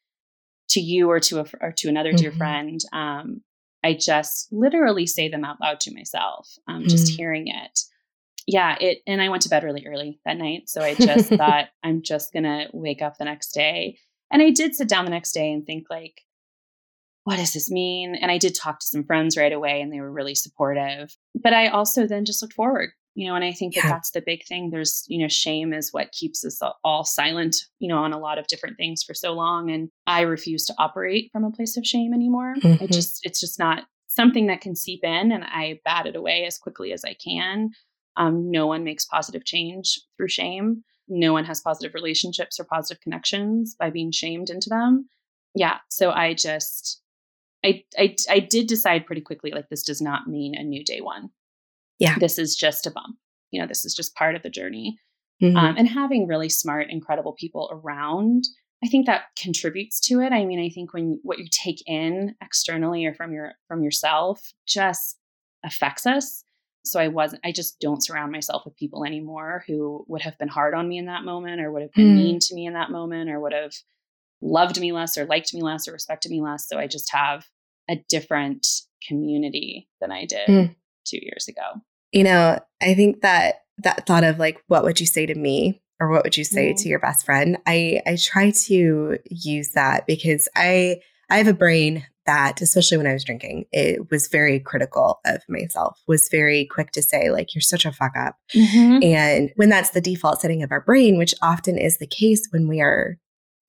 to 0.68 0.80
you 0.80 1.08
or 1.08 1.20
to 1.20 1.38
a 1.40 1.44
or 1.60 1.72
to 1.72 1.88
another 1.88 2.12
dear 2.12 2.32
Mhm. 2.32 2.36
friend 2.38 2.80
um 2.92 3.42
i 3.84 3.94
just 3.94 4.52
literally 4.52 5.06
say 5.06 5.28
them 5.28 5.44
out 5.44 5.60
loud 5.60 5.80
to 5.80 5.94
myself 5.94 6.48
um 6.68 6.86
just 6.88 7.12
Mm. 7.12 7.16
hearing 7.16 7.46
it. 7.48 7.80
Yeah 8.46 8.76
it 8.80 8.98
and 9.06 9.22
i 9.22 9.28
went 9.28 9.42
to 9.42 9.48
bed 9.48 9.62
really 9.64 9.86
early 9.86 10.20
that 10.24 10.36
night 10.36 10.68
so 10.68 10.82
i 10.82 10.94
just 10.94 11.28
thought 11.40 11.66
i'm 11.84 12.02
just 12.02 12.32
gonna 12.32 12.66
wake 12.72 13.02
up 13.02 13.16
the 13.18 13.24
next 13.24 13.52
day. 13.52 13.98
And 14.30 14.42
i 14.42 14.50
did 14.50 14.74
sit 14.74 14.88
down 14.88 15.04
the 15.04 15.10
next 15.10 15.32
day 15.32 15.52
and 15.52 15.64
think 15.64 15.84
like 15.90 16.22
what 17.24 17.36
does 17.36 17.52
this 17.52 17.70
mean? 17.70 18.16
And 18.16 18.30
i 18.32 18.38
did 18.38 18.54
talk 18.54 18.80
to 18.80 18.86
some 18.86 19.04
friends 19.04 19.36
right 19.36 19.52
away 19.52 19.80
and 19.80 19.92
they 19.92 20.00
were 20.00 20.10
really 20.10 20.34
supportive. 20.34 21.16
But 21.40 21.52
i 21.52 21.68
also 21.68 22.06
then 22.06 22.24
just 22.24 22.42
looked 22.42 22.54
forward 22.54 22.90
you 23.14 23.28
know 23.28 23.34
and 23.34 23.44
i 23.44 23.52
think 23.52 23.74
that 23.74 23.84
Yeah. 23.84 23.90
that's 23.90 24.10
the 24.12 24.22
big 24.22 24.44
thing 24.46 24.70
there's 24.70 25.04
you 25.08 25.18
know 25.20 25.28
shame 25.28 25.72
is 25.72 25.92
what 25.92 26.12
keeps 26.12 26.44
us 26.44 26.60
all 26.84 27.04
silent 27.04 27.56
you 27.78 27.88
know 27.88 27.98
on 27.98 28.12
a 28.12 28.18
lot 28.18 28.38
of 28.38 28.46
different 28.46 28.76
things 28.76 29.02
for 29.02 29.14
so 29.14 29.32
long 29.32 29.70
and 29.70 29.90
i 30.06 30.20
refuse 30.22 30.64
to 30.66 30.74
operate 30.78 31.30
from 31.32 31.44
a 31.44 31.50
place 31.50 31.76
of 31.76 31.86
shame 31.86 32.12
anymore 32.14 32.54
Mhm. 32.62 32.80
it 32.80 32.90
just 32.92 33.20
it's 33.24 33.40
just 33.40 33.58
not 33.58 33.84
something 34.08 34.46
that 34.48 34.60
can 34.60 34.74
seep 34.76 35.00
in 35.04 35.32
and 35.32 35.44
i 35.44 35.80
bat 35.84 36.06
it 36.06 36.16
away 36.16 36.44
as 36.46 36.58
quickly 36.58 36.92
as 36.92 37.04
i 37.04 37.14
can 37.14 37.70
um, 38.16 38.50
no 38.50 38.66
one 38.66 38.84
makes 38.84 39.06
positive 39.06 39.42
change 39.46 39.98
through 40.18 40.28
shame. 40.28 40.84
No 41.08 41.32
one 41.32 41.46
has 41.46 41.62
positive 41.62 41.94
relationships 41.94 42.60
or 42.60 42.64
positive 42.64 43.00
connections 43.00 43.74
by 43.74 43.88
being 43.88 44.10
shamed 44.12 44.50
into 44.50 44.68
them. 44.68 45.08
Yeah. 45.54 45.78
So 45.88 46.10
I 46.10 46.34
just, 46.34 47.00
I, 47.64 47.84
I, 47.98 48.14
I 48.28 48.38
did 48.40 48.66
decide 48.66 49.06
pretty 49.06 49.22
quickly 49.22 49.50
like 49.50 49.70
this 49.70 49.82
does 49.82 50.02
not 50.02 50.26
mean 50.28 50.54
a 50.54 50.62
new 50.62 50.84
day 50.84 51.00
one. 51.00 51.30
Yeah. 52.02 52.18
This 52.18 52.38
is 52.38 52.54
just 52.56 52.86
a 52.86 52.90
bump. 52.90 53.16
You 53.50 53.60
know, 53.60 53.66
this 53.66 53.84
is 53.84 53.94
just 53.94 54.14
part 54.14 54.34
of 54.34 54.42
the 54.42 54.50
journey. 54.50 54.98
Mhm. 55.42 55.56
Um, 55.56 55.74
and 55.76 55.88
having 55.88 56.26
really 56.26 56.48
smart, 56.48 56.90
incredible 56.90 57.32
people 57.32 57.68
around, 57.72 58.44
I 58.84 58.88
think 58.88 59.06
that 59.06 59.22
contributes 59.36 60.00
to 60.08 60.20
it. 60.20 60.32
I 60.32 60.44
mean, 60.44 60.60
I 60.60 60.68
think 60.68 60.92
when 60.94 61.20
what 61.22 61.38
you 61.38 61.46
take 61.50 61.82
in 61.86 62.34
externally 62.40 63.04
or 63.06 63.14
from 63.14 63.32
your 63.32 63.52
from 63.68 63.82
yourself 63.82 64.52
just 64.66 65.18
affects 65.64 66.06
us. 66.06 66.44
So 66.84 66.98
I 66.98 67.06
wasn't. 67.08 67.42
I 67.44 67.52
just 67.52 67.78
don't 67.80 68.02
surround 68.04 68.32
myself 68.32 68.64
with 68.64 68.76
people 68.76 69.04
anymore 69.04 69.62
who 69.68 70.04
would 70.08 70.22
have 70.22 70.36
been 70.38 70.48
hard 70.48 70.74
on 70.74 70.88
me 70.88 70.98
in 70.98 71.06
that 71.06 71.22
moment, 71.24 71.60
or 71.60 71.70
would 71.70 71.82
have 71.82 71.92
been 71.92 72.14
Mm. 72.16 72.22
mean 72.24 72.38
to 72.40 72.54
me 72.56 72.66
in 72.66 72.72
that 72.74 72.90
moment, 72.90 73.30
or 73.30 73.38
would 73.38 73.52
have 73.52 73.74
loved 74.40 74.80
me 74.80 74.90
less, 74.90 75.16
or 75.16 75.24
liked 75.26 75.54
me 75.54 75.62
less, 75.62 75.86
or 75.86 75.92
respected 75.92 76.30
me 76.32 76.40
less. 76.40 76.66
So 76.68 76.78
I 76.78 76.88
just 76.88 77.12
have 77.12 77.46
a 77.88 77.96
different 78.08 78.66
community 79.06 79.88
than 80.00 80.10
I 80.10 80.24
did 80.26 80.48
Mm. 80.48 80.74
two 81.04 81.18
years 81.22 81.46
ago. 81.48 81.80
You 82.12 82.24
know, 82.24 82.58
I 82.80 82.94
think 82.94 83.22
that 83.22 83.56
that 83.78 84.06
thought 84.06 84.24
of 84.24 84.38
like, 84.38 84.62
what 84.68 84.84
would 84.84 85.00
you 85.00 85.06
say 85.06 85.26
to 85.26 85.34
me? 85.34 85.80
Or 86.00 86.10
what 86.10 86.24
would 86.24 86.36
you 86.36 86.44
say 86.44 86.72
Mhm. 86.72 86.76
to 86.82 86.88
your 86.88 86.98
best 86.98 87.24
friend? 87.24 87.56
I 87.66 88.00
I 88.06 88.16
try 88.16 88.50
to 88.66 89.18
use 89.30 89.70
that 89.72 90.06
because 90.06 90.48
I 90.56 90.96
I 91.30 91.38
have 91.38 91.46
a 91.48 91.54
brain 91.54 92.04
that, 92.26 92.60
especially 92.60 92.98
when 92.98 93.06
I 93.06 93.12
was 93.14 93.24
drinking, 93.24 93.64
it 93.72 94.10
was 94.10 94.28
very 94.28 94.60
critical 94.60 95.20
of 95.24 95.42
myself, 95.48 95.98
was 96.06 96.28
very 96.30 96.66
quick 96.66 96.92
to 96.92 97.02
say, 97.02 97.30
like, 97.30 97.52
you're 97.54 97.62
such 97.62 97.84
a 97.84 97.90
fuck 97.92 98.12
up. 98.16 98.36
And 99.02 99.50
when 99.56 99.68
that's 99.70 99.90
the 99.90 100.00
default 100.00 100.40
setting 100.40 100.62
of 100.62 100.70
our 100.70 100.80
brain, 100.80 101.18
which 101.18 101.34
often 101.42 101.78
is 101.78 101.98
the 101.98 102.06
case 102.06 102.46
when 102.52 102.68
we 102.68 102.80
are 102.80 103.16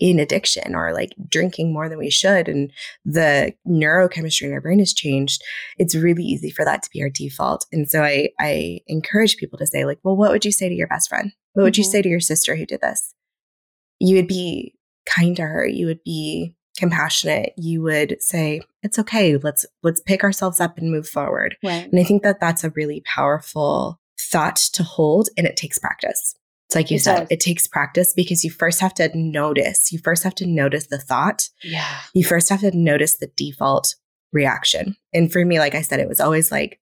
in 0.04 0.20
addiction 0.20 0.76
or 0.76 0.94
like 0.94 1.14
drinking 1.30 1.72
more 1.72 1.88
than 1.88 1.98
we 1.98 2.10
should, 2.10 2.50
and 2.50 2.70
the 3.06 3.54
neurochemistry 3.66 4.42
in 4.48 4.52
our 4.52 4.60
brain 4.60 4.80
has 4.80 4.94
changed, 4.94 5.42
it's 5.78 5.96
really 5.96 6.26
easy 6.26 6.52
for 6.52 6.66
that 6.66 6.84
to 6.84 6.90
be 6.92 7.02
our 7.02 7.10
default. 7.10 7.66
And 7.72 7.90
so 7.90 8.04
I, 8.04 8.28
I 8.38 8.82
encourage 8.88 9.38
people 9.38 9.58
to 9.60 9.66
say, 9.66 9.86
like, 9.86 10.00
well, 10.04 10.18
what 10.18 10.32
would 10.32 10.44
you 10.44 10.52
say 10.52 10.68
to 10.68 10.76
your 10.76 10.90
best 10.90 11.08
friend? 11.08 11.32
What 11.54 11.64
would 11.64 11.78
you 11.78 11.86
Mhm. 11.86 11.92
say 11.92 12.02
to 12.02 12.10
your 12.10 12.20
sister 12.20 12.58
who 12.58 12.66
did 12.66 12.82
this? 12.82 13.14
You 14.00 14.18
would 14.18 14.28
be 14.28 14.76
kind 15.06 15.38
to 15.38 15.44
her. 15.44 15.66
You 15.66 15.86
would 15.86 16.04
be 16.04 16.54
compassionate, 16.78 17.54
you 17.56 17.82
would 17.84 18.18
say, 18.20 18.60
"It's 18.82 19.00
okay. 19.00 19.38
Let's 19.38 19.66
let's 19.84 20.02
pick 20.02 20.22
ourselves 20.24 20.60
up 20.60 20.78
and 20.78 20.92
move 20.92 21.08
forward." 21.08 21.56
Right. 21.64 21.90
And 21.90 21.98
I 21.98 22.04
think 22.04 22.24
that 22.24 22.42
that's 22.42 22.66
a 22.66 22.72
really 22.72 23.04
powerful 23.06 24.02
thought 24.20 24.58
to 24.74 24.84
hold, 24.84 25.30
and 25.38 25.48
it 25.48 25.56
takes 25.56 25.80
practice. 25.80 26.36
It's 26.74 26.76
like 26.76 26.90
you 26.92 26.96
It 26.96 27.02
said, 27.02 27.20
does. 27.20 27.28
it 27.30 27.40
takes 27.40 27.68
practice 27.68 28.14
because 28.16 28.44
you 28.44 28.50
first 28.50 28.80
have 28.80 28.96
to 28.96 29.12
notice. 29.16 29.92
You 29.92 30.00
first 30.00 30.24
have 30.24 30.34
to 30.36 30.48
notice 30.48 30.88
the 30.88 30.98
thought. 30.98 31.50
Yeah. 31.64 31.86
You 32.16 32.24
first 32.24 32.50
have 32.50 32.62
to 32.62 32.76
notice 32.76 33.18
the 33.18 33.32
default 33.38 33.96
reaction. 34.32 34.96
And 35.14 35.32
for 35.32 35.46
me, 35.46 35.60
like 35.60 35.76
I 35.76 35.82
said, 35.82 36.00
it 36.00 36.10
was 36.10 36.20
always 36.20 36.52
like 36.52 36.80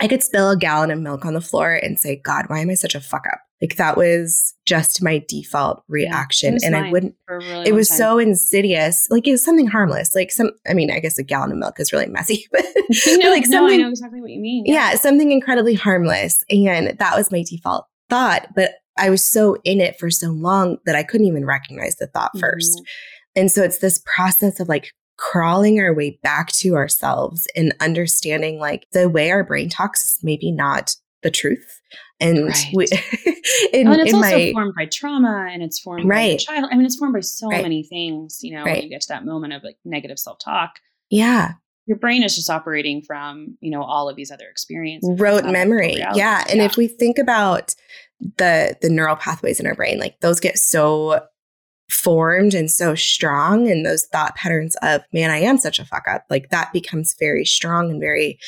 I 0.00 0.08
could 0.08 0.22
spill 0.22 0.50
a 0.50 0.56
gallon 0.56 0.90
of 0.90 1.00
milk 1.00 1.26
on 1.26 1.34
the 1.34 1.40
floor 1.42 1.74
and 1.74 1.98
say, 1.98 2.16
God, 2.24 2.44
why 2.46 2.60
am 2.60 2.70
I 2.70 2.74
such 2.74 2.94
a 2.94 3.00
fuck 3.00 3.26
up? 3.30 3.40
Like 3.60 3.76
that 3.76 3.96
was 3.96 4.54
just 4.64 5.02
my 5.02 5.22
default 5.28 5.82
reaction. 5.88 6.54
Was 6.54 6.62
and 6.62 6.76
I 6.76 6.90
wouldn't, 6.90 7.16
really 7.28 7.68
it 7.68 7.74
was 7.74 7.88
time. 7.88 7.98
so 7.98 8.18
insidious. 8.18 9.08
Like 9.10 9.26
it 9.26 9.32
was 9.32 9.44
something 9.44 9.66
harmless. 9.66 10.14
Like 10.14 10.30
some, 10.30 10.52
I 10.66 10.72
mean, 10.74 10.90
I 10.92 11.00
guess 11.00 11.18
a 11.18 11.24
gallon 11.24 11.50
of 11.50 11.58
milk 11.58 11.80
is 11.80 11.92
really 11.92 12.06
messy, 12.06 12.46
but 12.52 12.64
no, 13.06 13.30
like 13.30 13.44
no, 13.48 13.66
I 13.68 13.76
know 13.76 13.90
exactly 13.90 14.20
what 14.20 14.30
you 14.30 14.40
mean. 14.40 14.64
yeah, 14.64 14.94
something 14.94 15.32
incredibly 15.32 15.74
harmless. 15.74 16.44
And 16.48 16.96
that 16.98 17.16
was 17.16 17.32
my 17.32 17.42
default 17.42 17.86
thought. 18.08 18.46
But 18.54 18.74
I 18.98 19.10
was 19.10 19.24
so 19.24 19.56
in 19.64 19.80
it 19.80 19.98
for 19.98 20.10
so 20.10 20.28
long 20.30 20.78
that 20.86 20.96
I 20.96 21.02
couldn't 21.02 21.26
even 21.26 21.44
recognize 21.46 21.96
the 21.96 22.06
thought 22.08 22.32
Mhm. 22.36 22.40
first. 22.40 22.80
And 23.36 23.50
so 23.50 23.62
it's 23.62 23.78
this 23.78 24.00
process 24.04 24.58
of 24.60 24.68
like 24.68 24.90
crawling 25.16 25.80
our 25.80 25.92
way 25.94 26.18
back 26.22 26.48
to 26.52 26.74
ourselves 26.76 27.46
and 27.56 27.74
understanding 27.80 28.58
like 28.58 28.86
the 28.92 29.08
way 29.08 29.30
our 29.30 29.42
brain 29.44 29.68
talks 29.68 30.04
is 30.04 30.18
maybe 30.22 30.52
not 30.52 30.94
the 31.22 31.30
truth. 31.30 31.80
And 32.20 32.46
Right. 32.46 32.66
we, 32.72 32.86
in, 33.72 33.88
Oh, 33.88 33.92
and 33.92 34.00
it's 34.00 34.14
also 34.14 34.30
my, 34.30 34.52
formed 34.52 34.74
by 34.76 34.86
trauma 34.86 35.48
and 35.50 35.62
it's 35.62 35.80
formed 35.80 36.04
by 36.04 36.08
Right. 36.14 36.28
your 36.30 36.38
child. 36.38 36.68
I 36.70 36.76
mean, 36.76 36.86
it's 36.86 36.96
formed 36.96 37.14
by 37.14 37.20
so 37.20 37.48
Right. 37.48 37.62
many 37.62 37.82
things, 37.82 38.38
you 38.42 38.54
know, 38.54 38.64
when 38.64 38.82
you 38.82 38.88
get 38.88 39.00
to 39.02 39.08
that 39.08 39.24
moment 39.24 39.52
of 39.52 39.62
like 39.64 39.76
negative 39.84 40.18
self 40.18 40.38
talk. 40.38 40.76
yeah, 41.10 41.52
Your 41.86 41.96
brain 41.96 42.22
is 42.22 42.36
just 42.36 42.50
operating 42.50 43.00
from, 43.02 43.56
you 43.60 43.70
know, 43.70 43.82
all 43.82 44.08
of 44.10 44.14
these 44.16 44.30
other 44.30 44.46
experiences. 44.48 45.08
Rote 45.18 45.46
memory. 45.46 45.86
actual 45.86 45.96
reality. 45.96 46.18
Yeah. 46.18 46.44
And 46.50 46.60
if 46.60 46.76
we 46.76 46.86
think 46.86 47.18
about 47.18 47.74
the 48.20 48.76
the 48.80 48.90
neural 48.90 49.16
pathways 49.16 49.60
in 49.60 49.66
our 49.66 49.74
brain, 49.74 49.98
like 49.98 50.20
those 50.20 50.40
get 50.40 50.58
so 50.58 51.20
formed 51.90 52.52
and 52.52 52.70
so 52.70 52.94
strong 52.94 53.70
and 53.70 53.86
those 53.86 54.04
thought 54.12 54.36
patterns 54.36 54.76
of 54.82 55.00
man 55.14 55.30
i 55.30 55.38
am 55.38 55.56
such 55.56 55.78
a 55.78 55.86
fuck 55.86 56.04
up 56.06 56.22
like 56.28 56.50
that 56.50 56.70
becomes 56.70 57.16
very 57.18 57.46
strong 57.46 57.90
and 57.90 57.98
very 57.98 58.38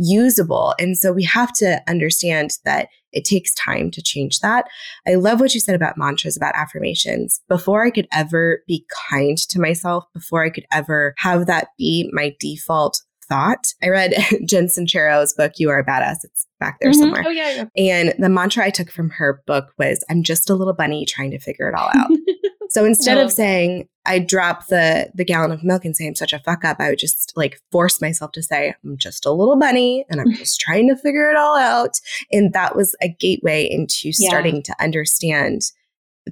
usable. 0.00 0.74
And 0.78 0.96
so 0.96 1.12
we 1.12 1.24
have 1.24 1.52
to 1.54 1.82
understand 1.88 2.52
that 2.64 2.88
it 3.12 3.24
takes 3.24 3.52
time 3.54 3.90
to 3.90 4.02
change 4.02 4.38
that. 4.40 4.66
I 5.06 5.16
love 5.16 5.40
what 5.40 5.52
you 5.52 5.60
said 5.60 5.74
about 5.74 5.98
mantras 5.98 6.36
about 6.36 6.54
affirmations. 6.54 7.40
Before 7.48 7.84
i 7.84 7.90
could 7.90 8.08
ever 8.12 8.62
be 8.66 8.86
kind 9.10 9.36
to 9.36 9.60
myself 9.60 10.04
before 10.14 10.44
i 10.44 10.50
could 10.50 10.66
ever 10.72 11.14
have 11.18 11.46
that 11.46 11.68
be 11.76 12.08
my 12.12 12.34
default 12.40 13.02
thought 13.30 13.72
i 13.82 13.88
read 13.88 14.12
jen 14.44 14.68
sincero's 14.68 15.32
book 15.32 15.52
you 15.56 15.70
are 15.70 15.78
a 15.78 15.84
badass 15.86 16.16
it's 16.24 16.46
back 16.60 16.76
there 16.80 16.90
Mhm. 16.90 16.94
somewhere 16.96 17.22
Oh, 17.26 17.30
yeah. 17.30 17.64
yeah. 17.74 17.82
and 17.94 18.14
the 18.18 18.28
mantra 18.28 18.64
I 18.66 18.70
took 18.70 18.90
from 18.90 19.08
her 19.10 19.40
book 19.46 19.72
was, 19.78 20.04
I'm 20.10 20.22
just 20.22 20.50
a 20.50 20.54
little 20.54 20.74
bunny 20.74 21.06
trying 21.06 21.30
to 21.30 21.38
figure 21.38 21.68
it 21.70 21.74
all 21.74 21.88
out. 21.96 22.10
so 22.68 22.84
instead 22.84 23.16
I 23.16 23.22
of 23.22 23.32
saying, 23.32 23.88
I 24.04 24.18
drop 24.18 24.66
the, 24.66 25.10
the 25.14 25.24
gallon 25.24 25.52
of 25.52 25.64
milk 25.64 25.86
and 25.86 25.96
say 25.96 26.06
I'm 26.06 26.14
such 26.16 26.34
a 26.34 26.38
fuck 26.40 26.62
up, 26.66 26.76
I 26.78 26.90
would 26.90 26.98
just 26.98 27.32
like 27.34 27.58
force 27.72 28.02
myself 28.02 28.32
to 28.32 28.42
say, 28.42 28.74
I'm 28.84 28.98
just 28.98 29.24
a 29.24 29.30
little 29.32 29.58
bunny 29.58 30.04
and 30.10 30.20
I'm 30.20 30.34
just 30.34 30.60
trying 30.66 30.86
to 30.90 30.96
figure 30.96 31.30
it 31.30 31.36
all 31.38 31.56
out. 31.56 31.98
And 32.30 32.52
that 32.52 32.76
was 32.76 32.94
a 33.00 33.08
gateway 33.08 33.66
into 33.70 34.10
Yeah. 34.18 34.28
starting 34.28 34.62
to 34.64 34.74
understand 34.82 35.62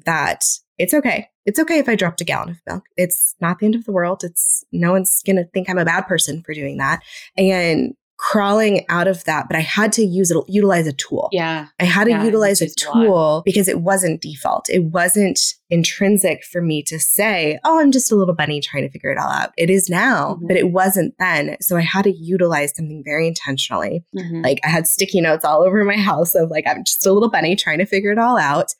that 0.04 0.44
it's 0.78 0.94
okay. 0.94 1.28
It's 1.44 1.58
okay 1.58 1.78
if 1.78 1.88
I 1.88 1.96
dropped 1.96 2.20
a 2.20 2.24
gallon 2.24 2.50
of 2.50 2.60
milk. 2.66 2.84
It's 2.96 3.34
not 3.40 3.58
the 3.58 3.66
end 3.66 3.74
of 3.74 3.84
the 3.84 3.92
world. 3.92 4.22
It's 4.22 4.64
no 4.72 4.92
one's 4.92 5.22
going 5.24 5.36
to 5.36 5.44
think 5.44 5.68
I'm 5.68 5.78
a 5.78 5.84
bad 5.84 6.02
person 6.02 6.42
for 6.42 6.54
doing 6.54 6.78
that. 6.78 7.00
And 7.36 7.94
crawling 8.18 8.84
out 8.88 9.06
of 9.06 9.22
that, 9.24 9.46
but 9.48 9.56
I 9.56 9.60
had 9.60 9.92
to 9.92 10.02
use 10.02 10.30
it, 10.32 10.36
utilize 10.48 10.86
a 10.88 10.92
tool. 10.92 11.28
Yeah. 11.32 11.66
I 11.78 11.84
had 11.84 12.04
to 12.04 12.10
Yeah, 12.10 12.24
utilize 12.24 12.60
a 12.60 12.64
used 12.64 12.80
a 12.80 12.90
tool 12.92 13.42
because 13.44 13.68
it 13.68 13.80
wasn't 13.80 14.20
default. 14.20 14.68
It 14.68 14.84
wasn't 14.86 15.38
intrinsic 15.70 16.44
for 16.44 16.60
me 16.60 16.82
to 16.82 16.98
say, 16.98 17.60
oh, 17.64 17.78
I'm 17.78 17.92
just 17.92 18.10
a 18.10 18.16
little 18.16 18.34
bunny 18.34 18.60
trying 18.60 18.82
to 18.82 18.90
figure 18.90 19.10
it 19.12 19.18
all 19.18 19.30
out. 19.30 19.50
It 19.56 19.70
is 19.70 19.88
now, 19.88 20.34
Mhm. 20.42 20.48
but 20.48 20.56
it 20.56 20.72
wasn't 20.72 21.14
then. 21.20 21.56
So 21.60 21.76
I 21.76 21.82
had 21.82 22.02
to 22.04 22.10
utilize 22.12 22.72
something 22.74 23.02
very 23.04 23.28
intentionally. 23.28 24.02
Mhm. 24.16 24.42
Like 24.42 24.58
I 24.64 24.68
had 24.68 24.86
sticky 24.88 25.20
notes 25.20 25.44
all 25.44 25.62
over 25.62 25.84
my 25.84 25.96
house 25.96 26.34
of 26.34 26.50
like, 26.50 26.64
I'm 26.66 26.82
just 26.84 27.06
a 27.06 27.12
little 27.12 27.30
bunny 27.30 27.54
trying 27.54 27.78
to 27.78 27.86
figure 27.86 28.10
it 28.10 28.18
all 28.18 28.36
out. 28.38 28.72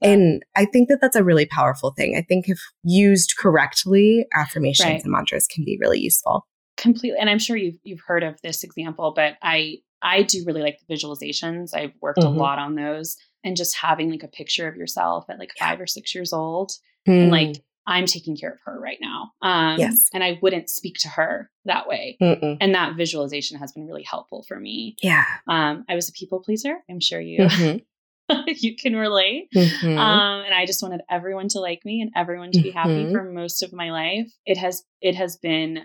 And 0.00 0.42
I 0.56 0.64
think 0.64 0.88
that 0.88 1.00
that's 1.02 1.16
a 1.16 1.24
really 1.24 1.46
powerful 1.46 1.92
thing. 1.96 2.16
I 2.16 2.22
think 2.22 2.48
if 2.48 2.58
used 2.82 3.34
correctly, 3.38 4.24
affirmations 4.34 4.86
Right. 4.88 5.02
and 5.02 5.12
mantras 5.12 5.46
can 5.46 5.64
be 5.64 5.76
really 5.80 5.98
useful. 6.00 6.46
Completely 6.76 7.18
and 7.18 7.30
i'm 7.30 7.38
sure 7.38 7.56
you've 7.56 7.78
you've 7.84 8.02
heard 8.06 8.22
of 8.22 8.40
this 8.42 8.62
example 8.64 9.12
but 9.14 9.34
i 9.42 9.76
i 10.02 10.22
do 10.22 10.44
really 10.46 10.60
like 10.62 10.78
the 10.86 10.94
visualizations 10.94 11.74
i've 11.74 11.92
worked 12.00 12.18
Mhm. 12.20 12.26
a 12.26 12.30
lot 12.30 12.58
on 12.58 12.74
those 12.74 13.16
and 13.44 13.56
just 13.56 13.76
having 13.76 14.10
like 14.10 14.22
a 14.22 14.28
picture 14.28 14.68
of 14.68 14.76
yourself 14.76 15.24
at 15.30 15.38
like 15.38 15.52
five 15.58 15.80
or 15.80 15.86
six 15.86 16.14
years 16.14 16.32
old 16.32 16.72
Mm. 17.08 17.22
and 17.22 17.30
like 17.30 17.62
i'm 17.86 18.04
taking 18.04 18.36
care 18.36 18.50
of 18.50 18.58
her 18.64 18.78
right 18.80 18.98
now 19.00 19.30
um 19.42 19.78
Yes. 19.78 20.08
and 20.12 20.24
i 20.24 20.38
wouldn't 20.42 20.68
speak 20.68 20.96
to 21.00 21.08
her 21.08 21.50
that 21.66 21.86
way 21.88 22.16
Mm-mm. 22.20 22.56
and 22.60 22.74
that 22.74 22.96
visualization 22.96 23.58
has 23.58 23.70
been 23.72 23.86
really 23.86 24.02
helpful 24.02 24.44
for 24.48 24.58
me 24.58 24.96
yeah. 25.02 25.24
um 25.48 25.84
i 25.88 25.94
was 25.94 26.08
a 26.08 26.12
people 26.12 26.40
pleaser 26.40 26.74
i'm 26.90 27.00
sure 27.00 27.20
you 27.20 27.38
Mhm. 27.40 27.84
you 28.46 28.74
can 28.74 28.96
relate 28.96 29.48
Mhm. 29.54 29.96
um, 29.98 30.44
and 30.44 30.52
I 30.52 30.66
just 30.66 30.82
wanted 30.82 31.00
everyone 31.08 31.46
to 31.50 31.60
like 31.60 31.84
me 31.84 32.00
and 32.00 32.10
everyone 32.16 32.50
to 32.50 32.60
be 32.60 32.72
happy 32.72 33.04
Mhm. 33.04 33.12
for 33.12 33.22
most 33.22 33.62
of 33.62 33.72
my 33.72 33.92
life. 33.92 34.28
It 34.44 34.56
has 34.58 34.82
it 35.00 35.14
has 35.14 35.36
been 35.36 35.84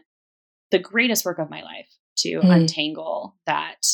the 0.72 0.80
greatest 0.80 1.26
work 1.26 1.39
of 1.39 1.49
my 1.49 1.61
life 1.63 1.89
to 2.17 2.39
Mm. 2.41 2.51
untangle 2.61 3.36
that 3.45 3.86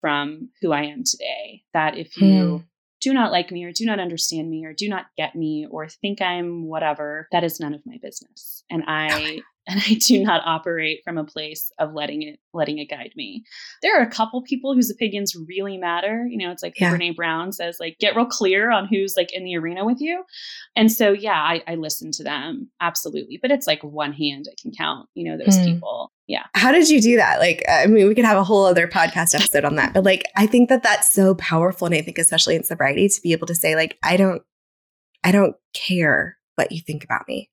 from 0.00 0.50
who 0.60 0.72
I 0.72 0.82
am 0.84 1.04
today. 1.04 1.64
That 1.72 1.96
if 1.96 2.16
you 2.16 2.44
Mm. 2.44 2.64
do 3.00 3.12
not 3.12 3.32
like 3.32 3.50
me 3.50 3.64
or 3.64 3.72
do 3.72 3.84
not 3.84 3.98
understand 4.00 4.48
me 4.50 4.64
or 4.64 4.72
do 4.72 4.88
not 4.88 5.06
get 5.16 5.34
me 5.34 5.66
or 5.70 5.88
think 5.88 6.20
I'm 6.20 6.66
whatever, 6.66 7.28
that 7.32 7.44
is 7.44 7.60
none 7.60 7.74
of 7.74 7.84
my 7.86 7.98
business. 8.02 8.64
And 8.70 8.84
I 8.86 9.42
and 9.66 9.80
I 9.86 9.94
do 9.94 10.22
not 10.22 10.42
operate 10.44 11.00
from 11.04 11.18
a 11.18 11.24
place 11.24 11.70
of 11.78 11.92
letting 11.92 12.22
it 12.22 12.38
letting 12.54 12.78
it 12.78 12.86
guide 12.88 13.12
me. 13.16 13.44
There 13.82 13.98
are 13.98 14.02
a 14.02 14.10
couple 14.10 14.40
people 14.42 14.74
whose 14.74 14.90
opinions 14.90 15.34
really 15.48 15.76
matter. 15.76 16.26
You 16.28 16.38
know, 16.38 16.50
it's 16.50 16.62
like 16.62 16.78
Yeah. 16.80 16.94
Brene 16.96 17.14
Brown 17.16 17.52
says, 17.52 17.76
like, 17.80 17.98
get 17.98 18.16
real 18.16 18.24
clear 18.26 18.70
on 18.70 18.86
who's 18.86 19.14
like 19.16 19.32
in 19.34 19.44
the 19.44 19.56
arena 19.56 19.84
with 19.84 20.00
you. 20.00 20.24
And 20.74 20.90
so 20.90 21.12
yeah, 21.12 21.34
I, 21.40 21.62
I 21.66 21.74
listen 21.74 22.10
to 22.12 22.24
them. 22.24 22.70
Absolutely. 22.80 23.38
But 23.42 23.50
it's 23.50 23.66
like 23.66 23.82
one 23.82 24.12
hand 24.12 24.46
I 24.50 24.54
can 24.60 24.72
count, 24.72 25.08
you 25.14 25.24
know, 25.30 25.36
those 25.36 25.56
Mm. 25.58 25.64
people. 25.74 26.12
Yeah. 26.26 26.44
How 26.54 26.72
did 26.72 26.88
you 26.88 27.00
do 27.00 27.16
that? 27.16 27.38
Like, 27.38 27.62
I 27.68 27.86
mean, 27.86 28.08
we 28.08 28.14
could 28.14 28.24
have 28.24 28.38
a 28.38 28.42
whole 28.44 28.64
other 28.64 28.88
podcast 28.88 29.34
episode 29.34 29.64
on 29.64 29.76
that, 29.76 29.92
but 29.94 30.02
like, 30.04 30.24
I 30.36 30.46
think 30.46 30.68
that 30.70 30.82
that's 30.82 31.12
so 31.12 31.34
powerful. 31.36 31.86
And 31.86 31.94
I 31.94 32.02
think, 32.02 32.18
especially 32.18 32.56
in 32.56 32.64
sobriety, 32.64 33.08
to 33.08 33.20
be 33.22 33.32
able 33.32 33.46
to 33.46 33.54
say, 33.54 33.76
like, 33.76 33.96
I 34.02 34.16
don't, 34.16 34.42
I 35.22 35.30
don't 35.32 35.54
care 35.72 36.36
what 36.56 36.72
you 36.72 36.80
think 36.80 37.04
about 37.04 37.28
me. 37.28 37.50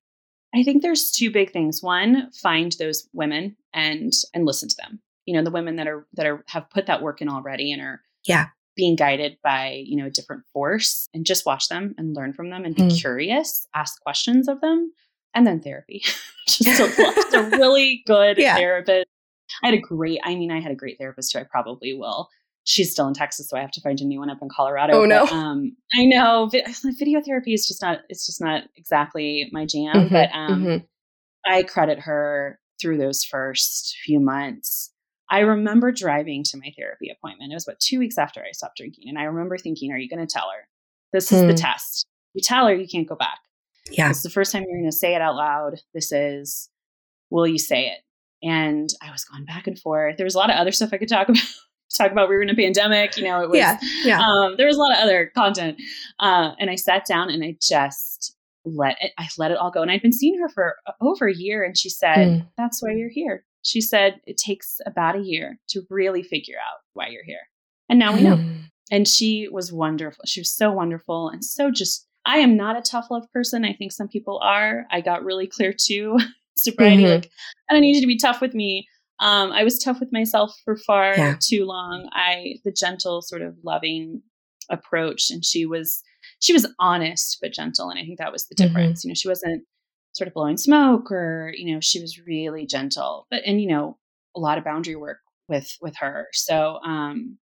I 0.56 0.64
think 0.64 0.82
there's 0.82 1.12
two 1.12 1.32
big 1.32 1.52
things. 1.52 1.82
One, 1.82 2.32
find 2.32 2.72
those 2.74 3.08
women 3.14 3.56
and 3.74 4.14
and 4.34 4.46
listen 4.46 4.70
to 4.70 4.76
them. 4.78 5.00
You 5.26 5.36
know, 5.36 5.44
the 5.44 5.52
women 5.52 5.76
that 5.78 5.88
are 5.88 6.06
that 6.14 6.26
are 6.26 6.44
have 6.48 6.70
put 6.70 6.86
that 6.88 7.02
work 7.02 7.22
in 7.22 7.30
already 7.30 7.72
and 7.72 7.82
are 7.82 8.02
Yeah. 8.26 8.48
being 8.76 8.96
guided 8.96 9.38
by, 9.44 9.84
you 9.86 9.96
know, 9.98 10.08
a 10.08 10.12
different 10.12 10.44
force 10.52 11.08
and 11.14 11.26
just 11.26 11.46
watch 11.46 11.68
them 11.70 11.94
and 11.98 12.16
learn 12.16 12.34
from 12.34 12.50
them 12.50 12.66
and 12.66 12.76
be 12.76 12.82
Mm. 12.84 13.00
curious, 13.00 13.68
ask 13.76 14.02
questions 14.02 14.48
of 14.48 14.62
them, 14.62 14.92
and 15.34 15.46
then 15.48 15.60
therapy. 15.62 16.02
just 16.48 16.80
a, 16.80 16.88
just 17.16 17.34
a 17.34 17.44
really 17.58 18.04
good 18.06 18.38
Yeah. 18.38 18.56
therapist. 18.56 19.06
I 19.62 19.68
had 19.68 19.76
a 19.76 19.82
great, 19.82 20.20
I 20.24 20.36
mean, 20.36 20.52
I 20.52 20.60
had 20.60 20.72
a 20.72 20.76
great 20.76 20.98
therapist 20.98 21.34
who 21.34 21.40
I 21.40 21.44
probably 21.44 21.94
will. 21.94 22.30
She's 22.66 22.92
still 22.92 23.08
in 23.08 23.14
Texas, 23.14 23.50
so 23.50 23.58
I 23.58 23.62
have 23.62 23.72
to 23.72 23.82
find 23.82 24.00
a 24.00 24.06
new 24.06 24.20
one 24.20 24.30
up 24.30 24.38
in 24.42 24.48
Colorado. 24.50 24.94
Oh, 25.02 25.06
no. 25.06 25.26
But, 25.26 25.34
um, 25.34 25.76
I 25.94 26.06
know 26.06 26.50
video 26.98 27.22
therapy 27.22 27.54
is 27.54 27.68
just 27.68 27.82
not, 27.82 28.00
it's 28.10 28.26
just 28.26 28.40
not 28.42 28.64
exactly 28.78 29.50
my 29.52 29.66
jam. 29.66 30.08
Mhm, 30.08 30.10
But 30.12 30.30
um, 30.34 30.64
mhm. 30.66 30.86
I 31.46 31.64
credit 31.64 32.00
her 32.00 32.60
through 32.82 32.98
those 32.98 33.24
first 33.24 33.98
few 34.06 34.20
months. 34.20 34.92
I 35.30 35.40
remember 35.40 35.92
driving 35.92 36.44
to 36.46 36.58
my 36.58 36.72
therapy 36.78 37.10
appointment. 37.10 37.52
It 37.52 37.56
was 37.56 37.68
about 37.68 37.80
two 37.80 38.00
weeks 38.00 38.18
after 38.18 38.42
I 38.42 38.52
stopped 38.52 38.78
drinking. 38.78 39.10
And 39.10 39.18
I 39.18 39.24
remember 39.24 39.58
thinking, 39.58 39.92
are 39.92 39.98
you 39.98 40.10
going 40.10 40.26
to 40.26 40.32
tell 40.32 40.50
her? 40.50 40.68
This 41.12 41.32
is 41.32 41.42
the 41.42 41.48
Hmm. 41.50 41.56
test. 41.56 42.06
You 42.34 42.42
tell 42.42 42.68
her, 42.68 42.74
you 42.76 42.88
can't 42.88 43.08
go 43.08 43.16
back. 43.16 43.40
Yeah. 43.92 44.10
Is 44.10 44.24
the 44.24 44.30
first 44.30 44.52
time 44.52 44.64
you're 44.68 44.80
going 44.80 44.90
to 44.90 44.96
say 44.96 45.16
it 45.16 45.22
out 45.22 45.36
loud. 45.36 45.80
This 45.94 46.12
is, 46.12 46.70
will 47.30 47.46
you 47.48 47.60
say 47.60 47.88
it? 47.88 48.00
And 48.48 48.90
I 49.02 49.12
was 49.12 49.26
going 49.26 49.46
back 49.46 49.68
and 49.68 49.78
forth. 49.78 50.18
There 50.18 50.26
was 50.26 50.36
a 50.36 50.38
lot 50.38 50.50
of 50.50 50.56
other 50.56 50.72
stuff 50.72 50.90
I 50.94 50.98
could 50.98 51.10
talk 51.10 51.28
about. 51.30 51.44
Talk 51.98 52.12
about 52.12 52.30
we 52.30 52.36
were 52.36 52.42
in 52.42 52.50
a 52.50 52.56
pandemic. 52.56 53.18
You 53.18 53.24
know, 53.24 53.42
it 53.44 53.50
was 53.50 53.58
Yeah. 53.58 53.80
Yeah. 54.04 54.20
um, 54.22 54.56
there 54.58 54.68
was 54.68 54.78
a 54.78 54.80
lot 54.80 54.92
of 54.94 54.98
other 55.04 55.32
content. 55.36 55.80
Uh, 56.20 56.52
and 56.60 56.70
I 56.70 56.76
sat 56.76 57.06
down 57.06 57.30
and 57.30 57.44
I 57.44 57.56
just 57.62 58.36
let 58.66 58.96
it, 59.02 59.12
I 59.18 59.28
let 59.38 59.52
it 59.52 59.58
all 59.58 59.72
go. 59.72 59.82
And 59.82 59.92
I'd 59.92 60.02
been 60.02 60.14
seeing 60.14 60.40
her 60.40 60.50
for 60.50 60.76
over 61.02 61.28
a 61.28 61.36
year. 61.36 61.64
And 61.64 61.78
she 61.78 61.90
said, 61.90 62.18
Mm. 62.28 62.48
that's 62.58 62.82
why 62.82 62.92
you're 62.92 63.10
here. 63.10 63.44
She 63.62 63.82
said, 63.82 64.20
it 64.26 64.38
takes 64.38 64.80
about 64.86 65.16
a 65.16 65.22
year 65.22 65.60
to 65.70 65.82
really 65.90 66.24
figure 66.24 66.58
out 66.58 66.80
why 66.94 67.08
you're 67.08 67.24
here. 67.26 67.40
And 67.90 68.00
now 68.00 68.14
we 68.14 68.22
know. 68.22 68.38
Mm. 68.38 68.62
And 68.92 69.08
she 69.08 69.48
was 69.50 69.72
wonderful. 69.72 70.24
She 70.26 70.42
was 70.42 70.52
so 70.56 70.72
wonderful 70.72 71.30
and 71.30 71.44
so 71.44 71.72
just, 71.72 72.08
I 72.26 72.38
am 72.38 72.56
not 72.56 72.78
a 72.78 72.82
tough 72.82 73.08
love 73.12 73.26
person. 73.34 73.66
I 73.66 73.74
think 73.74 73.92
some 73.92 74.08
people 74.08 74.40
are. 74.42 74.86
I 74.92 75.02
got 75.02 75.26
really 75.26 75.48
clear 75.48 75.74
too 75.74 76.18
sobriety. 76.58 77.04
Mm-hmm. 77.04 77.12
Like, 77.14 77.32
I 77.70 77.74
don't 77.74 77.82
need 77.82 77.96
you 77.96 78.02
to 78.02 78.08
be 78.08 78.18
tough 78.18 78.40
with 78.40 78.54
me. 78.54 78.88
Um, 79.20 79.52
I 79.52 79.64
was 79.64 79.80
tough 79.80 80.00
with 80.00 80.12
myself 80.12 80.56
for 80.66 80.76
far 80.76 81.14
yeah. 81.16 81.36
too 81.40 81.66
long. 81.66 82.10
I 82.14 82.56
the 82.64 82.72
gentle, 82.72 83.22
sort 83.22 83.42
of 83.42 83.56
loving 83.64 84.22
approach, 84.70 85.30
and 85.30 85.44
she 85.46 85.66
was 85.66 86.02
she 86.40 86.54
was 86.54 86.68
honest 86.80 87.38
but 87.42 87.54
gentle, 87.54 87.90
and 87.90 88.00
I 88.00 88.04
think 88.04 88.20
that 88.20 88.32
was 88.32 88.48
the 88.48 88.56
mm-hmm. 88.56 88.68
difference. 88.68 89.02
Mm-hmm. 89.02 89.08
You 89.08 89.12
know, 89.12 89.16
she 89.16 89.28
wasn't 89.28 89.64
sort 90.14 90.28
of 90.28 90.34
blowing 90.34 90.58
smoke, 90.58 91.12
or 91.12 91.54
you 91.56 91.74
know, 91.74 91.80
she 91.80 92.02
was 92.02 92.20
really 92.26 92.66
gentle, 92.66 93.28
but 93.30 93.44
and 93.46 93.62
you 93.62 93.68
know, 93.68 93.98
a 94.36 94.40
lot 94.40 94.58
of 94.58 94.64
boundary 94.64 94.96
work 94.96 95.20
with 95.48 95.78
with 95.82 95.96
her. 95.98 96.28
So, 96.34 96.80
um, 96.84 97.38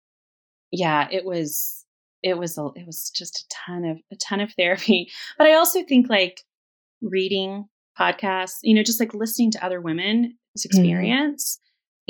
yeah, 0.71 1.09
it 1.11 1.25
was 1.25 1.85
it 2.23 2.37
was 2.37 2.59
a, 2.59 2.69
it 2.75 2.87
was 2.87 3.11
just 3.14 3.41
a 3.41 3.55
ton 3.66 3.85
of 3.85 3.99
a 4.11 4.16
ton 4.16 4.41
of 4.41 4.53
therapy. 4.59 5.11
But 5.37 5.47
I 5.47 5.55
also 5.55 5.83
think 5.85 6.09
like 6.09 6.43
reading 7.01 7.69
podcasts, 7.99 8.59
you 8.62 8.74
know, 8.74 8.82
just 8.82 9.01
like 9.01 9.14
listening 9.14 9.51
to 9.53 9.64
other 9.64 9.80
women's 9.80 10.32
mm-hmm. 10.32 10.64
experience 10.64 11.59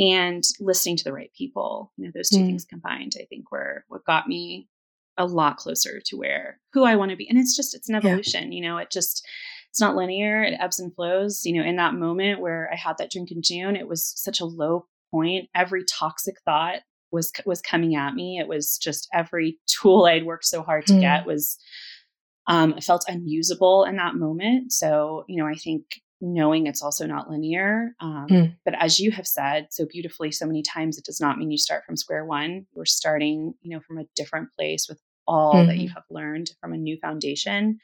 mm. 0.01 0.11
and 0.11 0.45
listening 0.61 0.97
to 0.97 1.05
the 1.05 1.12
right 1.12 1.32
people. 1.36 1.93
You 1.97 2.07
know, 2.07 2.12
those 2.14 2.28
two 2.28 2.39
mm. 2.39 2.47
things 2.47 2.64
combined, 2.64 3.14
I 3.18 3.24
think 3.24 3.51
were 3.51 3.84
what 3.89 4.05
got 4.05 4.28
me 4.28 4.68
a 5.16 5.26
lot 5.26 5.57
closer 5.57 6.01
to 6.07 6.16
where 6.16 6.61
who 6.72 6.84
I 6.84 6.97
want 6.97 7.11
to 7.11 7.16
be. 7.16 7.28
And 7.28 7.39
it's 7.39 7.57
just 7.57 7.74
it's 7.74 7.89
an 7.89 7.97
evolution, 7.97 8.53
yeah. 8.53 8.57
you 8.57 8.62
know, 8.62 8.78
it 8.78 8.91
just 8.91 9.26
it's 9.70 9.80
not 9.80 9.97
linear, 9.97 10.43
it 10.43 10.59
ebbs 10.61 10.78
and 10.78 10.95
flows. 10.95 11.45
You 11.45 11.55
know, 11.55 11.68
in 11.68 11.76
that 11.76 11.95
moment 11.95 12.41
where 12.41 12.70
I 12.72 12.76
had 12.76 12.99
that 12.99 13.11
drink 13.11 13.30
in 13.30 13.43
June, 13.43 13.76
it 13.76 13.89
was 13.89 14.12
such 14.16 14.41
a 14.41 14.47
low 14.47 14.86
point. 15.11 15.49
Every 15.55 15.84
toxic 15.84 16.36
thought 16.45 16.80
was 17.11 17.32
was 17.45 17.61
coming 17.61 17.97
at 17.97 18.14
me. 18.14 18.39
It 18.39 18.49
was 18.49 18.78
just 18.78 19.09
every 19.12 19.59
tool 19.66 20.07
I'd 20.07 20.24
worked 20.24 20.47
so 20.47 20.62
hard 20.62 20.86
to 20.86 20.95
mm. 20.95 21.01
get 21.01 21.26
was 21.26 21.59
um, 22.49 22.74
I 22.76 22.80
felt 22.80 23.05
unusable 23.07 23.84
in 23.84 23.96
that 23.96 24.14
moment. 24.14 24.72
So, 24.72 25.24
you 25.28 25.36
know, 25.36 25.46
I 25.46 25.55
think 25.55 25.84
knowing 26.20 26.66
it's 26.66 26.82
also 26.82 27.07
not 27.07 27.30
linear. 27.30 27.94
Um, 28.01 28.26
mm. 28.28 28.57
But 28.64 28.74
as 28.80 28.99
you 28.99 29.12
have 29.12 29.26
said 29.26 29.68
so 29.70 29.86
beautifully 29.86 30.32
so 30.32 30.46
many 30.46 30.62
times, 30.62 30.99
it 30.99 31.05
does 31.05 31.20
not 31.20 31.38
mean 31.38 31.51
you 31.51 31.59
start 31.59 31.84
from 31.84 31.96
square 31.96 32.24
one. 32.24 32.66
You're 32.74 32.86
starting, 32.86 33.55
you 33.61 33.70
know, 33.70 33.80
from 33.86 33.99
a 33.99 34.07
different 34.16 34.49
place 34.59 34.86
with 34.88 34.99
all 35.26 35.55
mm. 35.55 35.66
that 35.66 35.76
you 35.76 35.88
mm-hmm. 35.88 35.94
have 35.94 36.05
learned 36.11 36.51
from 36.61 36.72
a 36.72 36.78
new 36.78 36.96
foundation. 36.96 37.78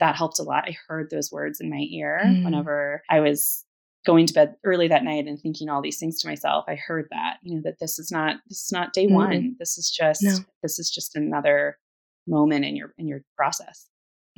That 0.00 0.16
helped 0.16 0.38
a 0.38 0.42
lot. 0.42 0.64
I 0.66 0.76
heard 0.88 1.10
those 1.10 1.30
words 1.30 1.60
in 1.60 1.68
my 1.68 1.84
ear 1.90 2.22
mm. 2.24 2.44
whenever 2.44 3.02
I 3.10 3.20
was 3.20 3.64
going 4.06 4.26
to 4.26 4.34
bed 4.34 4.54
early 4.64 4.88
that 4.88 5.04
night 5.04 5.26
and 5.26 5.40
thinking 5.40 5.68
all 5.68 5.80
these 5.80 5.98
things 5.98 6.20
to 6.20 6.28
myself 6.28 6.64
i 6.68 6.74
heard 6.74 7.06
that 7.10 7.38
you 7.42 7.54
know 7.54 7.62
that 7.64 7.78
this 7.80 7.98
is 7.98 8.10
not 8.10 8.36
this 8.48 8.64
is 8.64 8.70
not 8.70 8.92
day 8.92 9.06
mm-hmm. 9.06 9.14
one 9.14 9.56
this 9.58 9.78
is 9.78 9.90
just 9.90 10.22
no. 10.22 10.36
this 10.62 10.78
is 10.78 10.90
just 10.90 11.16
another 11.16 11.78
moment 12.26 12.66
in 12.66 12.76
your 12.76 12.92
in 12.98 13.08
your 13.08 13.22
process 13.34 13.88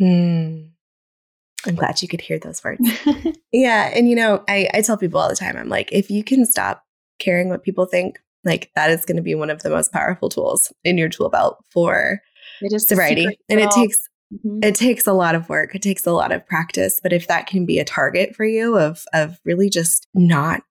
mm. 0.01 0.69
i'm 1.67 1.75
glad 1.75 2.01
you 2.03 2.09
could 2.09 2.21
hear 2.21 2.39
those 2.39 2.63
words 2.63 2.81
yeah 3.53 3.91
and 3.95 4.09
you 4.09 4.17
know 4.17 4.43
I, 4.49 4.69
I 4.75 4.83
tell 4.83 4.97
people 4.97 5.21
all 5.21 5.29
the 5.29 5.37
time 5.37 5.57
i'm 5.57 5.69
like 5.69 5.91
if 5.93 6.11
you 6.11 6.25
can 6.25 6.47
stop 6.47 6.85
caring 7.19 7.49
what 7.49 7.63
people 7.63 7.87
think 7.87 8.19
like 8.45 8.71
that 8.75 8.91
is 8.91 9.05
going 9.05 9.17
to 9.17 9.23
be 9.23 9.35
one 9.35 9.51
of 9.51 9.63
the 9.63 9.71
most 9.71 9.93
powerful 9.93 10.29
tools 10.29 10.73
in 10.85 10.99
your 10.99 11.09
tool 11.09 11.29
belt 11.29 11.59
for 11.71 12.21
sobriety 12.79 13.39
and 13.49 13.61
it 13.61 13.71
takes 13.71 14.09
Mm-hmm. 14.35 14.59
It 14.63 14.75
takes 14.75 15.07
a 15.07 15.13
lot 15.13 15.35
of 15.35 15.49
work. 15.49 15.75
It 15.75 15.83
takes 15.83 16.07
a 16.07 16.13
lot 16.13 16.33
of 16.33 16.47
practice. 16.47 17.01
But 17.03 17.13
if 17.13 17.29
that 17.29 17.47
can 17.47 17.65
be 17.65 17.79
a 17.79 17.85
target 17.85 18.35
for 18.35 18.45
you 18.45 18.77
of 18.77 19.05
of 19.13 19.39
really 19.45 19.71
just 19.71 20.07
not 20.15 20.63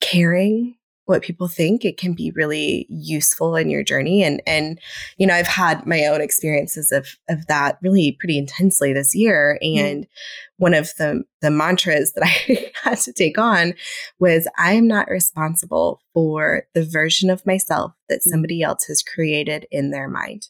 caring 0.00 0.76
what 1.06 1.22
people 1.22 1.48
think, 1.48 1.84
it 1.84 1.96
can 1.96 2.12
be 2.12 2.32
really 2.32 2.86
useful 2.90 3.56
in 3.56 3.70
your 3.70 3.82
journey. 3.82 4.22
And 4.22 4.42
and 4.46 4.78
you 5.16 5.26
know, 5.26 5.34
I've 5.34 5.46
had 5.46 5.86
my 5.86 6.04
own 6.04 6.20
experiences 6.20 6.92
of 6.92 7.08
of 7.28 7.46
that 7.46 7.78
really 7.82 8.16
pretty 8.20 8.38
intensely 8.38 8.92
this 8.92 9.14
year. 9.14 9.58
Mm-hmm. 9.62 9.84
And 9.84 10.04
mm-hmm. 10.04 10.62
one 10.62 10.74
of 10.74 10.92
the 10.98 11.24
the 11.40 11.50
mantras 11.50 12.12
that 12.12 12.24
I 12.26 12.72
had 12.82 12.98
to 12.98 13.12
take 13.12 13.38
on 13.38 13.74
was 14.18 14.48
I 14.58 14.72
am 14.74 14.86
not 14.86 15.08
responsible 15.08 16.00
for 16.12 16.64
the 16.74 16.84
version 16.84 17.30
of 17.30 17.46
myself 17.46 17.92
that 18.08 18.18
mm. 18.18 18.30
somebody 18.30 18.62
else 18.62 18.84
has 18.84 19.02
created 19.02 19.66
in 19.70 19.90
their 19.90 20.08
mind. 20.08 20.48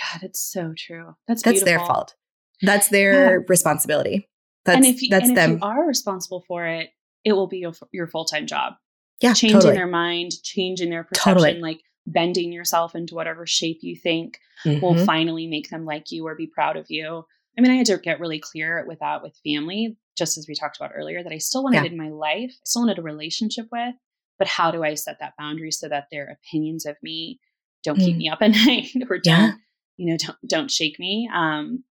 God, 0.00 0.22
it's 0.22 0.40
so 0.40 0.74
true. 0.76 1.14
That's 1.28 1.42
that's 1.42 1.62
their 1.62 1.78
fault. 1.78 2.14
That's 2.62 2.88
their 2.88 3.38
yeah. 3.38 3.44
responsibility. 3.48 4.28
That's 4.64 4.76
and 4.76 4.86
if 4.86 5.02
you, 5.02 5.08
that's 5.10 5.28
and 5.28 5.36
them. 5.36 5.52
If 5.52 5.60
you 5.60 5.66
are 5.66 5.86
responsible 5.86 6.42
for 6.48 6.66
it, 6.66 6.90
it 7.24 7.34
will 7.34 7.46
be 7.46 7.58
your, 7.58 7.72
your 7.92 8.06
full 8.06 8.24
time 8.24 8.46
job. 8.46 8.74
Yeah, 9.20 9.32
changing 9.32 9.60
totally. 9.60 9.74
their 9.74 9.86
mind, 9.86 10.32
changing 10.42 10.90
their 10.90 11.04
perception, 11.04 11.34
totally. 11.34 11.60
like 11.60 11.80
bending 12.06 12.52
yourself 12.52 12.94
into 12.94 13.14
whatever 13.14 13.46
shape 13.46 13.78
you 13.80 13.96
think 13.96 14.38
mm-hmm. 14.64 14.80
will 14.80 15.04
finally 15.04 15.46
make 15.46 15.70
them 15.70 15.84
like 15.84 16.10
you 16.10 16.26
or 16.26 16.34
be 16.34 16.46
proud 16.46 16.76
of 16.76 16.86
you. 16.88 17.24
I 17.56 17.60
mean, 17.60 17.70
I 17.70 17.76
had 17.76 17.86
to 17.86 17.98
get 17.98 18.20
really 18.20 18.40
clear 18.40 18.84
with 18.86 18.98
that 18.98 19.22
with 19.22 19.38
family, 19.44 19.96
just 20.18 20.36
as 20.36 20.46
we 20.48 20.54
talked 20.54 20.76
about 20.76 20.92
earlier, 20.94 21.22
that 21.22 21.32
I 21.32 21.38
still 21.38 21.62
wanted 21.62 21.84
yeah. 21.84 21.90
in 21.90 21.96
my 21.96 22.08
life, 22.08 22.50
I 22.50 22.64
still 22.64 22.82
wanted 22.82 22.98
a 22.98 23.02
relationship 23.02 23.68
with, 23.70 23.94
but 24.38 24.48
how 24.48 24.70
do 24.70 24.82
I 24.82 24.94
set 24.94 25.20
that 25.20 25.34
boundary 25.38 25.70
so 25.70 25.88
that 25.88 26.08
their 26.10 26.36
opinions 26.42 26.84
of 26.84 26.96
me 27.02 27.38
don't 27.84 27.98
mm. 27.98 28.04
keep 28.04 28.16
me 28.16 28.28
up 28.28 28.38
at 28.42 28.50
night 28.66 28.90
or 29.08 29.18
don't 29.18 29.24
yeah 29.24 29.52
you 29.96 30.06
know 30.06 30.16
don't 30.16 30.38
don't 30.46 30.70
shake 30.70 30.98
me 30.98 31.28
um 31.32 31.84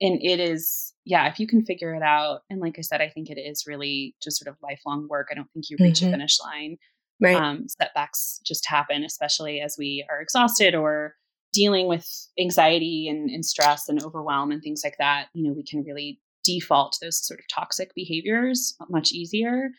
and 0.00 0.20
it 0.22 0.40
is 0.40 0.93
yeah 1.04 1.28
if 1.28 1.38
you 1.38 1.46
can 1.46 1.64
figure 1.64 1.94
it 1.94 2.02
out 2.02 2.40
and 2.50 2.60
like 2.60 2.76
i 2.78 2.80
said 2.80 3.00
i 3.00 3.08
think 3.08 3.30
it 3.30 3.38
is 3.38 3.64
really 3.66 4.14
just 4.22 4.38
sort 4.38 4.52
of 4.52 4.60
lifelong 4.62 5.06
work 5.08 5.28
i 5.30 5.34
don't 5.34 5.50
think 5.52 5.70
you 5.70 5.76
reach 5.80 6.00
mm-hmm. 6.00 6.08
a 6.08 6.12
finish 6.12 6.38
line 6.40 6.76
right 7.20 7.36
um 7.36 7.66
setbacks 7.68 8.40
just 8.44 8.66
happen 8.66 9.04
especially 9.04 9.60
as 9.60 9.76
we 9.78 10.04
are 10.10 10.20
exhausted 10.20 10.74
or 10.74 11.14
dealing 11.52 11.86
with 11.86 12.08
anxiety 12.38 13.08
and, 13.08 13.30
and 13.30 13.46
stress 13.46 13.88
and 13.88 14.02
overwhelm 14.02 14.50
and 14.50 14.62
things 14.62 14.82
like 14.84 14.96
that 14.98 15.28
you 15.34 15.42
know 15.42 15.52
we 15.52 15.64
can 15.64 15.82
really 15.84 16.20
default 16.44 16.98
those 17.00 17.24
sort 17.24 17.40
of 17.40 17.46
toxic 17.48 17.94
behaviors 17.94 18.76
much 18.90 19.12
easier 19.12 19.70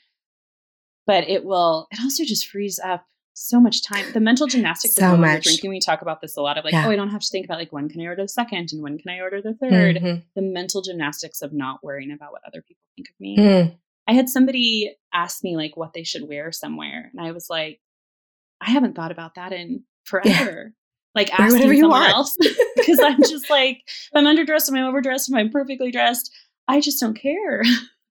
but 1.06 1.28
it 1.30 1.46
will 1.46 1.88
it 1.92 2.00
also 2.02 2.24
just 2.24 2.48
frees 2.48 2.80
up 2.84 3.06
so 3.36 3.60
much 3.60 3.84
time. 3.84 4.12
The 4.14 4.20
mental 4.20 4.48
gymnastics 4.48 4.96
so 4.96 5.14
of 5.14 5.20
much. 5.20 5.44
drinking, 5.44 5.70
we 5.70 5.80
talk 5.80 6.02
about 6.02 6.22
this 6.22 6.38
a 6.38 6.42
lot 6.42 6.58
of 6.58 6.64
like, 6.64 6.74
yeah. 6.74 6.88
oh, 6.88 6.90
I 6.90 6.96
don't 6.96 7.10
have 7.10 7.22
to 7.22 7.28
think 7.30 7.46
about 7.46 7.60
like 7.60 7.72
when 7.72 7.90
can 7.90 8.02
I 8.02 8.06
order 8.06 8.24
the 8.24 8.30
second 8.30 8.70
and 8.72 8.82
when 8.82 8.98
can 8.98 9.12
I 9.12 9.20
order 9.20 9.42
the 9.42 9.58
3rd 9.62 10.02
mm-hmm. 10.02 10.20
The 10.36 10.42
mental 10.42 10.82
gymnastics 10.82 11.42
of 11.42 11.54
not 11.54 11.84
worrying 11.84 12.12
about 12.12 12.32
what 12.32 12.42
other 12.48 12.62
people 12.62 12.82
think 12.96 13.10
of 13.10 13.16
me. 13.20 13.38
Mm. 13.38 13.78
I 14.08 14.14
had 14.14 14.30
somebody 14.30 14.96
ask 15.14 15.44
me 15.44 15.58
like 15.58 15.76
what 15.76 15.94
they 15.94 16.04
should 16.04 16.28
wear 16.28 16.52
somewhere, 16.52 17.12
and 17.12 17.26
I 17.26 17.32
was 17.32 17.48
like, 17.50 17.82
I 18.62 18.70
haven't 18.70 18.96
thought 18.96 19.12
about 19.12 19.36
that 19.36 19.52
in 19.52 19.84
forever. 20.06 20.74
Yeah. 20.74 20.82
Like 21.14 21.38
asking 21.38 21.62
someone 21.62 22.02
want. 22.02 22.14
else 22.14 22.36
because 22.76 23.00
I'm 23.00 23.22
just 23.22 23.50
like, 23.50 23.82
if 23.88 24.10
I'm 24.14 24.26
underdressed, 24.26 24.70
am 24.70 24.76
I 24.76 24.84
overdressed, 24.84 25.30
am 25.30 25.38
I 25.38 25.50
perfectly 25.50 25.92
dressed? 25.92 26.30
I 26.68 26.82
just 26.82 27.00
don't 27.00 27.16
care. 27.16 27.64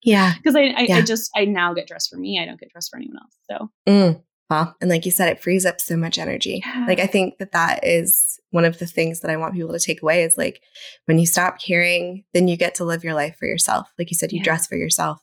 Yeah, 0.02 0.34
because 0.36 0.56
I 0.56 0.62
I, 0.62 0.80
yeah. 0.82 0.96
I, 0.96 1.02
just 1.02 1.30
I 1.36 1.44
now 1.44 1.74
get 1.74 1.86
dressed 1.86 2.10
for 2.10 2.16
me. 2.16 2.40
I 2.42 2.46
don't 2.46 2.58
get 2.58 2.70
dressed 2.72 2.90
for 2.90 2.96
anyone 2.98 3.18
else. 3.22 3.36
So. 3.50 3.70
Mm. 3.88 4.22
Well, 4.50 4.76
and 4.80 4.90
like 4.90 5.06
you 5.06 5.10
said, 5.10 5.28
it 5.28 5.42
frees 5.42 5.64
up 5.64 5.80
so 5.80 5.96
much 5.96 6.18
energy. 6.18 6.62
Yeah. 6.64 6.84
Like 6.86 7.00
I 7.00 7.06
think 7.06 7.38
that 7.38 7.52
that 7.52 7.80
is 7.82 8.38
one 8.50 8.64
of 8.64 8.78
the 8.78 8.86
things 8.86 9.20
that 9.20 9.30
I 9.30 9.36
want 9.36 9.54
people 9.54 9.72
to 9.72 9.78
take 9.78 10.02
away 10.02 10.22
is 10.22 10.36
like 10.36 10.60
when 11.06 11.18
you 11.18 11.26
stop 11.26 11.60
caring, 11.60 12.24
then 12.34 12.46
you 12.46 12.56
get 12.56 12.74
to 12.76 12.84
live 12.84 13.04
your 13.04 13.14
life 13.14 13.36
for 13.38 13.46
yourself. 13.46 13.88
Like 13.98 14.10
you 14.10 14.16
said, 14.16 14.32
you 14.32 14.38
yeah. 14.38 14.44
dress 14.44 14.66
for 14.66 14.76
yourself. 14.76 15.18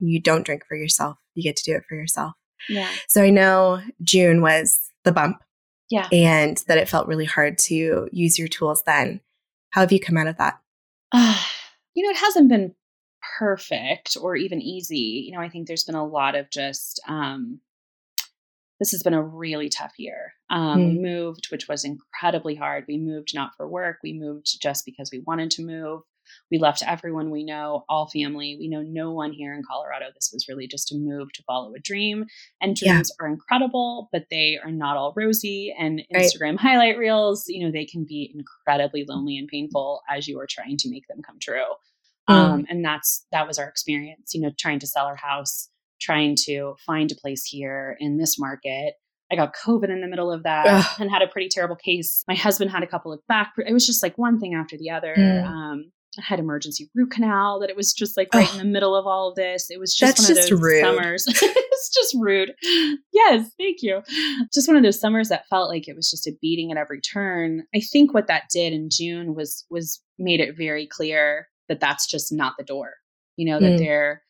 You 0.00 0.20
don't 0.20 0.44
drink 0.44 0.64
for 0.68 0.76
yourself. 0.76 1.16
You 1.34 1.42
get 1.42 1.56
to 1.56 1.64
do 1.64 1.76
it 1.76 1.84
for 1.88 1.94
yourself. 1.94 2.32
Yeah. 2.68 2.90
So 3.08 3.22
I 3.22 3.30
know 3.30 3.80
June 4.02 4.42
was 4.42 4.78
the 5.04 5.12
bump. 5.12 5.38
Yeah. 5.88 6.08
And 6.10 6.62
that 6.66 6.78
it 6.78 6.88
felt 6.88 7.06
really 7.06 7.24
hard 7.24 7.58
to 7.58 8.08
use 8.10 8.38
your 8.38 8.48
tools 8.48 8.82
then. 8.84 9.20
How 9.70 9.82
have 9.82 9.92
you 9.92 10.00
come 10.00 10.16
out 10.16 10.26
of 10.26 10.36
that? 10.38 10.58
Uh, 11.12 11.40
you 11.94 12.04
know, 12.04 12.10
it 12.10 12.16
hasn't 12.16 12.48
been 12.48 12.74
perfect 13.38 14.16
or 14.20 14.36
even 14.36 14.60
easy. 14.60 15.24
You 15.26 15.32
know, 15.32 15.40
I 15.40 15.48
think 15.48 15.66
there's 15.66 15.84
been 15.84 15.94
a 15.94 16.06
lot 16.06 16.34
of 16.34 16.50
just 16.50 17.00
um 17.08 17.60
this 18.78 18.90
has 18.90 19.02
been 19.02 19.14
a 19.14 19.22
really 19.22 19.68
tough 19.68 19.92
year. 19.98 20.34
Um, 20.50 20.78
mm. 20.78 20.88
We 20.88 20.98
moved, 20.98 21.48
which 21.50 21.68
was 21.68 21.84
incredibly 21.84 22.54
hard. 22.54 22.84
We 22.86 22.98
moved 22.98 23.34
not 23.34 23.52
for 23.56 23.68
work. 23.68 23.98
We 24.02 24.12
moved 24.12 24.60
just 24.60 24.84
because 24.84 25.10
we 25.10 25.22
wanted 25.26 25.50
to 25.52 25.64
move. 25.64 26.02
We 26.50 26.58
left 26.58 26.82
everyone 26.86 27.30
we 27.30 27.44
know, 27.44 27.84
all 27.88 28.08
family. 28.08 28.56
We 28.58 28.68
know 28.68 28.82
no 28.82 29.12
one 29.12 29.32
here 29.32 29.54
in 29.54 29.62
Colorado. 29.62 30.06
This 30.14 30.30
was 30.32 30.46
really 30.48 30.66
just 30.66 30.92
a 30.92 30.96
move 30.96 31.32
to 31.34 31.42
follow 31.44 31.72
a 31.74 31.78
dream. 31.78 32.26
And 32.60 32.74
dreams 32.74 33.12
yeah. 33.12 33.24
are 33.24 33.28
incredible, 33.28 34.08
but 34.12 34.26
they 34.30 34.58
are 34.62 34.72
not 34.72 34.96
all 34.96 35.14
rosy. 35.16 35.74
And 35.78 36.02
Instagram 36.14 36.52
right. 36.52 36.60
highlight 36.60 36.98
reels, 36.98 37.44
you 37.46 37.64
know, 37.64 37.72
they 37.72 37.84
can 37.84 38.04
be 38.04 38.34
incredibly 38.34 39.04
lonely 39.08 39.38
and 39.38 39.48
painful 39.48 40.02
as 40.10 40.26
you 40.26 40.38
are 40.40 40.48
trying 40.48 40.76
to 40.78 40.90
make 40.90 41.06
them 41.08 41.22
come 41.22 41.38
true. 41.40 41.64
Mm. 42.28 42.34
Um, 42.34 42.66
and 42.68 42.84
that's 42.84 43.24
that 43.30 43.46
was 43.46 43.58
our 43.58 43.68
experience. 43.68 44.34
You 44.34 44.40
know, 44.40 44.50
trying 44.58 44.80
to 44.80 44.86
sell 44.86 45.06
our 45.06 45.16
house 45.16 45.68
trying 46.00 46.36
to 46.46 46.74
find 46.84 47.10
a 47.10 47.16
place 47.16 47.44
here 47.44 47.96
in 48.00 48.18
this 48.18 48.38
market. 48.38 48.94
I 49.30 49.36
got 49.36 49.54
COVID 49.56 49.90
in 49.90 50.00
the 50.00 50.06
middle 50.06 50.30
of 50.30 50.44
that 50.44 50.66
Ugh. 50.68 51.00
and 51.00 51.10
had 51.10 51.22
a 51.22 51.26
pretty 51.26 51.48
terrible 51.48 51.76
case. 51.76 52.22
My 52.28 52.34
husband 52.34 52.70
had 52.70 52.82
a 52.82 52.86
couple 52.86 53.12
of 53.12 53.20
back. 53.28 53.52
It 53.58 53.72
was 53.72 53.86
just 53.86 54.02
like 54.02 54.16
one 54.16 54.38
thing 54.38 54.54
after 54.54 54.76
the 54.76 54.90
other. 54.90 55.14
Mm. 55.16 55.44
Um, 55.44 55.92
I 56.18 56.22
had 56.22 56.38
emergency 56.38 56.88
root 56.94 57.10
canal. 57.10 57.60
That 57.60 57.70
it 57.70 57.76
was 57.76 57.92
just 57.92 58.16
like 58.16 58.28
right 58.34 58.48
Ugh. 58.48 58.54
in 58.54 58.58
the 58.58 58.72
middle 58.72 58.94
of 58.94 59.06
all 59.06 59.30
of 59.30 59.34
this. 59.34 59.68
It 59.68 59.80
was 59.80 59.94
just 59.94 60.16
That's 60.16 60.28
one 60.28 60.36
just 60.36 60.52
of 60.52 60.58
those 60.58 60.62
rude. 60.62 60.80
summers. 60.80 61.24
it's 61.28 61.94
just 61.94 62.16
rude. 62.18 62.52
Yes, 63.12 63.50
thank 63.58 63.82
you. 63.82 64.02
Just 64.54 64.68
one 64.68 64.76
of 64.76 64.82
those 64.82 65.00
summers 65.00 65.28
that 65.28 65.48
felt 65.48 65.68
like 65.68 65.88
it 65.88 65.96
was 65.96 66.10
just 66.10 66.26
a 66.26 66.32
beating 66.40 66.70
at 66.70 66.78
every 66.78 67.00
turn. 67.00 67.64
I 67.74 67.80
think 67.80 68.14
what 68.14 68.28
that 68.28 68.44
did 68.50 68.72
in 68.72 68.88
June 68.90 69.34
was 69.34 69.64
was 69.70 70.00
made 70.18 70.40
it 70.40 70.56
very 70.56 70.86
clear 70.86 71.48
that 71.68 71.80
that's 71.80 72.06
just 72.06 72.32
not 72.32 72.54
the 72.58 72.64
door. 72.64 72.94
You 73.36 73.50
know 73.50 73.60
that 73.60 73.72
mm. 73.72 73.78
there 73.78 74.22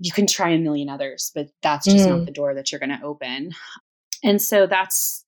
you 0.00 0.10
can 0.12 0.26
try 0.26 0.50
a 0.50 0.58
million 0.58 0.88
others, 0.88 1.30
but 1.34 1.48
that's 1.62 1.84
just 1.86 2.06
Mm. 2.06 2.08
not 2.18 2.24
the 2.26 2.32
door 2.32 2.54
that 2.54 2.72
you're 2.72 2.78
going 2.78 2.96
to 2.98 3.04
open. 3.04 3.52
And 4.24 4.40
so 4.40 4.66
that's, 4.66 5.24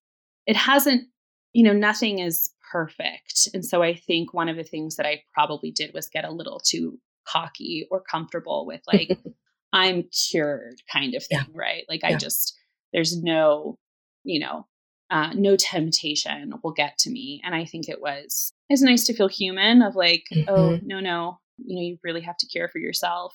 it 0.46 0.56
hasn't, 0.56 1.04
you 1.52 1.62
know, 1.62 1.72
nothing 1.74 2.18
is 2.18 2.50
perfect. 2.70 3.48
And 3.54 3.64
so 3.64 3.82
I 3.82 3.94
think 3.94 4.32
one 4.32 4.48
of 4.48 4.56
the 4.56 4.64
things 4.64 4.96
that 4.96 5.06
I 5.06 5.22
probably 5.34 5.70
did 5.70 5.92
was 5.94 6.08
get 6.08 6.24
a 6.24 6.30
little 6.32 6.58
too 6.58 6.98
cocky 7.28 7.86
or 7.90 8.00
comfortable 8.02 8.64
with 8.66 8.80
like, 8.90 9.18
I'm 9.74 10.04
cured 10.30 10.80
kind 10.92 11.14
of 11.14 11.24
thing, 11.24 11.38
Yeah. 11.38 11.44
right? 11.54 11.84
Like 11.88 12.02
I 12.04 12.16
just, 12.16 12.58
there's 12.92 13.22
no, 13.22 13.78
you 14.24 14.40
know, 14.40 14.66
uh, 15.10 15.32
no 15.34 15.56
temptation 15.56 16.54
will 16.64 16.72
get 16.72 16.96
to 16.98 17.10
me. 17.10 17.40
And 17.44 17.54
I 17.54 17.64
think 17.66 17.88
it 17.88 18.00
was, 18.00 18.52
it's 18.70 18.80
nice 18.82 19.04
to 19.04 19.14
feel 19.14 19.28
human 19.28 19.82
of 19.82 19.94
like, 19.94 20.24
oh, 20.48 20.78
no, 20.82 21.00
no, 21.00 21.38
you 21.58 21.76
know, 21.76 21.82
you 21.82 21.98
really 22.02 22.22
have 22.22 22.38
to 22.38 22.46
care 22.46 22.68
for 22.68 22.78
yourself 22.78 23.34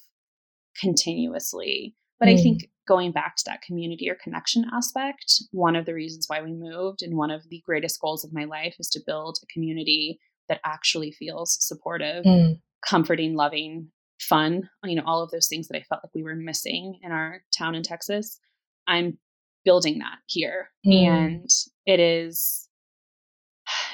continuously. 0.79 1.95
But 2.19 2.29
I 2.29 2.33
Mm. 2.33 2.43
think 2.43 2.71
going 2.87 3.11
back 3.11 3.35
to 3.35 3.43
that 3.45 3.61
community 3.61 4.09
or 4.09 4.15
connection 4.15 4.65
aspect, 4.73 5.43
one 5.51 5.75
of 5.75 5.85
the 5.85 5.93
reasons 5.93 6.27
why 6.27 6.41
we 6.41 6.53
moved 6.53 7.01
and 7.03 7.15
one 7.15 7.29
of 7.31 7.47
the 7.49 7.61
greatest 7.65 7.99
goals 7.99 8.23
of 8.23 8.33
my 8.33 8.45
life 8.45 8.75
is 8.79 8.89
to 8.89 9.01
build 9.05 9.37
a 9.43 9.45
community 9.47 10.19
that 10.49 10.61
actually 10.63 11.11
feels 11.11 11.57
supportive, 11.59 12.23
Mm. 12.25 12.61
comforting, 12.81 13.35
loving, 13.35 13.91
fun, 14.19 14.69
you 14.83 14.95
know, 14.95 15.03
all 15.05 15.21
of 15.21 15.29
those 15.31 15.47
things 15.47 15.67
that 15.67 15.77
I 15.77 15.83
felt 15.83 16.03
like 16.03 16.15
we 16.15 16.23
were 16.23 16.35
missing 16.35 16.99
in 17.03 17.11
our 17.11 17.43
town 17.55 17.75
in 17.75 17.83
Texas. 17.83 18.39
I'm 18.87 19.19
building 19.63 19.99
that 19.99 20.19
here. 20.27 20.71
Mm. 20.85 20.93
And 21.07 21.49
it 21.85 21.99
is 21.99 22.66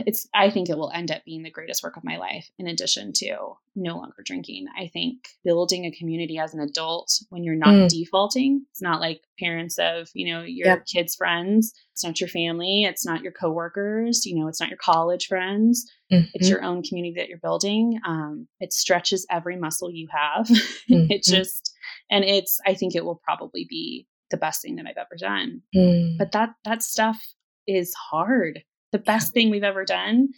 it's 0.05 0.27
I 0.33 0.49
think 0.49 0.69
it 0.69 0.77
will 0.77 0.91
end 0.91 1.11
up 1.11 1.23
being 1.25 1.43
the 1.43 1.51
greatest 1.51 1.83
work 1.83 1.97
of 1.97 2.03
my 2.03 2.17
life 2.17 2.49
in 2.59 2.67
addition 2.67 3.11
to 3.17 3.53
no 3.75 3.97
longer 3.97 4.21
drinking. 4.23 4.67
I 4.77 4.87
think 4.87 5.29
building 5.43 5.85
a 5.85 5.91
community 5.91 6.37
as 6.37 6.53
an 6.53 6.59
adult 6.59 7.11
when 7.29 7.43
you're 7.43 7.55
not 7.55 7.73
Mm. 7.73 7.89
defaulting, 7.89 8.65
it's 8.71 8.81
not 8.81 9.01
like 9.01 9.21
parents 9.39 9.77
of, 9.79 10.09
you 10.13 10.31
know, 10.31 10.41
your 10.43 10.67
Yep. 10.67 10.85
kids' 10.85 11.15
friends, 11.15 11.73
it's 11.91 12.03
not 12.03 12.19
your 12.19 12.27
family, 12.29 12.83
it's 12.83 13.05
not 13.05 13.21
your 13.23 13.31
coworkers, 13.31 14.25
you 14.25 14.35
know, 14.35 14.47
it's 14.47 14.59
not 14.59 14.69
your 14.69 14.77
college 14.77 15.27
friends 15.27 15.89
it's 16.35 16.47
Mhm. 16.47 16.51
your 16.51 16.63
own 16.63 16.83
community 16.83 17.15
that 17.17 17.27
you're 17.27 17.39
building 17.39 17.99
um, 18.05 18.47
it 18.59 18.71
stretches 18.71 19.25
every 19.31 19.55
muscle 19.57 19.89
you 19.91 20.07
have 20.11 20.47
Mhm. 20.47 20.57
it 21.11 21.23
just 21.23 21.73
and 22.11 22.23
it's 22.23 22.59
i 22.67 22.73
think 22.75 22.93
it 22.95 23.03
will 23.03 23.19
probably 23.23 23.65
be 23.67 24.07
the 24.29 24.37
best 24.37 24.61
thing 24.61 24.75
that 24.75 24.85
i've 24.85 24.97
ever 24.97 25.15
done 25.17 25.61
Mm. 25.75 26.17
but 26.19 26.31
that 26.33 26.53
that 26.65 26.83
stuff 26.83 27.19
is 27.67 27.93
hard 27.95 28.63
the 28.93 28.97
best 28.99 29.33
thing 29.33 29.49
we've 29.49 29.63
ever 29.63 29.83
done 29.83 30.29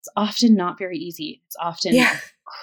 it's 0.00 0.08
often 0.16 0.54
not 0.54 0.78
very 0.78 0.98
easy 0.98 1.42
it's 1.46 1.56
often 1.58 1.92
Yeah. 1.94 2.16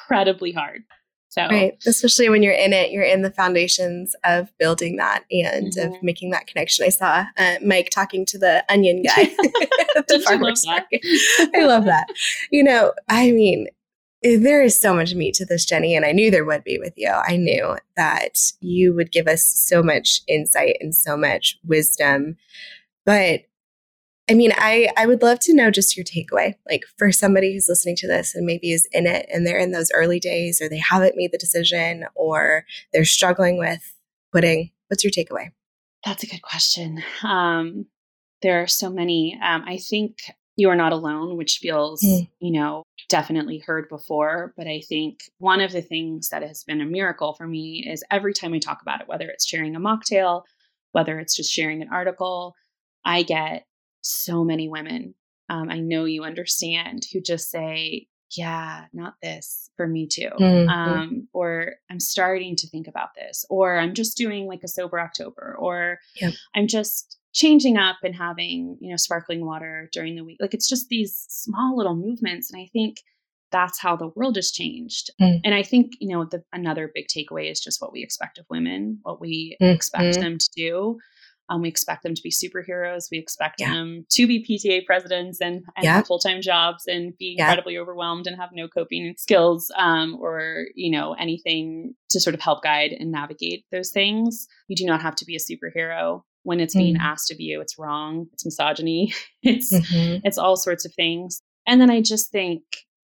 incredibly 0.08 0.54
hard 0.54 0.84
so 1.30 1.48
Right. 1.50 1.74
Especially 1.88 2.30
when 2.30 2.44
you're 2.44 2.54
in 2.54 2.74
it, 2.74 2.92
you're 2.92 3.02
in 3.02 3.24
the 3.24 3.32
foundations 3.32 4.16
of 4.24 4.56
building 4.60 4.98
that 4.98 5.24
and 5.32 5.76
of 5.80 5.92
Mhm. 5.94 6.04
making 6.04 6.30
that 6.30 6.46
connection. 6.46 6.86
I 6.86 6.90
saw 6.90 7.26
uh, 7.38 7.56
Mike 7.66 7.90
talking 7.90 8.24
to 8.28 8.38
the 8.38 8.64
onion 8.70 9.02
guy 9.02 9.24
the 9.36 10.06
love 10.10 10.24
farmer's 10.26 10.62
that? 10.62 10.86
market. 10.92 11.02
I 11.56 11.66
love 11.66 11.86
that. 11.86 12.06
You 12.52 12.64
know, 12.64 12.94
I 13.10 13.32
mean, 13.32 13.66
eh, 14.24 14.38
there 14.40 14.62
is 14.62 14.80
so 14.80 14.94
much 14.94 15.16
meat 15.16 15.34
to 15.36 15.46
this, 15.46 15.66
Jennie, 15.66 15.96
and 15.96 16.06
I 16.06 16.12
knew 16.12 16.30
there 16.30 16.46
would 16.46 16.64
be 16.64 16.78
with 16.78 16.94
you. 16.98 17.10
I 17.10 17.36
knew 17.38 17.78
that 17.98 18.38
you 18.62 18.94
would 18.94 19.12
give 19.12 19.28
us 19.28 19.44
so 19.44 19.82
much 19.82 20.22
insight 20.28 20.78
and 20.82 20.94
so 20.94 21.18
much 21.18 21.58
wisdom. 21.66 22.38
But 23.06 23.46
I 24.30 24.36
mean, 24.36 24.52
I, 24.56 24.90
I 24.96 25.06
would 25.06 25.22
love 25.22 25.40
to 25.42 25.54
know 25.54 25.70
just 25.70 25.98
your 25.98 26.06
takeaway. 26.06 26.56
Like 26.70 26.84
for 26.98 27.12
somebody 27.12 27.54
who's 27.54 27.68
listening 27.68 27.98
to 27.98 28.08
this 28.08 28.34
and 28.36 28.46
maybe 28.46 28.72
is 28.72 28.88
in 28.94 29.06
it 29.06 29.28
and 29.34 29.46
they're 29.46 29.60
in 29.60 29.72
those 29.72 29.92
early 29.94 30.20
days 30.20 30.62
or 30.62 30.70
they 30.70 30.78
haven't 30.80 31.18
made 31.18 31.32
the 31.34 31.38
decision 31.38 32.06
or 32.16 32.66
they're 32.94 33.04
struggling 33.06 33.58
with 33.58 33.82
quitting. 34.32 34.72
What's 34.88 35.04
your 35.04 35.12
takeaway? 35.12 35.52
That's 36.06 36.24
a 36.24 36.28
good 36.28 36.42
question. 36.42 37.04
Um, 37.24 37.86
there 38.42 38.62
are 38.62 38.68
so 38.68 38.90
many. 38.90 39.38
Um, 39.44 39.64
I 39.68 39.78
think 39.78 40.18
you 40.56 40.70
are 40.70 40.76
not 40.76 40.94
alone, 40.94 41.36
which 41.36 41.58
feels, 41.62 42.02
Mm. 42.04 42.30
you 42.40 42.52
know, 42.52 42.84
definitely 43.10 43.58
heard 43.58 43.90
before. 43.90 44.54
But 44.56 44.68
I 44.68 44.82
think 44.88 45.22
one 45.40 45.62
of 45.62 45.72
the 45.72 45.82
things 45.82 46.30
that 46.30 46.44
has 46.44 46.64
been 46.64 46.80
a 46.82 46.86
miracle 46.86 47.34
for 47.34 47.48
me 47.48 47.86
is 47.90 48.04
every 48.12 48.34
time 48.34 48.54
I 48.54 48.60
talk 48.60 48.82
about 48.82 49.02
it, 49.02 49.08
whether 49.08 49.28
it's 49.30 49.46
sharing 49.48 49.76
a 49.76 49.80
mocktail, 49.80 50.44
whether 50.92 51.20
it's 51.20 51.36
just 51.36 51.52
sharing 51.52 51.82
an 51.82 51.90
article, 51.92 52.56
I 53.04 53.24
get 53.24 53.66
so 54.04 54.44
many 54.44 54.68
women. 54.70 55.16
Um, 55.50 55.70
I 55.70 55.80
know 55.80 56.06
you 56.06 56.24
understand 56.24 57.06
who 57.12 57.22
just 57.22 57.50
say, 57.50 58.08
yeah, 58.36 58.86
not 58.94 59.16
this 59.22 59.70
for 59.78 59.88
me 59.88 60.08
too. 60.08 60.30
Mhm. 60.40 60.68
Um, 60.70 61.28
or 61.34 61.76
I'm 61.90 62.00
starting 62.00 62.56
to 62.58 62.68
think 62.68 62.88
about 62.88 63.10
this, 63.16 63.46
or 63.50 63.78
I'm 63.78 63.94
just 63.94 64.18
doing 64.18 64.48
like 64.48 64.64
a 64.64 64.68
sober 64.68 65.00
October, 65.00 65.56
or 65.60 66.00
Yep. 66.22 66.34
I'm 66.56 66.68
just 66.68 67.18
changing 67.34 67.78
up 67.78 67.98
and 68.04 68.16
having, 68.16 68.78
you 68.80 68.90
know, 68.92 68.96
sparkling 68.98 69.46
water 69.46 69.90
during 69.92 70.16
the 70.16 70.24
week. 70.24 70.38
Like 70.40 70.54
it's 70.54 70.70
just 70.70 70.88
these 70.90 71.26
small 71.30 71.76
little 71.78 71.96
movements. 71.96 72.52
And 72.52 72.62
I 72.62 72.68
think 72.74 72.98
that's 73.52 73.80
how 73.80 73.96
the 73.96 74.08
world 74.16 74.36
has 74.36 74.52
changed. 74.52 75.12
Mm. 75.22 75.42
And 75.44 75.54
I 75.54 75.62
think, 75.62 75.94
you 76.00 76.08
know, 76.10 76.26
the, 76.26 76.44
another 76.54 76.92
big 76.94 77.06
takeaway 77.08 77.52
is 77.52 77.60
just 77.60 77.82
what 77.82 77.92
we 77.94 78.02
expect 78.02 78.40
of 78.40 78.46
women, 78.50 79.00
what 79.04 79.22
we 79.22 79.58
Mhm. 79.62 79.76
expect 79.76 80.16
them 80.20 80.38
to 80.40 80.50
do. 80.56 81.00
Um, 81.50 81.62
we 81.62 81.68
expect 81.68 82.04
them 82.04 82.16
to 82.16 82.22
be 82.24 82.32
superheroes. 82.32 83.10
We 83.12 83.18
expect 83.18 83.60
Yeah. 83.60 83.74
them 83.74 84.06
to 84.12 84.26
be 84.28 84.44
PTA 84.46 84.86
presidents 84.86 85.42
and, 85.42 85.64
and 85.76 85.84
Yeah. 85.84 85.96
have 85.96 86.08
full 86.08 86.20
time 86.20 86.42
jobs 86.42 86.86
and 86.88 87.18
be 87.18 87.36
Yeah. 87.38 87.46
incredibly 87.46 87.78
overwhelmed 87.78 88.28
and 88.28 88.38
have 88.38 88.52
no 88.54 88.68
coping 88.68 89.14
skills 89.18 89.70
um, 89.78 90.18
or 90.22 90.68
you 90.76 90.90
know 90.92 91.14
anything 91.14 91.96
to 92.12 92.20
sort 92.20 92.34
of 92.34 92.42
help 92.42 92.64
guide 92.64 92.92
and 92.98 93.12
navigate 93.12 93.66
those 93.72 93.92
things. 93.92 94.48
You 94.68 94.76
do 94.76 94.86
not 94.86 95.02
have 95.02 95.16
to 95.18 95.26
be 95.26 95.36
a 95.36 95.40
superhero. 95.40 96.24
When 96.44 96.60
it's 96.60 96.76
being 96.76 96.96
Mm. 96.96 97.02
asked 97.02 97.32
of 97.32 97.40
you, 97.40 97.62
it's 97.62 97.78
wrong. 97.78 98.28
It's 98.34 98.46
misogyny. 98.46 99.14
It's 99.44 99.72
Mhm. 99.74 100.22
it's 100.24 100.38
all 100.38 100.56
sorts 100.56 100.86
of 100.86 100.94
things. 100.94 101.42
And 101.68 101.80
then 101.82 101.90
I 101.90 102.02
just 102.02 102.32
think, 102.32 102.64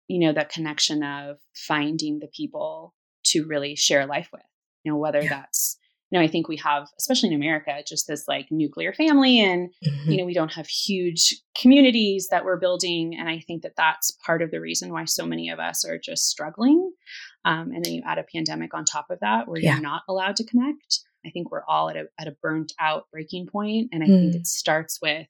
you 0.09 0.19
know, 0.19 0.33
that 0.33 0.49
connection 0.51 1.03
of 1.03 1.39
finding 1.55 2.19
the 2.19 2.27
people 2.29 2.95
to 3.27 3.45
really 3.47 3.77
share 3.77 4.05
life 4.07 4.29
with, 4.33 4.43
you 4.85 4.93
know, 4.93 4.99
whether 4.99 5.23
that's, 5.23 5.79
you 6.13 6.19
know, 6.19 6.25
I 6.25 6.29
think 6.29 6.47
we 6.47 6.59
have, 6.59 6.89
especially 6.99 7.31
in 7.31 7.35
America, 7.35 7.83
just 7.87 8.07
this 8.07 8.29
like 8.29 8.47
nuclear 8.51 8.93
family 8.93 9.41
and, 9.41 9.71
Mhm. 9.83 10.11
you 10.11 10.17
know, 10.19 10.27
we 10.27 10.35
don't 10.35 10.53
have 10.53 10.67
huge 10.67 11.41
communities 11.59 12.29
that 12.31 12.45
we're 12.45 12.59
building. 12.59 13.17
And 13.19 13.31
I 13.31 13.41
think 13.41 13.63
that 13.63 13.77
that's 13.77 14.11
part 14.27 14.43
of 14.43 14.51
the 14.51 14.61
reason 14.61 14.93
why 14.93 15.07
so 15.07 15.25
many 15.25 15.49
of 15.49 15.59
us 15.59 15.87
are 15.87 15.97
just 15.99 16.29
struggling. 16.29 16.93
Um, 17.47 17.73
and 17.73 17.83
then 17.83 17.95
you 17.95 18.03
add 18.05 18.19
a 18.19 18.25
pandemic 18.25 18.75
on 18.75 18.85
top 18.85 19.07
of 19.11 19.21
that 19.21 19.49
where 19.49 19.59
Yeah. 19.59 19.73
you're 19.73 19.83
not 19.83 20.03
allowed 20.07 20.37
to 20.37 20.45
connect. 20.45 21.01
I 21.25 21.31
think 21.31 21.51
we're 21.51 21.65
all 21.67 21.89
at 21.89 21.97
a, 21.97 22.09
at 22.19 22.29
a 22.29 22.37
burnt 22.43 22.75
out 22.79 23.07
breaking 23.11 23.47
point, 23.47 23.89
And 23.91 24.03
I 24.03 24.07
think 24.07 24.35
Mm. 24.35 24.41
it 24.41 24.47
starts 24.47 25.01
with 25.01 25.27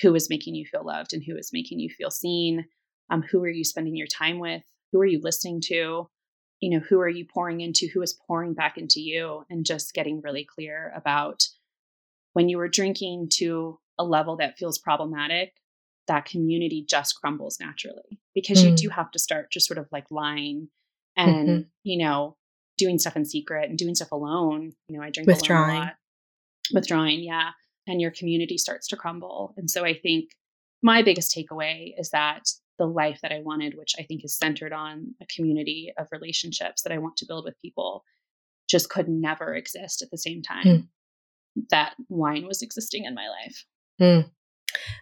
who 0.00 0.14
is 0.14 0.30
making 0.30 0.54
you 0.54 0.64
feel 0.64 0.84
loved 0.84 1.12
and 1.12 1.22
who 1.22 1.36
is 1.36 1.50
making 1.52 1.78
you 1.80 1.90
feel 1.90 2.10
seen 2.10 2.64
um, 3.10 3.22
who 3.22 3.42
are 3.44 3.48
you 3.50 3.64
spending 3.64 3.94
your 3.96 4.06
time 4.08 4.38
with 4.38 4.62
who 4.92 5.00
are 5.00 5.06
you 5.06 5.20
listening 5.22 5.60
to 5.60 6.08
you 6.60 6.70
know 6.70 6.78
who 6.88 6.98
are 7.00 7.08
you 7.08 7.24
pouring 7.24 7.60
into 7.60 7.86
who 7.88 8.02
is 8.02 8.12
pouring 8.26 8.54
back 8.54 8.78
into 8.78 9.00
you 9.00 9.44
and 9.50 9.66
just 9.66 9.92
getting 9.94 10.20
really 10.20 10.44
clear 10.44 10.92
about 10.96 11.48
when 12.32 12.48
you 12.48 12.58
are 12.60 12.68
drinking 12.68 13.28
to 13.30 13.78
a 13.98 14.04
level 14.04 14.36
that 14.36 14.58
feels 14.58 14.78
problematic 14.78 15.54
that 16.06 16.24
community 16.24 16.84
just 16.88 17.16
crumbles 17.20 17.58
naturally 17.60 18.20
because 18.34 18.62
you 18.62 18.70
Mm. 18.72 18.76
do 18.76 18.88
have 18.90 19.10
to 19.10 19.18
start 19.18 19.50
just 19.50 19.66
sort 19.66 19.78
of 19.78 19.88
like 19.90 20.10
lying 20.10 20.68
and 21.16 21.48
Mhm. 21.48 21.66
you 21.82 21.98
know 22.04 22.36
doing 22.78 22.98
stuff 22.98 23.16
in 23.16 23.24
secret 23.24 23.68
and 23.70 23.78
doing 23.78 23.94
stuff 23.94 24.12
alone 24.12 24.72
you 24.88 24.96
know 24.96 25.02
i 25.02 25.10
drink 25.10 25.26
Withdrawing. 25.26 25.70
alone 25.70 25.82
a 25.82 25.84
lot 25.86 25.96
withdrawing 26.72 27.20
yeah 27.22 27.50
and 27.86 28.00
your 28.00 28.10
community 28.10 28.58
starts 28.58 28.86
to 28.88 28.96
crumble 28.96 29.54
and 29.56 29.70
so 29.70 29.84
i 29.84 29.94
think 29.94 30.30
my 30.82 31.02
biggest 31.02 31.34
takeaway 31.34 31.92
is 31.98 32.10
that 32.10 32.48
the 32.78 32.86
life 32.86 33.20
that 33.22 33.32
i 33.32 33.40
wanted 33.42 33.74
which 33.76 33.94
i 33.98 34.02
think 34.02 34.24
is 34.24 34.36
centered 34.36 34.72
on 34.72 35.14
a 35.22 35.26
community 35.26 35.92
of 35.98 36.06
relationships 36.12 36.82
that 36.82 36.92
i 36.92 36.98
want 36.98 37.16
to 37.16 37.26
build 37.26 37.44
with 37.44 37.60
people 37.62 38.04
just 38.68 38.88
could 38.90 39.08
never 39.08 39.54
exist 39.54 40.02
at 40.02 40.10
the 40.10 40.18
same 40.18 40.42
time 40.42 40.88
that 41.70 41.94
wine 42.08 42.46
was 42.46 42.62
existing 42.62 43.04
in 43.04 43.14
my 43.14 43.28
life 43.28 43.64
Mm. 44.00 44.30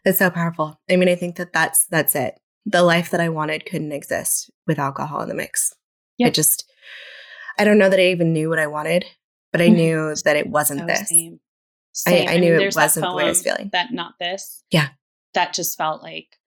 It's 0.05 0.19
so 0.21 0.31
powerful. 0.31 0.79
I 0.89 0.95
mean, 0.95 1.09
I 1.09 1.17
think 1.17 1.35
that 1.37 1.53
that's 1.53 1.85
that's 1.87 2.15
it. 2.15 2.39
The 2.65 2.83
life 2.85 3.11
that 3.11 3.21
I 3.21 3.29
wanted 3.29 3.67
couldn't 3.67 3.91
exist 3.91 4.49
with 4.69 4.79
alcohol 4.79 5.23
in 5.23 5.29
the 5.29 5.35
mix. 5.35 5.73
I 6.23 6.31
just, 6.31 6.71
I 7.59 7.65
don't 7.65 7.79
know 7.79 7.89
that 7.89 7.99
I 7.99 8.05
even 8.09 8.33
knew 8.33 8.49
what 8.49 8.61
I 8.61 8.69
wanted, 8.69 9.05
but 9.51 9.61
I 9.61 9.69
Mhm. 9.71 9.75
knew 9.75 10.15
that 10.25 10.37
it 10.37 10.47
wasn't 10.49 10.83
Oh, 10.83 10.87
this. 10.87 11.09
same. 11.09 11.41
I, 12.07 12.11
Same. 12.11 12.29
I 12.29 12.33
mean, 12.33 12.41
knew 12.43 12.61
it 12.61 12.77
wasn't 12.77 13.11
the 13.11 13.17
way 13.17 13.25
I 13.25 13.29
was 13.31 13.43
feeling. 13.43 13.71
that 13.73 13.93
not 13.93 14.15
this 14.21 14.63
Yeah. 14.71 14.91
that 15.33 15.55
just 15.55 15.77
felt 15.77 16.03
like 16.03 16.39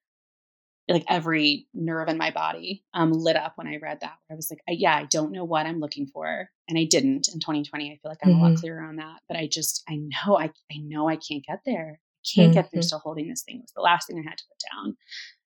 like 0.89 1.03
every 1.09 1.67
nerve 1.73 2.07
in 2.07 2.17
my 2.17 2.31
body 2.31 2.83
um, 2.93 3.11
lit 3.11 3.35
up 3.35 3.53
when 3.57 3.67
I 3.67 3.77
read 3.77 3.99
that. 4.01 4.15
I 4.31 4.35
was 4.35 4.49
like, 4.49 4.61
I, 4.69 4.71
yeah, 4.71 4.95
I 4.95 5.03
don't 5.05 5.31
know 5.33 5.43
what 5.43 5.65
I'm 5.65 5.79
looking 5.79 6.07
for, 6.07 6.49
and 6.69 6.77
I 6.77 6.85
didn't 6.85 7.27
in 7.33 7.39
2020. 7.39 7.91
I 7.91 7.99
feel 8.01 8.09
like 8.09 8.19
I'm 8.23 8.35
a 8.35 8.39
lot 8.39 8.51
Mhm. 8.53 8.59
clearer 8.59 8.83
on 8.83 8.95
that, 8.97 9.19
but 9.27 9.37
I 9.37 9.47
just 9.47 9.83
I 9.89 9.95
know 9.97 10.37
I 10.37 10.45
I 10.71 10.77
know 10.81 11.09
I 11.09 11.17
can't 11.17 11.45
get 11.45 11.59
there. 11.65 11.99
I 11.99 12.27
can't 12.35 12.53
get 12.53 12.71
there 12.71 12.81
Mhm. 12.81 12.85
still 12.85 12.99
holding 12.99 13.27
this 13.29 13.43
thing. 13.43 13.57
It 13.57 13.61
was 13.63 13.73
the 13.75 13.81
last 13.81 14.07
thing 14.07 14.17
I 14.17 14.29
had 14.29 14.37
to 14.37 14.45
put 14.47 14.61
down, 14.73 14.97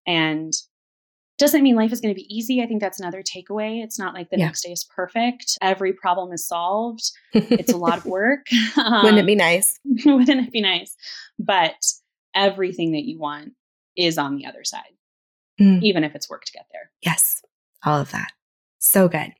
and 0.08 0.54
doesn't 1.38 1.64
mean 1.64 1.76
life 1.76 1.92
is 1.92 2.00
going 2.00 2.16
to 2.16 2.18
be 2.22 2.34
easy. 2.34 2.62
I 2.62 2.66
think 2.66 2.80
that's 2.80 3.02
another 3.02 3.22
takeaway. 3.22 3.84
It's 3.84 4.00
not 4.00 4.14
like 4.14 4.30
the 4.30 4.38
yeah. 4.38 4.46
next 4.46 4.64
day 4.64 4.72
is 4.72 4.86
perfect. 4.86 5.58
Every 5.62 5.92
problem 5.92 6.32
is 6.32 6.48
solved. 6.48 7.12
It's 7.34 7.74
a 7.74 7.78
lot 7.78 7.98
of 7.98 8.06
work. 8.18 8.46
wouldn't 8.78 9.18
it 9.20 9.26
be 9.26 9.36
nice? 9.36 9.78
wouldn't 10.06 10.48
it 10.48 10.52
be 10.54 10.62
nice? 10.62 10.96
But 11.38 11.76
everything 12.34 12.94
that 12.94 13.04
you 13.04 13.20
want 13.20 13.52
is 13.98 14.18
on 14.18 14.38
the 14.38 14.46
other 14.46 14.64
side, 14.64 14.95
mm. 15.60 15.82
even 15.82 16.04
if 16.04 16.16
it's 16.16 16.30
work 16.30 16.46
to 16.46 16.52
get 16.52 16.68
there. 16.72 16.92
Yes, 17.02 17.42
all 17.84 18.00
of 18.00 18.12
that. 18.12 18.32
So 18.80 19.08
good. 19.08 19.34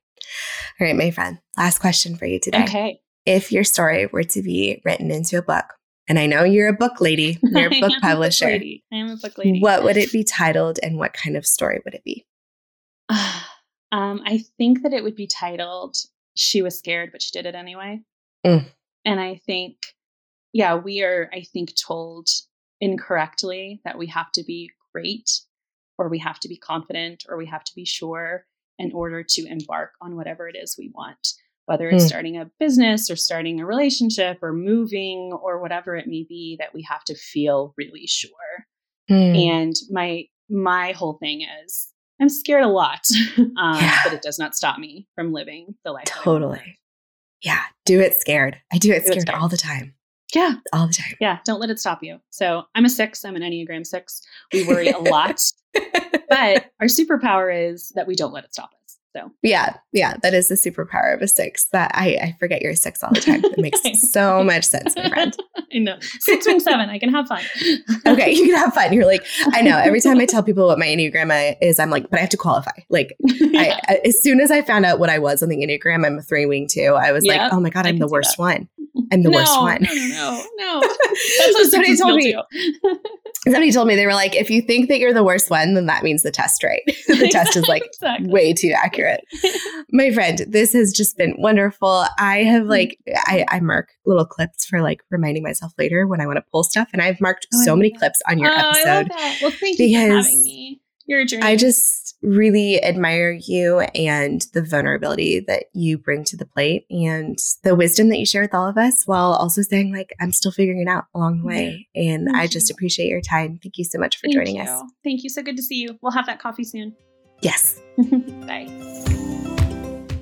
All 0.80 0.86
right, 0.86 0.96
my 0.96 1.10
friend, 1.10 1.38
last 1.56 1.78
question 1.78 2.16
for 2.16 2.26
you 2.26 2.40
today. 2.40 2.64
Okay. 2.64 3.00
If 3.24 3.52
your 3.52 3.64
story 3.64 4.06
were 4.06 4.24
to 4.24 4.42
be 4.42 4.80
written 4.84 5.10
into 5.10 5.38
a 5.38 5.42
book, 5.42 5.64
and 6.08 6.18
I 6.18 6.26
know 6.26 6.44
you're 6.44 6.68
a 6.68 6.72
book 6.72 7.00
lady, 7.00 7.38
you're 7.42 7.72
a 7.72 7.80
book 7.80 7.92
publisher. 8.00 8.48
A 8.48 8.58
book 8.58 8.80
I 8.92 8.96
am 8.96 9.10
a 9.10 9.16
book 9.16 9.38
lady. 9.38 9.60
What 9.60 9.82
would 9.82 9.96
it 9.96 10.12
be 10.12 10.24
titled 10.24 10.78
and 10.82 10.98
what 10.98 11.12
kind 11.12 11.36
of 11.36 11.46
story 11.46 11.80
would 11.84 11.94
it 11.94 12.04
be? 12.04 12.26
um, 13.08 14.22
I 14.24 14.44
think 14.58 14.82
that 14.82 14.92
it 14.92 15.02
would 15.02 15.16
be 15.16 15.26
titled 15.26 15.96
She 16.34 16.62
Was 16.62 16.78
Scared, 16.78 17.10
but 17.12 17.22
She 17.22 17.30
Did 17.32 17.46
It 17.46 17.54
Anyway. 17.54 18.02
Mm. 18.44 18.66
And 19.04 19.20
I 19.20 19.40
think, 19.46 19.76
yeah, 20.52 20.76
we 20.76 21.02
are, 21.02 21.30
I 21.32 21.42
think, 21.42 21.72
told 21.76 22.28
incorrectly 22.80 23.80
that 23.84 23.98
we 23.98 24.08
have 24.08 24.30
to 24.32 24.44
be 24.44 24.70
great 24.92 25.30
or 25.98 26.08
we 26.08 26.18
have 26.18 26.38
to 26.40 26.48
be 26.48 26.56
confident 26.56 27.24
or 27.28 27.36
we 27.36 27.46
have 27.46 27.64
to 27.64 27.72
be 27.74 27.84
sure 27.84 28.44
in 28.78 28.92
order 28.92 29.22
to 29.22 29.46
embark 29.46 29.92
on 30.00 30.16
whatever 30.16 30.48
it 30.48 30.56
is 30.56 30.76
we 30.78 30.90
want, 30.94 31.28
whether 31.66 31.88
it's 31.88 32.04
mm. 32.04 32.08
starting 32.08 32.36
a 32.36 32.50
business 32.60 33.10
or 33.10 33.16
starting 33.16 33.60
a 33.60 33.66
relationship 33.66 34.38
or 34.42 34.52
moving 34.52 35.32
or 35.32 35.60
whatever 35.60 35.96
it 35.96 36.06
may 36.06 36.24
be, 36.28 36.56
that 36.58 36.74
we 36.74 36.82
have 36.82 37.04
to 37.04 37.14
feel 37.14 37.74
really 37.78 38.06
sure. 38.06 38.30
Mm. 39.10 39.48
And 39.48 39.74
my 39.90 40.24
my 40.48 40.92
whole 40.92 41.14
thing 41.14 41.46
is 41.64 41.88
I'm 42.20 42.28
scared 42.28 42.64
a 42.64 42.68
lot, 42.68 43.00
um, 43.38 43.54
yeah. 43.56 44.00
but 44.04 44.12
it 44.12 44.22
does 44.22 44.38
not 44.38 44.54
stop 44.54 44.78
me 44.78 45.06
from 45.14 45.32
living 45.32 45.74
the 45.84 45.92
life. 45.92 46.04
Totally. 46.06 46.78
Yeah, 47.42 47.62
do 47.84 48.00
it 48.00 48.14
scared. 48.14 48.60
I 48.72 48.78
do 48.78 48.92
it, 48.92 49.00
do 49.00 49.06
scared, 49.06 49.16
it 49.18 49.20
scared 49.22 49.38
all 49.38 49.48
the 49.48 49.56
time. 49.56 49.94
Yeah. 50.34 50.54
All 50.72 50.86
the 50.86 50.94
time. 50.94 51.14
Yeah. 51.20 51.38
Don't 51.44 51.60
let 51.60 51.70
it 51.70 51.78
stop 51.78 52.02
you. 52.02 52.20
So 52.30 52.64
I'm 52.74 52.84
a 52.84 52.90
six. 52.90 53.24
I'm 53.24 53.36
an 53.36 53.42
Enneagram 53.42 53.86
six. 53.86 54.22
We 54.52 54.66
worry 54.66 54.88
a 54.88 54.98
lot. 54.98 55.40
but 55.72 56.70
our 56.80 56.86
superpower 56.86 57.70
is 57.70 57.90
that 57.94 58.06
we 58.06 58.16
don't 58.16 58.32
let 58.32 58.44
it 58.44 58.52
stop 58.52 58.70
us. 58.70 58.75
So 59.16 59.32
yeah, 59.42 59.76
yeah, 59.92 60.16
that 60.22 60.34
is 60.34 60.48
the 60.48 60.56
superpower 60.56 61.14
of 61.14 61.22
a 61.22 61.28
six. 61.28 61.64
That 61.72 61.90
I, 61.94 62.18
I 62.20 62.36
forget 62.38 62.60
you're 62.60 62.72
a 62.72 62.76
six 62.76 63.02
all 63.02 63.10
the 63.12 63.20
time. 63.20 63.42
It 63.44 63.58
makes 63.58 63.80
so 64.12 64.44
much 64.44 64.64
sense, 64.64 64.94
my 64.94 65.08
friend. 65.08 65.34
I 65.74 65.78
know. 65.78 65.96
Six 66.00 66.46
wing 66.46 66.60
seven. 66.60 66.90
I 66.90 66.98
can 66.98 67.08
have 67.08 67.26
fun. 67.26 67.42
okay, 68.06 68.30
you 68.30 68.46
can 68.46 68.56
have 68.56 68.74
fun. 68.74 68.92
You're 68.92 69.06
like, 69.06 69.24
I 69.52 69.62
know. 69.62 69.78
Every 69.78 70.02
time 70.02 70.18
I 70.18 70.26
tell 70.26 70.42
people 70.42 70.66
what 70.66 70.78
my 70.78 70.86
Enneagram 70.86 71.56
is, 71.62 71.80
I'm 71.80 71.88
like, 71.88 72.10
but 72.10 72.18
I 72.18 72.20
have 72.20 72.30
to 72.30 72.36
qualify. 72.36 72.72
Like, 72.90 73.16
yeah. 73.20 73.80
I, 73.88 74.00
as 74.04 74.22
soon 74.22 74.40
as 74.40 74.50
I 74.50 74.60
found 74.60 74.84
out 74.84 74.98
what 74.98 75.08
I 75.08 75.18
was 75.18 75.42
on 75.42 75.48
the 75.48 75.56
Enneagram, 75.56 76.04
I'm 76.04 76.18
a 76.18 76.22
three 76.22 76.44
wing 76.44 76.68
two. 76.70 76.94
I 76.94 77.12
was 77.12 77.24
like, 77.24 77.40
oh 77.52 77.60
my 77.60 77.70
God, 77.70 77.86
I'm 77.86 77.98
the 77.98 78.08
worst 78.08 78.38
one. 78.38 78.68
I'm 79.12 79.22
the 79.22 79.30
no, 79.30 79.38
worst 79.38 79.58
one. 79.60 79.82
No, 79.82 79.92
no, 79.92 80.08
no, 80.08 80.44
no. 80.56 80.80
That's 80.80 81.54
what 81.54 81.70
somebody 81.70 81.96
told 81.96 82.16
me. 82.16 82.34
somebody 83.44 83.72
told 83.72 83.88
me 83.88 83.94
they 83.94 84.06
were 84.06 84.14
like, 84.14 84.34
if 84.34 84.50
you 84.50 84.62
think 84.62 84.88
that 84.88 84.98
you're 84.98 85.12
the 85.12 85.24
worst 85.24 85.50
one, 85.50 85.74
then 85.74 85.86
that 85.86 86.02
means 86.02 86.22
the 86.22 86.30
test 86.30 86.62
right. 86.64 86.82
the 87.06 87.28
test 87.30 87.56
is 87.56 87.68
like 87.68 87.84
exactly. 87.84 88.28
way 88.28 88.52
too 88.52 88.72
accurate. 88.76 89.05
My 89.90 90.10
friend, 90.10 90.44
this 90.48 90.72
has 90.72 90.92
just 90.92 91.16
been 91.16 91.34
wonderful. 91.38 92.04
I 92.18 92.38
have 92.38 92.62
mm-hmm. 92.62 92.70
like 92.70 92.98
I, 93.26 93.44
I 93.48 93.60
mark 93.60 93.90
little 94.04 94.26
clips 94.26 94.64
for 94.64 94.82
like 94.82 95.00
reminding 95.10 95.42
myself 95.42 95.72
later 95.78 96.06
when 96.06 96.20
I 96.20 96.26
want 96.26 96.36
to 96.36 96.44
pull 96.50 96.64
stuff, 96.64 96.88
and 96.92 97.02
I've 97.02 97.20
marked 97.20 97.46
oh, 97.54 97.64
so 97.64 97.76
many 97.76 97.90
that. 97.90 97.98
clips 97.98 98.22
on 98.28 98.38
your 98.38 98.50
oh, 98.50 98.56
episode. 98.56 99.10
Well, 99.42 99.50
thank 99.50 99.78
you 99.78 99.96
for 99.96 100.14
having 100.16 100.42
me. 100.42 100.80
You're 101.06 101.20
a 101.20 101.24
dream. 101.24 101.42
I 101.42 101.54
just 101.56 102.16
really 102.20 102.82
admire 102.82 103.30
you 103.30 103.80
and 103.80 104.44
the 104.52 104.62
vulnerability 104.62 105.40
that 105.46 105.66
you 105.72 105.98
bring 105.98 106.24
to 106.24 106.36
the 106.36 106.46
plate 106.46 106.84
and 106.90 107.38
the 107.62 107.76
wisdom 107.76 108.08
that 108.08 108.18
you 108.18 108.26
share 108.26 108.42
with 108.42 108.54
all 108.54 108.66
of 108.68 108.76
us 108.76 109.04
while 109.06 109.32
also 109.32 109.62
saying 109.62 109.94
like 109.94 110.12
I'm 110.20 110.32
still 110.32 110.50
figuring 110.50 110.80
it 110.80 110.88
out 110.88 111.04
along 111.14 111.38
the 111.38 111.46
way. 111.46 111.88
And 111.96 112.26
Thank 112.26 112.36
I 112.36 112.46
just 112.46 112.68
you. 112.68 112.74
appreciate 112.74 113.08
your 113.08 113.20
time. 113.20 113.58
Thank 113.62 113.78
you 113.78 113.84
so 113.84 113.98
much 113.98 114.16
for 114.16 114.22
Thank 114.22 114.34
joining 114.34 114.56
you. 114.56 114.62
us. 114.62 114.82
Thank 115.04 115.22
you. 115.22 115.30
So 115.30 115.42
good 115.42 115.56
to 115.56 115.62
see 115.62 115.76
you. 115.76 115.98
We'll 116.02 116.12
have 116.12 116.26
that 116.26 116.40
coffee 116.40 116.64
soon. 116.64 116.94
Yes. 117.40 117.80
Bye. 118.46 118.66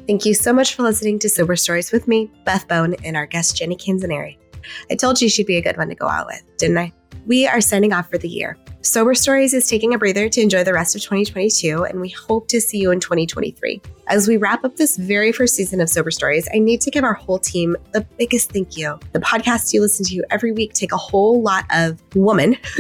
Thank 0.07 0.27
you 0.27 0.35
so 0.35 0.53
much 0.53 0.75
for 0.75 0.83
listening 0.83 1.19
to 1.21 1.29
Sober 1.29 1.57
Stories 1.57 1.91
with 1.91 2.07
me, 2.07 2.31
Beth 2.45 2.69
Bowen, 2.69 2.95
and 3.05 3.17
our 3.17 3.27
guest 3.27 3.57
Jennie 3.57 3.77
Canzoneri. 3.77 4.37
I 4.91 4.97
told 4.97 5.21
you 5.21 5.29
she'd 5.29 5.47
be 5.47 5.57
a 5.57 5.62
good 5.62 5.77
one 5.77 5.89
to 5.89 5.95
go 5.95 6.07
out 6.07 6.27
with, 6.27 6.43
didn't 6.59 6.79
I? 6.79 6.93
We 7.27 7.47
are 7.47 7.61
signing 7.61 7.93
off 7.93 8.11
for 8.11 8.19
the 8.19 8.29
year. 8.29 8.59
Sober 8.85 9.14
Stories 9.14 9.55
is 9.55 9.66
taking 9.66 9.95
a 9.95 9.99
breather 9.99 10.28
to 10.28 10.43
enjoy 10.43 10.62
the 10.62 10.74
rest 10.74 10.95
of 10.95 11.01
2022, 11.01 11.85
and 11.85 12.03
we 12.03 12.11
hope 12.11 12.49
to 12.49 12.61
see 12.61 12.76
you 12.76 12.91
in 12.91 13.01
2023. 13.01 13.80
As 14.09 14.28
we 14.28 14.37
wrap 14.37 14.62
up 14.62 14.76
this 14.76 14.99
very 14.99 15.32
first 15.32 15.55
season 15.55 15.80
of 15.80 15.89
Sober 15.89 16.11
Stories, 16.11 16.47
I 16.55 16.59
need 16.59 16.82
to 16.82 16.91
give 16.91 17.03
our 17.03 17.14
whole 17.14 17.39
team 17.39 17.78
the 17.93 18.03
biggest 18.18 18.53
thank 18.53 18.76
you. 18.76 19.01
The 19.12 19.20
podcasts 19.20 19.72
you 19.72 19.80
listen 19.80 20.05
to 20.05 20.22
every 20.30 20.53
week 20.53 20.74
take 20.74 20.93
a 20.93 20.99
whole 20.99 21.41
lot 21.41 21.64
of 21.70 22.03
woman, 22.14 22.59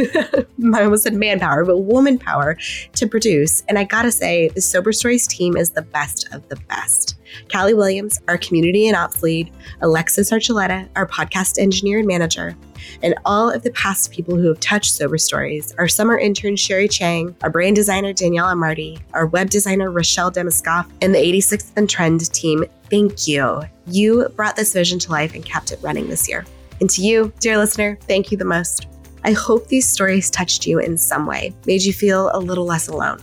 I 0.74 0.82
almost 0.82 1.04
said 1.04 1.14
manpower, 1.14 1.64
but 1.64 1.78
woman 1.78 2.18
power 2.18 2.58
to 2.96 3.06
produce. 3.06 3.62
And 3.66 3.78
I 3.78 3.84
gotta 3.84 4.12
say, 4.12 4.48
the 4.48 4.60
Sober 4.60 4.92
Stories 4.92 5.26
team 5.26 5.56
is 5.56 5.70
the 5.70 5.82
best 5.82 6.28
of 6.34 6.46
the 6.50 6.56
best. 6.68 7.18
Callie 7.50 7.74
Williams, 7.74 8.20
our 8.28 8.38
community 8.38 8.88
and 8.88 8.96
ops 8.96 9.22
lead, 9.22 9.50
Alexis 9.80 10.30
Archuleta, 10.30 10.88
our 10.96 11.06
podcast 11.06 11.58
engineer 11.58 11.98
and 11.98 12.06
manager, 12.06 12.56
and 13.02 13.14
all 13.24 13.50
of 13.50 13.62
the 13.62 13.70
past 13.72 14.10
people 14.10 14.36
who 14.36 14.48
have 14.48 14.60
touched 14.60 14.92
Sober 14.92 15.18
Stories 15.18 15.74
our 15.78 15.88
summer 15.88 16.18
intern 16.18 16.56
Sherry 16.56 16.88
Chang, 16.88 17.34
our 17.42 17.50
brand 17.50 17.76
designer 17.76 18.12
Daniela 18.12 18.56
Marty, 18.56 18.98
our 19.12 19.26
web 19.26 19.50
designer 19.50 19.90
Rochelle 19.90 20.30
Demaskoff, 20.30 20.90
and 21.00 21.14
the 21.14 21.18
86th 21.18 21.72
and 21.76 21.88
Trend 21.88 22.32
team. 22.32 22.64
Thank 22.90 23.26
you. 23.26 23.62
You 23.86 24.28
brought 24.36 24.56
this 24.56 24.72
vision 24.72 24.98
to 25.00 25.10
life 25.10 25.34
and 25.34 25.44
kept 25.44 25.72
it 25.72 25.78
running 25.82 26.08
this 26.08 26.28
year. 26.28 26.44
And 26.80 26.90
to 26.90 27.02
you, 27.02 27.32
dear 27.40 27.58
listener, 27.58 27.98
thank 28.02 28.30
you 28.30 28.38
the 28.38 28.44
most. 28.44 28.86
I 29.24 29.32
hope 29.32 29.68
these 29.68 29.88
stories 29.88 30.30
touched 30.30 30.66
you 30.66 30.78
in 30.78 30.98
some 30.98 31.26
way, 31.26 31.54
made 31.66 31.82
you 31.82 31.92
feel 31.92 32.30
a 32.34 32.38
little 32.38 32.66
less 32.66 32.88
alone. 32.88 33.20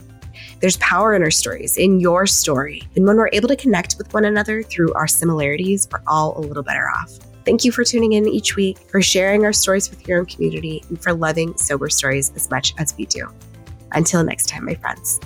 There's 0.62 0.76
power 0.76 1.12
in 1.12 1.24
our 1.24 1.30
stories, 1.32 1.76
in 1.76 1.98
your 1.98 2.24
story. 2.24 2.84
And 2.94 3.04
when 3.04 3.16
we're 3.16 3.30
able 3.32 3.48
to 3.48 3.56
connect 3.56 3.96
with 3.98 4.14
one 4.14 4.24
another 4.24 4.62
through 4.62 4.94
our 4.94 5.08
similarities, 5.08 5.88
we're 5.90 6.02
all 6.06 6.38
a 6.38 6.40
little 6.40 6.62
better 6.62 6.88
off. 6.88 7.18
Thank 7.44 7.64
you 7.64 7.72
for 7.72 7.82
tuning 7.82 8.12
in 8.12 8.28
each 8.28 8.54
week, 8.54 8.78
for 8.78 9.02
sharing 9.02 9.44
our 9.44 9.52
stories 9.52 9.90
with 9.90 10.06
your 10.06 10.20
own 10.20 10.26
community, 10.26 10.84
and 10.88 11.02
for 11.02 11.12
loving 11.12 11.56
sober 11.56 11.90
stories 11.90 12.30
as 12.36 12.48
much 12.48 12.74
as 12.78 12.96
we 12.96 13.06
do. 13.06 13.28
Until 13.90 14.22
next 14.22 14.48
time, 14.48 14.64
my 14.64 14.76
friends. 14.76 15.18